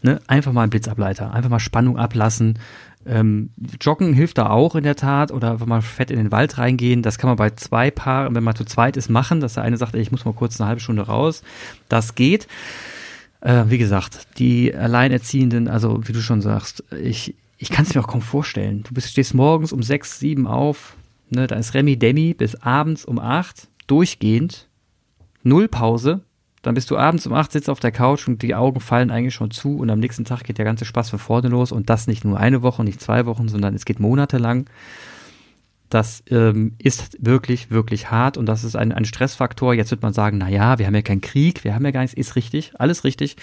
Ne? 0.03 0.21
Einfach 0.27 0.53
mal 0.53 0.65
ein 0.65 0.71
Blitzableiter, 0.71 1.33
einfach 1.33 1.49
mal 1.49 1.59
Spannung 1.59 1.97
ablassen. 1.97 2.59
Ähm, 3.07 3.49
Joggen 3.81 4.13
hilft 4.13 4.37
da 4.37 4.51
auch 4.51 4.75
in 4.75 4.85
der 4.85 4.95
Tat 4.95 5.33
oder 5.33 5.53
einfach 5.53 5.65
mal 5.65 5.81
fett 5.81 6.11
in 6.11 6.19
den 6.19 6.33
Wald 6.33 6.59
reingehen. 6.59 7.01
Das 7.01 7.17
kann 7.17 7.29
man 7.29 7.39
bei 7.39 7.49
zwei 7.51 7.91
Paaren, 7.91 8.35
wenn 8.35 8.45
man 8.45 8.55
zu 8.55 8.67
zweit 8.67 8.99
ist, 8.99 9.09
machen, 9.09 9.41
dass 9.41 9.55
der 9.55 9.63
eine 9.63 9.79
sagt, 9.79 9.95
ey, 9.95 10.03
ich 10.03 10.13
muss 10.13 10.27
mal 10.27 10.35
kurz 10.35 10.61
eine 10.61 10.69
halbe 10.69 10.83
Stunde 10.83 11.07
raus. 11.07 11.43
Das 11.89 12.15
geht. 12.15 12.47
Äh, 13.41 13.65
wie 13.69 13.79
gesagt, 13.79 14.39
die 14.39 14.75
Alleinerziehenden, 14.75 15.69
also 15.69 16.07
wie 16.07 16.13
du 16.13 16.21
schon 16.21 16.43
sagst, 16.43 16.85
ich, 17.03 17.35
ich 17.59 17.71
kann 17.71 17.85
es 17.85 17.95
mir 17.95 18.03
auch 18.03 18.09
kaum 18.09 18.23
vorstellen. 18.23 18.83
Du 18.83 18.95
bist, 18.95 19.11
stehst 19.11 19.35
morgens 19.35 19.73
um 19.73 19.83
sechs, 19.83 20.19
sieben 20.19 20.47
auf, 20.47 20.97
Ne, 21.31 21.47
da 21.47 21.55
ist 21.55 21.75
Remi 21.75 21.97
Demi 21.97 22.35
bis 22.35 22.57
abends 22.57 23.05
um 23.05 23.21
acht 23.21 23.69
durchgehend, 23.87 24.69
null 25.45 25.69
Pause. 25.69 26.23
Dann 26.63 26.75
bist 26.75 26.91
du 26.91 26.99
abends 26.99 27.27
um 27.27 27.33
acht, 27.33 27.53
sitzt 27.53 27.71
auf 27.71 27.81
der 27.81 27.93
Couch 27.93 28.29
und 28.29 28.43
die 28.43 28.55
Augen 28.55 28.81
fallen 28.81 29.11
eigentlich 29.11 29.35
schon 29.35 29.51
zu 29.51 29.79
und 29.79 29.89
am 29.91 30.01
nächsten 30.01 30.25
Tag 30.25 30.43
geht 30.45 30.59
der 30.59 30.65
ganze 30.65 30.85
Spaß 30.85 31.09
von 31.09 31.19
vorne 31.19 31.49
los 31.49 31.73
und 31.73 31.89
das 31.89 32.07
nicht 32.07 32.25
nur 32.25 32.39
eine 32.39 32.63
Woche, 32.63 32.85
nicht 32.85 33.01
zwei 33.01 33.25
Wochen, 33.27 33.49
sondern 33.49 33.75
es 33.75 33.85
geht 33.85 34.01
monatelang. 34.01 34.67
Das 35.91 36.23
ähm, 36.31 36.75
ist 36.79 37.17
wirklich, 37.21 37.71
wirklich 37.71 38.11
hart 38.11 38.37
und 38.37 38.47
das 38.47 38.65
ist 38.65 38.77
ein, 38.77 38.93
ein 38.93 39.05
Stressfaktor. 39.05 39.75
Jetzt 39.75 39.91
wird 39.91 40.03
man 40.03 40.13
sagen, 40.13 40.39
na 40.39 40.49
ja, 40.49 40.79
wir 40.79 40.87
haben 40.87 40.95
ja 40.95 41.03
keinen 41.03 41.21
Krieg, 41.21 41.65
wir 41.65 41.75
haben 41.75 41.85
ja 41.85 41.91
gar 41.91 42.01
nichts, 42.01 42.17
ist 42.17 42.37
richtig, 42.37 42.73
alles 42.79 43.05
richtig. 43.05 43.37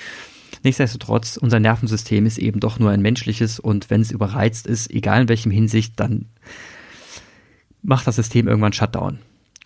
Nichtsdestotrotz, 0.63 1.37
unser 1.37 1.59
Nervensystem 1.59 2.25
ist 2.25 2.37
eben 2.37 2.59
doch 2.59 2.79
nur 2.79 2.89
ein 2.91 3.01
menschliches 3.01 3.59
und 3.59 3.89
wenn 3.89 4.01
es 4.01 4.11
überreizt 4.11 4.65
ist, 4.65 4.89
egal 4.89 5.23
in 5.23 5.29
welchem 5.29 5.51
Hinsicht, 5.51 5.99
dann 5.99 6.25
macht 7.83 8.07
das 8.07 8.15
System 8.15 8.47
irgendwann 8.47 8.73
Shutdown. 8.73 9.19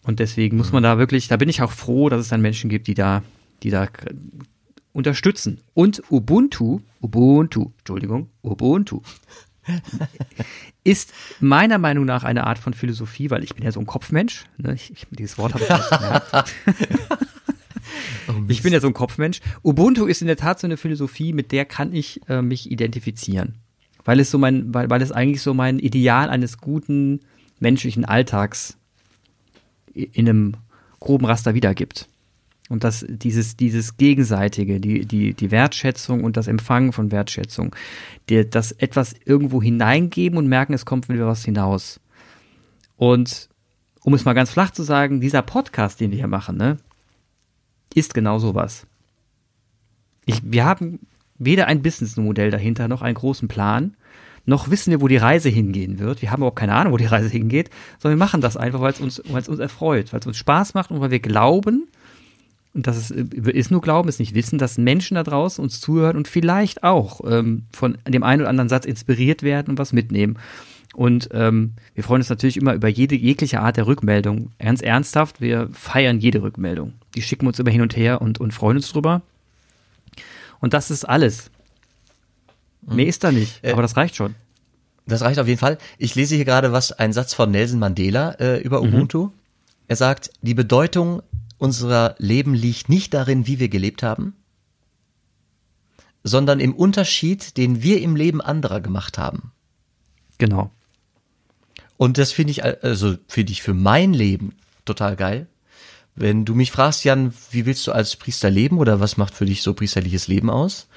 Und 0.03 0.19
deswegen 0.19 0.57
muss 0.57 0.71
man 0.71 0.84
da 0.84 0.97
wirklich, 0.97 1.27
da 1.27 1.38
bin 1.38 1.49
ich 1.49 1.61
auch 1.61 1.71
froh, 1.71 2.09
dass 2.09 2.21
es 2.21 2.29
dann 2.29 2.41
Menschen 2.41 2.69
gibt, 2.69 2.88
die 2.88 2.95
da, 2.95 3.23
die 3.61 3.69
da 3.69 3.88
unterstützen. 4.93 5.61
Und 5.73 6.01
Ubuntu, 6.09 6.82
Ubuntu, 7.01 7.71
Entschuldigung, 7.79 8.29
Ubuntu, 8.43 9.01
ist 10.84 11.14
meiner 11.39 11.78
Meinung 11.78 12.05
nach 12.05 12.24
eine 12.24 12.45
Art 12.45 12.59
von 12.59 12.74
Philosophie, 12.74 13.30
weil 13.30 13.43
ich 13.43 13.55
bin 13.55 13.64
ja 13.64 13.72
so 13.72 13.80
ein 13.80 13.86
Kopfmensch. 13.86 14.45
Ne? 14.57 14.74
Ich, 14.74 14.91
ich, 14.91 15.07
dieses 15.12 15.38
Wort 15.38 15.53
habe 15.53 15.64
ich 15.64 15.70
nicht 15.70 15.89
gemerkt. 15.89 16.55
Oh, 18.28 18.34
ich 18.47 18.62
bin 18.64 18.72
ja 18.72 18.80
so 18.80 18.88
ein 18.88 18.93
Kopfmensch. 18.93 19.41
Ubuntu 19.64 20.05
ist 20.05 20.22
in 20.22 20.28
der 20.28 20.38
Tat 20.38 20.59
so 20.59 20.68
eine 20.68 20.78
Philosophie, 20.78 21.34
mit 21.34 21.51
der 21.51 21.66
kann 21.66 21.93
ich 21.93 22.22
äh, 22.30 22.41
mich 22.41 22.72
identifizieren. 22.72 23.55
Weil 24.05 24.20
es 24.20 24.32
so 24.32 24.38
mein, 24.38 24.74
weil, 24.74 24.89
weil 24.89 25.01
es 25.01 25.12
eigentlich 25.12 25.41
so 25.41 25.53
mein 25.53 25.80
Ideal 25.80 26.30
eines 26.30 26.59
guten 26.59 27.20
menschlichen 27.59 28.05
Alltags 28.05 28.78
in 29.93 30.30
einem 30.30 30.53
groben 30.99 31.26
Raster 31.26 31.53
wiedergibt. 31.53 32.07
Und 32.72 32.86
dass 32.86 33.05
dieses, 33.05 33.57
dieses 33.57 33.97
Gegenseitige, 33.97 34.80
die, 34.80 35.05
die, 35.05 35.34
die 35.34 35.51
Wertschätzung 35.51 36.24
und 36.24 36.38
das 36.38 36.47
Empfangen 36.47 36.93
von 36.93 37.11
Wertschätzung, 37.11 37.76
die, 38.30 38.49
das 38.49 38.72
etwas 38.72 39.13
irgendwo 39.26 39.61
hineingeben 39.61 40.38
und 40.38 40.47
merken, 40.47 40.72
es 40.72 40.86
kommt 40.86 41.09
wieder 41.09 41.28
was 41.28 41.43
hinaus. 41.43 41.99
Und 42.95 43.49
um 44.03 44.13
es 44.13 44.24
mal 44.24 44.32
ganz 44.32 44.51
flach 44.51 44.72
zu 44.72 44.84
sagen, 44.84 45.19
dieser 45.19 45.41
Podcast, 45.41 45.99
den 45.99 46.11
wir 46.11 46.17
hier 46.17 46.28
machen, 46.28 46.55
ne, 46.55 46.78
ist 47.93 48.13
genau 48.13 48.39
sowas. 48.39 48.88
Ich, 50.26 50.41
wir 50.41 50.63
haben 50.63 50.99
weder 51.38 51.67
ein 51.67 51.82
Businessmodell 51.82 52.51
dahinter 52.51 52.88
noch 52.88 53.01
einen 53.01 53.15
großen 53.15 53.49
Plan. 53.49 53.97
noch 54.45 54.69
wissen 54.69 54.91
wir, 54.91 55.01
wo 55.01 55.09
die 55.09 55.17
Reise 55.17 55.49
hingehen 55.49 55.99
wird. 55.99 56.22
Wir 56.22 56.32
haben 56.32 56.39
überhaupt 56.39 56.59
keine 56.59 56.76
Ahnung, 56.76 56.93
wo 56.93 56.97
die 56.97 57.05
Reise 57.05 57.28
hingeht, 57.28 57.69
sondern 57.99 58.17
wir 58.17 58.26
machen 58.26 58.39
das 58.39 58.55
einfach, 58.55 58.80
weil 58.80 58.93
es 58.93 59.01
uns, 59.01 59.22
weil 59.28 59.41
es 59.41 59.49
uns 59.49 59.59
erfreut, 59.59 60.13
weil 60.13 60.22
es 60.22 60.26
uns 60.26 60.38
Spaß 60.38 60.74
macht 60.74 60.89
und 60.89 61.01
weil 61.01 61.11
wir 61.11 61.19
glauben, 61.19 61.89
und 62.74 62.88
das 62.88 62.97
ist, 62.97 63.11
ist 63.11 63.72
nur 63.72 63.82
Glauben, 63.82 64.07
ist 64.07 64.19
nicht 64.19 64.34
Wissen, 64.34 64.57
dass 64.57 64.78
Menschen 64.78 65.15
da 65.15 65.24
draußen 65.24 65.61
uns 65.61 65.82
zuhören 65.82 66.15
und 66.15 66.28
vielleicht 66.28 66.84
auch 66.84 67.22
ähm, 67.26 67.63
von 67.74 67.97
dem 68.07 68.24
einen 68.24 68.41
oder 68.41 68.49
anderen 68.49 68.69
Satz 68.69 68.86
inspiriert 68.86 69.43
werden 69.43 69.69
und 69.69 69.78
was 69.78 69.91
mitnehmen. 69.91 70.38
Und 70.93 71.30
ähm, 71.32 71.74
wir 71.95 72.03
freuen 72.03 72.22
uns 72.22 72.30
natürlich 72.30 72.57
immer 72.57 72.74
über 72.74 72.88
jede 72.88 73.15
jegliche 73.15 73.61
Art 73.61 73.78
der 73.78 73.88
Rückmeldung. 73.88 74.51
Ganz 74.59 74.82
ernsthaft, 74.82 75.39
wir 75.39 75.69
feiern 75.74 76.19
jede 76.19 76.41
Rückmeldung. 76.41 76.93
Die 77.15 77.22
schicken 77.22 77.47
uns 77.47 77.59
immer 77.59 77.72
hin 77.72 77.82
und 77.82 77.95
her 77.95 78.22
und, 78.22 78.39
und 78.39 78.53
freuen 78.53 78.78
uns 78.78 78.91
drüber. 78.91 79.22
Und 80.59 80.74
das 80.74 80.91
ist 80.91 81.05
alles. 81.05 81.49
Mhm. 82.82 82.95
Mehr 82.95 83.07
ist 83.07 83.24
da 83.24 83.32
nicht, 83.32 83.63
äh, 83.63 83.72
aber 83.72 83.82
das 83.82 83.97
reicht 83.97 84.15
schon. 84.15 84.36
Das 85.07 85.22
reicht 85.22 85.39
auf 85.39 85.47
jeden 85.47 85.59
Fall. 85.59 85.78
Ich 85.97 86.15
lese 86.15 86.36
hier 86.36 86.45
gerade 86.45 86.72
was, 86.72 86.91
ein 86.93 87.11
Satz 87.11 87.34
von 87.34 87.51
Nelson 87.51 87.80
Mandela 87.80 88.32
äh, 88.39 88.61
über 88.61 88.82
mhm. 88.82 88.89
Ubuntu. 88.89 89.26
Mhm. 89.26 89.32
Er 89.88 89.95
sagt, 89.97 90.32
die 90.41 90.53
Bedeutung 90.53 91.22
unserer 91.62 92.16
Leben 92.18 92.55
liegt 92.55 92.89
nicht 92.89 93.14
darin, 93.14 93.45
wie 93.45 93.59
wir 93.59 93.70
gelebt 93.70 94.01
haben, 94.01 94.36
sondern 96.24 96.59
im 96.59 96.74
Unterschied, 96.74 97.55
den 97.55 97.84
wir 97.84 98.01
im 98.01 98.16
Leben 98.16 98.41
anderer 98.41 98.82
gemacht 98.82 99.20
haben. 99.20 99.51
Genau. 100.39 100.72
Und 101.97 102.18
das 102.18 102.32
finde 102.32 102.51
ich, 102.51 102.64
also 102.64 103.16
finde 103.28 103.51
ich 103.51 103.62
für 103.62 103.76
mein 103.76 104.12
Leben 104.12 104.55
total 104.86 105.16
geil. 105.16 105.47
Wenn 106.16 106.45
du 106.45 106.55
mich 106.55 106.72
fragst, 106.72 107.03
Jan, 107.03 107.32
wie 107.51 107.68
willst 107.68 107.86
du 107.86 107.91
als 107.91 108.16
Priester 108.16 108.49
leben 108.49 108.80
oder 108.80 108.99
was 108.99 109.18
macht 109.18 109.36
für 109.36 109.45
dich 109.45 109.62
so 109.62 109.76
priesterliches 109.76 110.28
Leben 110.28 110.49
aus? 110.49 110.88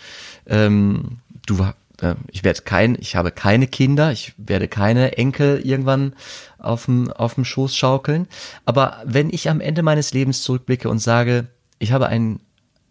Ähm, 0.47 1.19
du, 1.47 1.59
äh, 2.01 2.15
ich 2.31 2.45
werde 2.45 2.63
kein, 2.63 2.97
ich 3.01 3.17
habe 3.17 3.31
keine 3.31 3.67
Kinder, 3.67 4.13
ich 4.13 4.35
werde 4.37 4.69
keine 4.69 5.17
Enkel 5.17 5.61
irgendwann 5.61 6.15
auf 6.59 6.87
dem, 6.87 7.11
auf 7.11 7.35
dem 7.35 7.45
Schoß 7.45 7.77
schaukeln. 7.77 8.27
Aber 8.65 9.03
wenn 9.05 9.31
ich 9.31 9.49
am 9.49 9.61
Ende 9.61 9.83
meines 9.83 10.13
Lebens 10.13 10.43
zurückblicke 10.43 10.89
und 10.89 10.99
sage, 10.99 11.47
ich 11.79 11.93
habe 11.93 12.09
ein, 12.09 12.41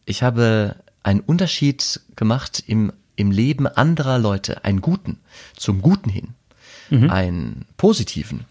ich 0.06 0.24
habe 0.24 0.76
einen 1.04 1.20
Unterschied 1.20 2.02
gemacht 2.16 2.64
im, 2.68 2.92
im 3.16 3.32
Leben 3.32 3.68
anderer 3.68 4.20
Leute, 4.20 4.64
einen 4.64 4.82
guten, 4.82 5.20
zum 5.56 5.82
Guten 5.82 6.10
hin, 6.10 6.30
mhm. 6.90 7.10
einen 7.10 7.66
positiven, 7.78 8.46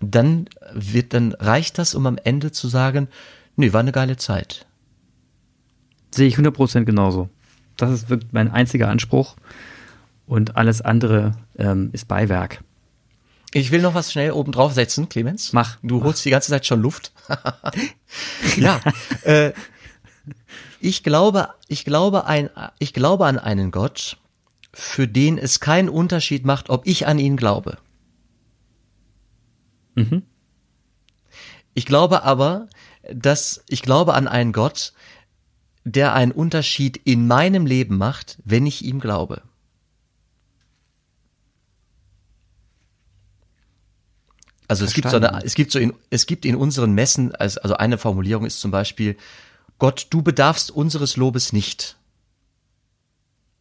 dann 0.00 0.48
wird, 0.72 1.14
dann 1.14 1.32
reicht 1.32 1.78
das, 1.78 1.94
um 1.94 2.06
am 2.06 2.18
Ende 2.22 2.52
zu 2.52 2.68
sagen, 2.68 3.08
nee, 3.56 3.72
war 3.72 3.80
eine 3.80 3.92
geile 3.92 4.16
Zeit. 4.16 4.66
Sehe 6.10 6.28
ich 6.28 6.36
100% 6.36 6.84
genauso. 6.84 7.28
Das 7.76 7.90
ist 7.90 8.10
wirklich 8.10 8.32
mein 8.32 8.50
einziger 8.50 8.88
Anspruch 8.88 9.36
und 10.26 10.56
alles 10.56 10.80
andere 10.80 11.32
ähm, 11.56 11.90
ist 11.92 12.08
Beiwerk. 12.08 12.62
Ich 13.52 13.70
will 13.70 13.82
noch 13.82 13.94
was 13.94 14.10
schnell 14.10 14.32
oben 14.32 14.50
drauf 14.50 14.72
setzen, 14.72 15.08
Clemens. 15.08 15.52
Mach. 15.52 15.78
Du 15.82 15.98
mach. 15.98 16.06
holst 16.06 16.24
die 16.24 16.30
ganze 16.30 16.50
Zeit 16.50 16.66
schon 16.66 16.82
Luft. 16.82 17.12
ja. 18.56 18.80
äh, 19.22 19.52
ich 20.80 21.04
glaube, 21.04 21.50
ich 21.68 21.84
glaube 21.84 22.26
ein, 22.26 22.50
ich 22.78 22.92
glaube 22.92 23.26
an 23.26 23.38
einen 23.38 23.70
Gott, 23.70 24.16
für 24.72 25.06
den 25.06 25.38
es 25.38 25.60
keinen 25.60 25.88
Unterschied 25.88 26.44
macht, 26.44 26.68
ob 26.68 26.86
ich 26.86 27.06
an 27.06 27.18
ihn 27.18 27.36
glaube. 27.36 27.78
Mhm. 29.94 30.24
Ich 31.74 31.86
glaube 31.86 32.24
aber, 32.24 32.68
dass 33.12 33.62
ich 33.68 33.82
glaube 33.82 34.14
an 34.14 34.26
einen 34.26 34.52
Gott, 34.52 34.92
der 35.84 36.14
einen 36.14 36.32
Unterschied 36.32 36.96
in 36.96 37.26
meinem 37.26 37.66
Leben 37.66 37.96
macht, 37.98 38.38
wenn 38.44 38.66
ich 38.66 38.84
ihm 38.84 39.00
glaube. 39.00 39.42
Also 44.66 44.84
es 44.84 44.94
gibt 44.94 45.10
so 45.10 45.16
eine, 45.16 45.44
es 45.44 45.54
gibt 45.54 45.72
so 45.72 45.78
in, 45.78 45.92
es 46.10 46.26
gibt 46.26 46.44
in 46.44 46.56
unseren 46.56 46.92
Messen, 46.92 47.34
also, 47.34 47.60
eine 47.74 47.98
Formulierung 47.98 48.46
ist 48.46 48.60
zum 48.60 48.70
Beispiel, 48.70 49.16
Gott, 49.78 50.06
du 50.10 50.22
bedarfst 50.22 50.70
unseres 50.70 51.16
Lobes 51.16 51.52
nicht. 51.52 51.96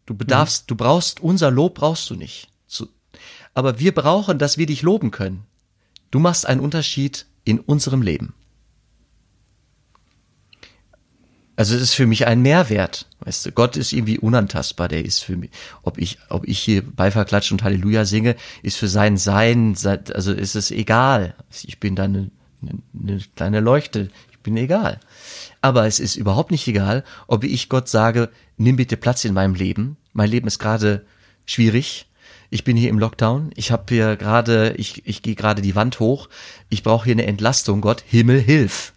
Du 0.05 0.15
bedarfst, 0.15 0.63
mhm. 0.63 0.67
du 0.67 0.75
brauchst, 0.75 1.21
unser 1.21 1.51
Lob 1.51 1.75
brauchst 1.75 2.09
du 2.09 2.15
nicht. 2.15 2.49
Aber 3.53 3.79
wir 3.79 3.93
brauchen, 3.93 4.39
dass 4.39 4.57
wir 4.57 4.65
dich 4.65 4.81
loben 4.81 5.11
können. 5.11 5.45
Du 6.11 6.19
machst 6.19 6.45
einen 6.45 6.61
Unterschied 6.61 7.25
in 7.43 7.59
unserem 7.59 8.01
Leben. 8.01 8.33
Also 11.55 11.75
es 11.75 11.81
ist 11.81 11.93
für 11.93 12.07
mich 12.07 12.25
ein 12.25 12.41
Mehrwert. 12.41 13.07
Weißt 13.19 13.45
du, 13.45 13.51
Gott 13.51 13.77
ist 13.77 13.93
irgendwie 13.93 14.17
unantastbar. 14.17 14.87
Der 14.87 15.05
ist 15.05 15.19
für 15.19 15.37
mich, 15.37 15.51
ob 15.83 15.97
ich, 15.97 16.17
ob 16.29 16.47
ich 16.47 16.59
hier 16.59 16.81
Beifall 16.81 17.25
klatsche 17.25 17.53
und 17.53 17.63
Halleluja 17.63 18.05
singe, 18.05 18.35
ist 18.63 18.77
für 18.77 18.87
sein 18.87 19.17
Sein, 19.17 19.75
also 20.13 20.33
ist 20.33 20.55
es 20.55 20.71
egal. 20.71 21.35
Ich 21.63 21.79
bin 21.79 21.95
da 21.95 22.03
eine, 22.03 22.31
eine 22.61 23.19
kleine 23.35 23.59
Leuchte. 23.59 24.09
Ich 24.31 24.39
bin 24.39 24.57
egal. 24.57 24.99
Aber 25.61 25.85
es 25.85 25.99
ist 25.99 26.15
überhaupt 26.15 26.51
nicht 26.51 26.67
egal, 26.67 27.03
ob 27.27 27.43
ich 27.43 27.69
Gott 27.69 27.87
sage, 27.87 28.29
nimm 28.57 28.75
bitte 28.75 28.97
Platz 28.97 29.23
in 29.23 29.33
meinem 29.33 29.55
Leben. 29.55 29.97
Mein 30.11 30.29
Leben 30.29 30.47
ist 30.47 30.59
gerade 30.59 31.05
schwierig. 31.45 32.09
Ich 32.49 32.63
bin 32.63 32.77
hier 32.77 32.89
im 32.89 32.99
Lockdown. 32.99 33.51
Ich 33.55 33.71
habe 33.71 33.85
hier 33.89 34.15
gerade, 34.15 34.73
ich, 34.77 35.07
ich 35.07 35.21
gehe 35.21 35.35
gerade 35.35 35.61
die 35.61 35.75
Wand 35.75 35.99
hoch. 35.99 36.29
Ich 36.69 36.83
brauche 36.83 37.05
hier 37.05 37.13
eine 37.13 37.25
Entlastung. 37.25 37.81
Gott, 37.81 38.03
Himmel, 38.05 38.39
hilf. 38.41 38.93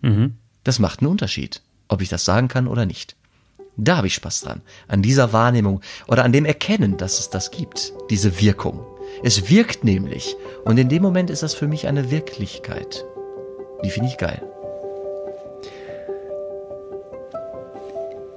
Mhm. 0.00 0.36
Das 0.66 0.80
macht 0.80 0.98
einen 0.98 1.12
Unterschied, 1.12 1.62
ob 1.86 2.02
ich 2.02 2.08
das 2.08 2.24
sagen 2.24 2.48
kann 2.48 2.66
oder 2.66 2.86
nicht. 2.86 3.14
Da 3.76 3.98
habe 3.98 4.08
ich 4.08 4.14
Spaß 4.14 4.40
dran, 4.40 4.62
an 4.88 5.00
dieser 5.00 5.32
Wahrnehmung 5.32 5.80
oder 6.08 6.24
an 6.24 6.32
dem 6.32 6.44
Erkennen, 6.44 6.96
dass 6.96 7.20
es 7.20 7.30
das 7.30 7.52
gibt, 7.52 7.92
diese 8.10 8.40
Wirkung. 8.40 8.84
Es 9.22 9.48
wirkt 9.48 9.84
nämlich 9.84 10.34
und 10.64 10.76
in 10.76 10.88
dem 10.88 11.02
Moment 11.02 11.30
ist 11.30 11.44
das 11.44 11.54
für 11.54 11.68
mich 11.68 11.86
eine 11.86 12.10
Wirklichkeit. 12.10 13.04
Die 13.84 13.90
finde 13.90 14.08
ich 14.08 14.18
geil. 14.18 14.42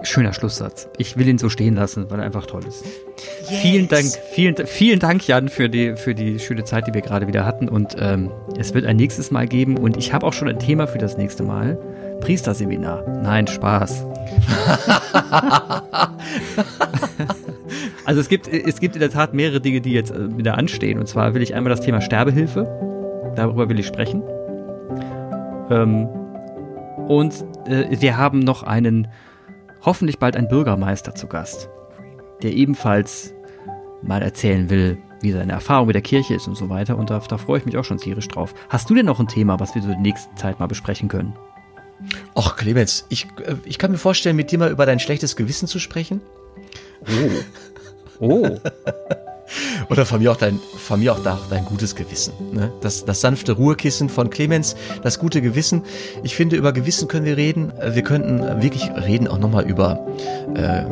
Schöner 0.04 0.34
Schlusssatz. 0.34 0.88
Ich 1.00 1.18
will 1.18 1.28
ihn 1.28 1.40
so 1.40 1.50
stehen 1.50 1.76
lassen, 1.76 2.12
weil 2.12 2.20
er 2.20 2.26
einfach 2.26 2.46
toll 2.46 2.64
ist. 2.68 2.86
Yes. 3.50 3.60
Vielen 3.62 3.88
Dank, 3.88 4.06
vielen, 4.34 4.68
vielen 4.68 5.00
Dank, 5.00 5.28
Jan, 5.28 5.50
für 5.50 5.68
die, 5.68 5.96
für 5.96 6.14
die 6.14 6.38
schöne 6.38 6.64
Zeit, 6.64 6.86
die 6.86 6.94
wir 6.94 7.02
gerade 7.02 7.28
wieder 7.28 7.44
hatten. 7.44 7.68
Und 7.68 7.96
ähm, 7.98 8.32
es 8.56 8.76
wird 8.76 8.86
ein 8.86 8.98
nächstes 8.98 9.32
Mal 9.32 9.48
geben 9.48 9.78
und 9.78 9.98
ich 9.98 10.14
habe 10.14 10.28
auch 10.28 10.34
schon 10.34 10.48
ein 10.48 10.60
Thema 10.60 10.86
für 10.86 11.00
das 11.00 11.18
nächste 11.18 11.42
Mal. 11.42 11.80
Priesterseminar. 12.30 13.02
Nein, 13.24 13.48
Spaß. 13.48 14.06
also 18.06 18.22
es 18.22 18.30
gibt, 18.30 18.48
es 18.48 18.80
gibt 18.80 18.96
in 18.96 19.00
der 19.00 19.10
Tat 19.10 19.34
mehrere 19.34 19.60
Dinge, 19.60 19.82
die 19.82 19.94
jetzt 19.94 20.12
äh, 20.12 20.38
wieder 20.38 20.56
anstehen. 20.56 21.00
Und 21.00 21.08
zwar 21.08 21.34
will 21.34 21.42
ich 21.42 21.56
einmal 21.56 21.72
das 21.72 21.82
Thema 21.82 22.02
Sterbehilfe. 22.02 23.34
Darüber 23.36 23.68
will 23.68 23.80
ich 23.80 23.88
sprechen. 23.88 24.22
Ähm, 25.72 26.06
und 27.08 27.34
äh, 27.66 28.00
wir 28.00 28.16
haben 28.18 28.42
noch 28.42 28.62
einen, 28.62 29.08
hoffentlich 29.84 30.20
bald 30.20 30.38
einen 30.38 30.50
Bürgermeister 30.50 31.16
zu 31.16 31.26
Gast, 31.26 31.68
der 32.44 32.54
ebenfalls 32.54 33.34
mal 34.04 34.22
erzählen 34.22 34.70
will, 34.70 35.00
wie 35.22 35.32
seine 35.32 35.54
Erfahrung 35.54 35.88
mit 35.88 35.96
der 35.96 36.04
Kirche 36.04 36.36
ist 36.36 36.48
und 36.48 36.54
so 36.54 36.70
weiter. 36.70 36.96
Und 36.96 37.10
da, 37.10 37.18
da 37.28 37.40
freue 37.40 37.58
ich 37.58 37.66
mich 37.66 37.76
auch 37.76 37.86
schon 37.86 37.98
tierisch 37.98 38.28
drauf. 38.28 38.54
Hast 38.70 38.88
du 38.88 38.94
denn 38.94 39.08
noch 39.08 39.20
ein 39.20 39.28
Thema, 39.28 39.60
was 39.60 39.74
wir 39.74 39.82
so 39.82 39.88
in 39.88 39.96
der 39.96 40.02
nächsten 40.04 40.38
Zeit 40.38 40.60
mal 40.60 40.68
besprechen 40.68 41.10
können? 41.10 41.34
Och, 42.34 42.56
Clemens, 42.56 43.06
ich, 43.10 43.26
äh, 43.46 43.56
ich 43.66 43.78
kann 43.78 43.92
mir 43.92 43.98
vorstellen, 43.98 44.36
mit 44.36 44.52
dir 44.52 44.60
mal 44.60 44.72
über 44.72 44.86
dein 44.86 45.00
schlechtes 45.00 45.36
Gewissen 45.36 45.68
zu 45.68 45.80
sprechen. 45.80 46.22
Oh. 48.20 48.26
Oh. 48.26 48.60
Oder 49.90 50.06
von 50.06 50.22
mir 50.22 50.32
auch 50.32 50.38
dein, 50.38 50.60
von 50.78 51.00
mir 51.00 51.14
auch 51.14 51.20
dein 51.50 51.66
gutes 51.66 51.96
Gewissen. 51.96 52.34
Ne? 52.54 52.72
Das, 52.82 53.06
das 53.06 53.22
sanfte 53.22 53.54
Ruhekissen 53.54 54.10
von 54.10 54.30
Clemens, 54.30 54.76
das 55.02 55.20
gute 55.20 55.42
Gewissen. 55.42 55.84
Ich 56.24 56.36
finde, 56.36 56.56
über 56.56 56.74
Gewissen 56.74 57.08
können 57.08 57.26
wir 57.26 57.38
reden. 57.38 57.72
Äh, 57.78 57.96
wir 57.96 58.04
könnten 58.04 58.62
wirklich 58.62 58.90
reden 58.92 59.28
auch 59.28 59.40
nochmal 59.40 59.68
über. 59.68 60.06
Äh, 60.56 60.86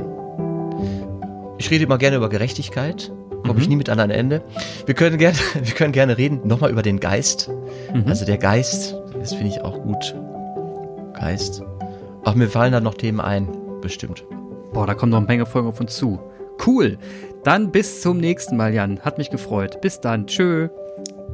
ich 1.60 1.70
rede 1.72 1.84
immer 1.84 1.98
gerne 1.98 2.18
über 2.18 2.30
Gerechtigkeit. 2.30 3.12
Komme 3.30 3.54
mhm. 3.54 3.60
ich 3.60 3.70
nie 3.70 3.76
mit 3.76 3.90
an 3.90 4.00
ein 4.00 4.10
Ende. 4.10 4.42
Wir 4.86 4.96
können 4.96 5.18
gerne, 5.18 5.38
wir 5.62 5.74
können 5.74 5.94
gerne 5.94 6.18
reden 6.18 6.42
nochmal 6.48 6.72
über 6.72 6.82
den 6.82 7.00
Geist. 7.00 7.50
Mhm. 7.94 8.06
Also 8.08 8.26
der 8.26 8.38
Geist, 8.38 8.96
das 9.20 9.34
finde 9.34 9.50
ich 9.50 9.62
auch 9.62 9.82
gut. 9.82 10.16
Geist. 11.20 11.64
Ach, 12.24 12.36
mir 12.36 12.48
fallen 12.48 12.72
da 12.72 12.80
noch 12.80 12.96
Themen 12.96 13.20
ein, 13.20 13.48
bestimmt. 13.82 14.26
Boah, 14.74 14.86
da 14.86 14.94
kommen 14.94 15.12
noch 15.12 15.20
eine 15.20 15.28
Menge 15.28 15.46
Folgen 15.46 15.68
auf 15.68 15.80
uns 15.80 15.96
zu. 15.96 16.20
Cool. 16.66 16.98
Dann 17.44 17.72
bis 17.72 18.02
zum 18.02 18.18
nächsten 18.18 18.58
Mal, 18.58 18.74
Jan. 18.74 19.00
Hat 19.02 19.18
mich 19.18 19.30
gefreut. 19.30 19.80
Bis 19.82 20.02
dann. 20.02 20.28
Tschö. 20.28 20.70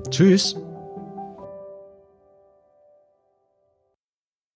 Tschüss. 0.09 0.55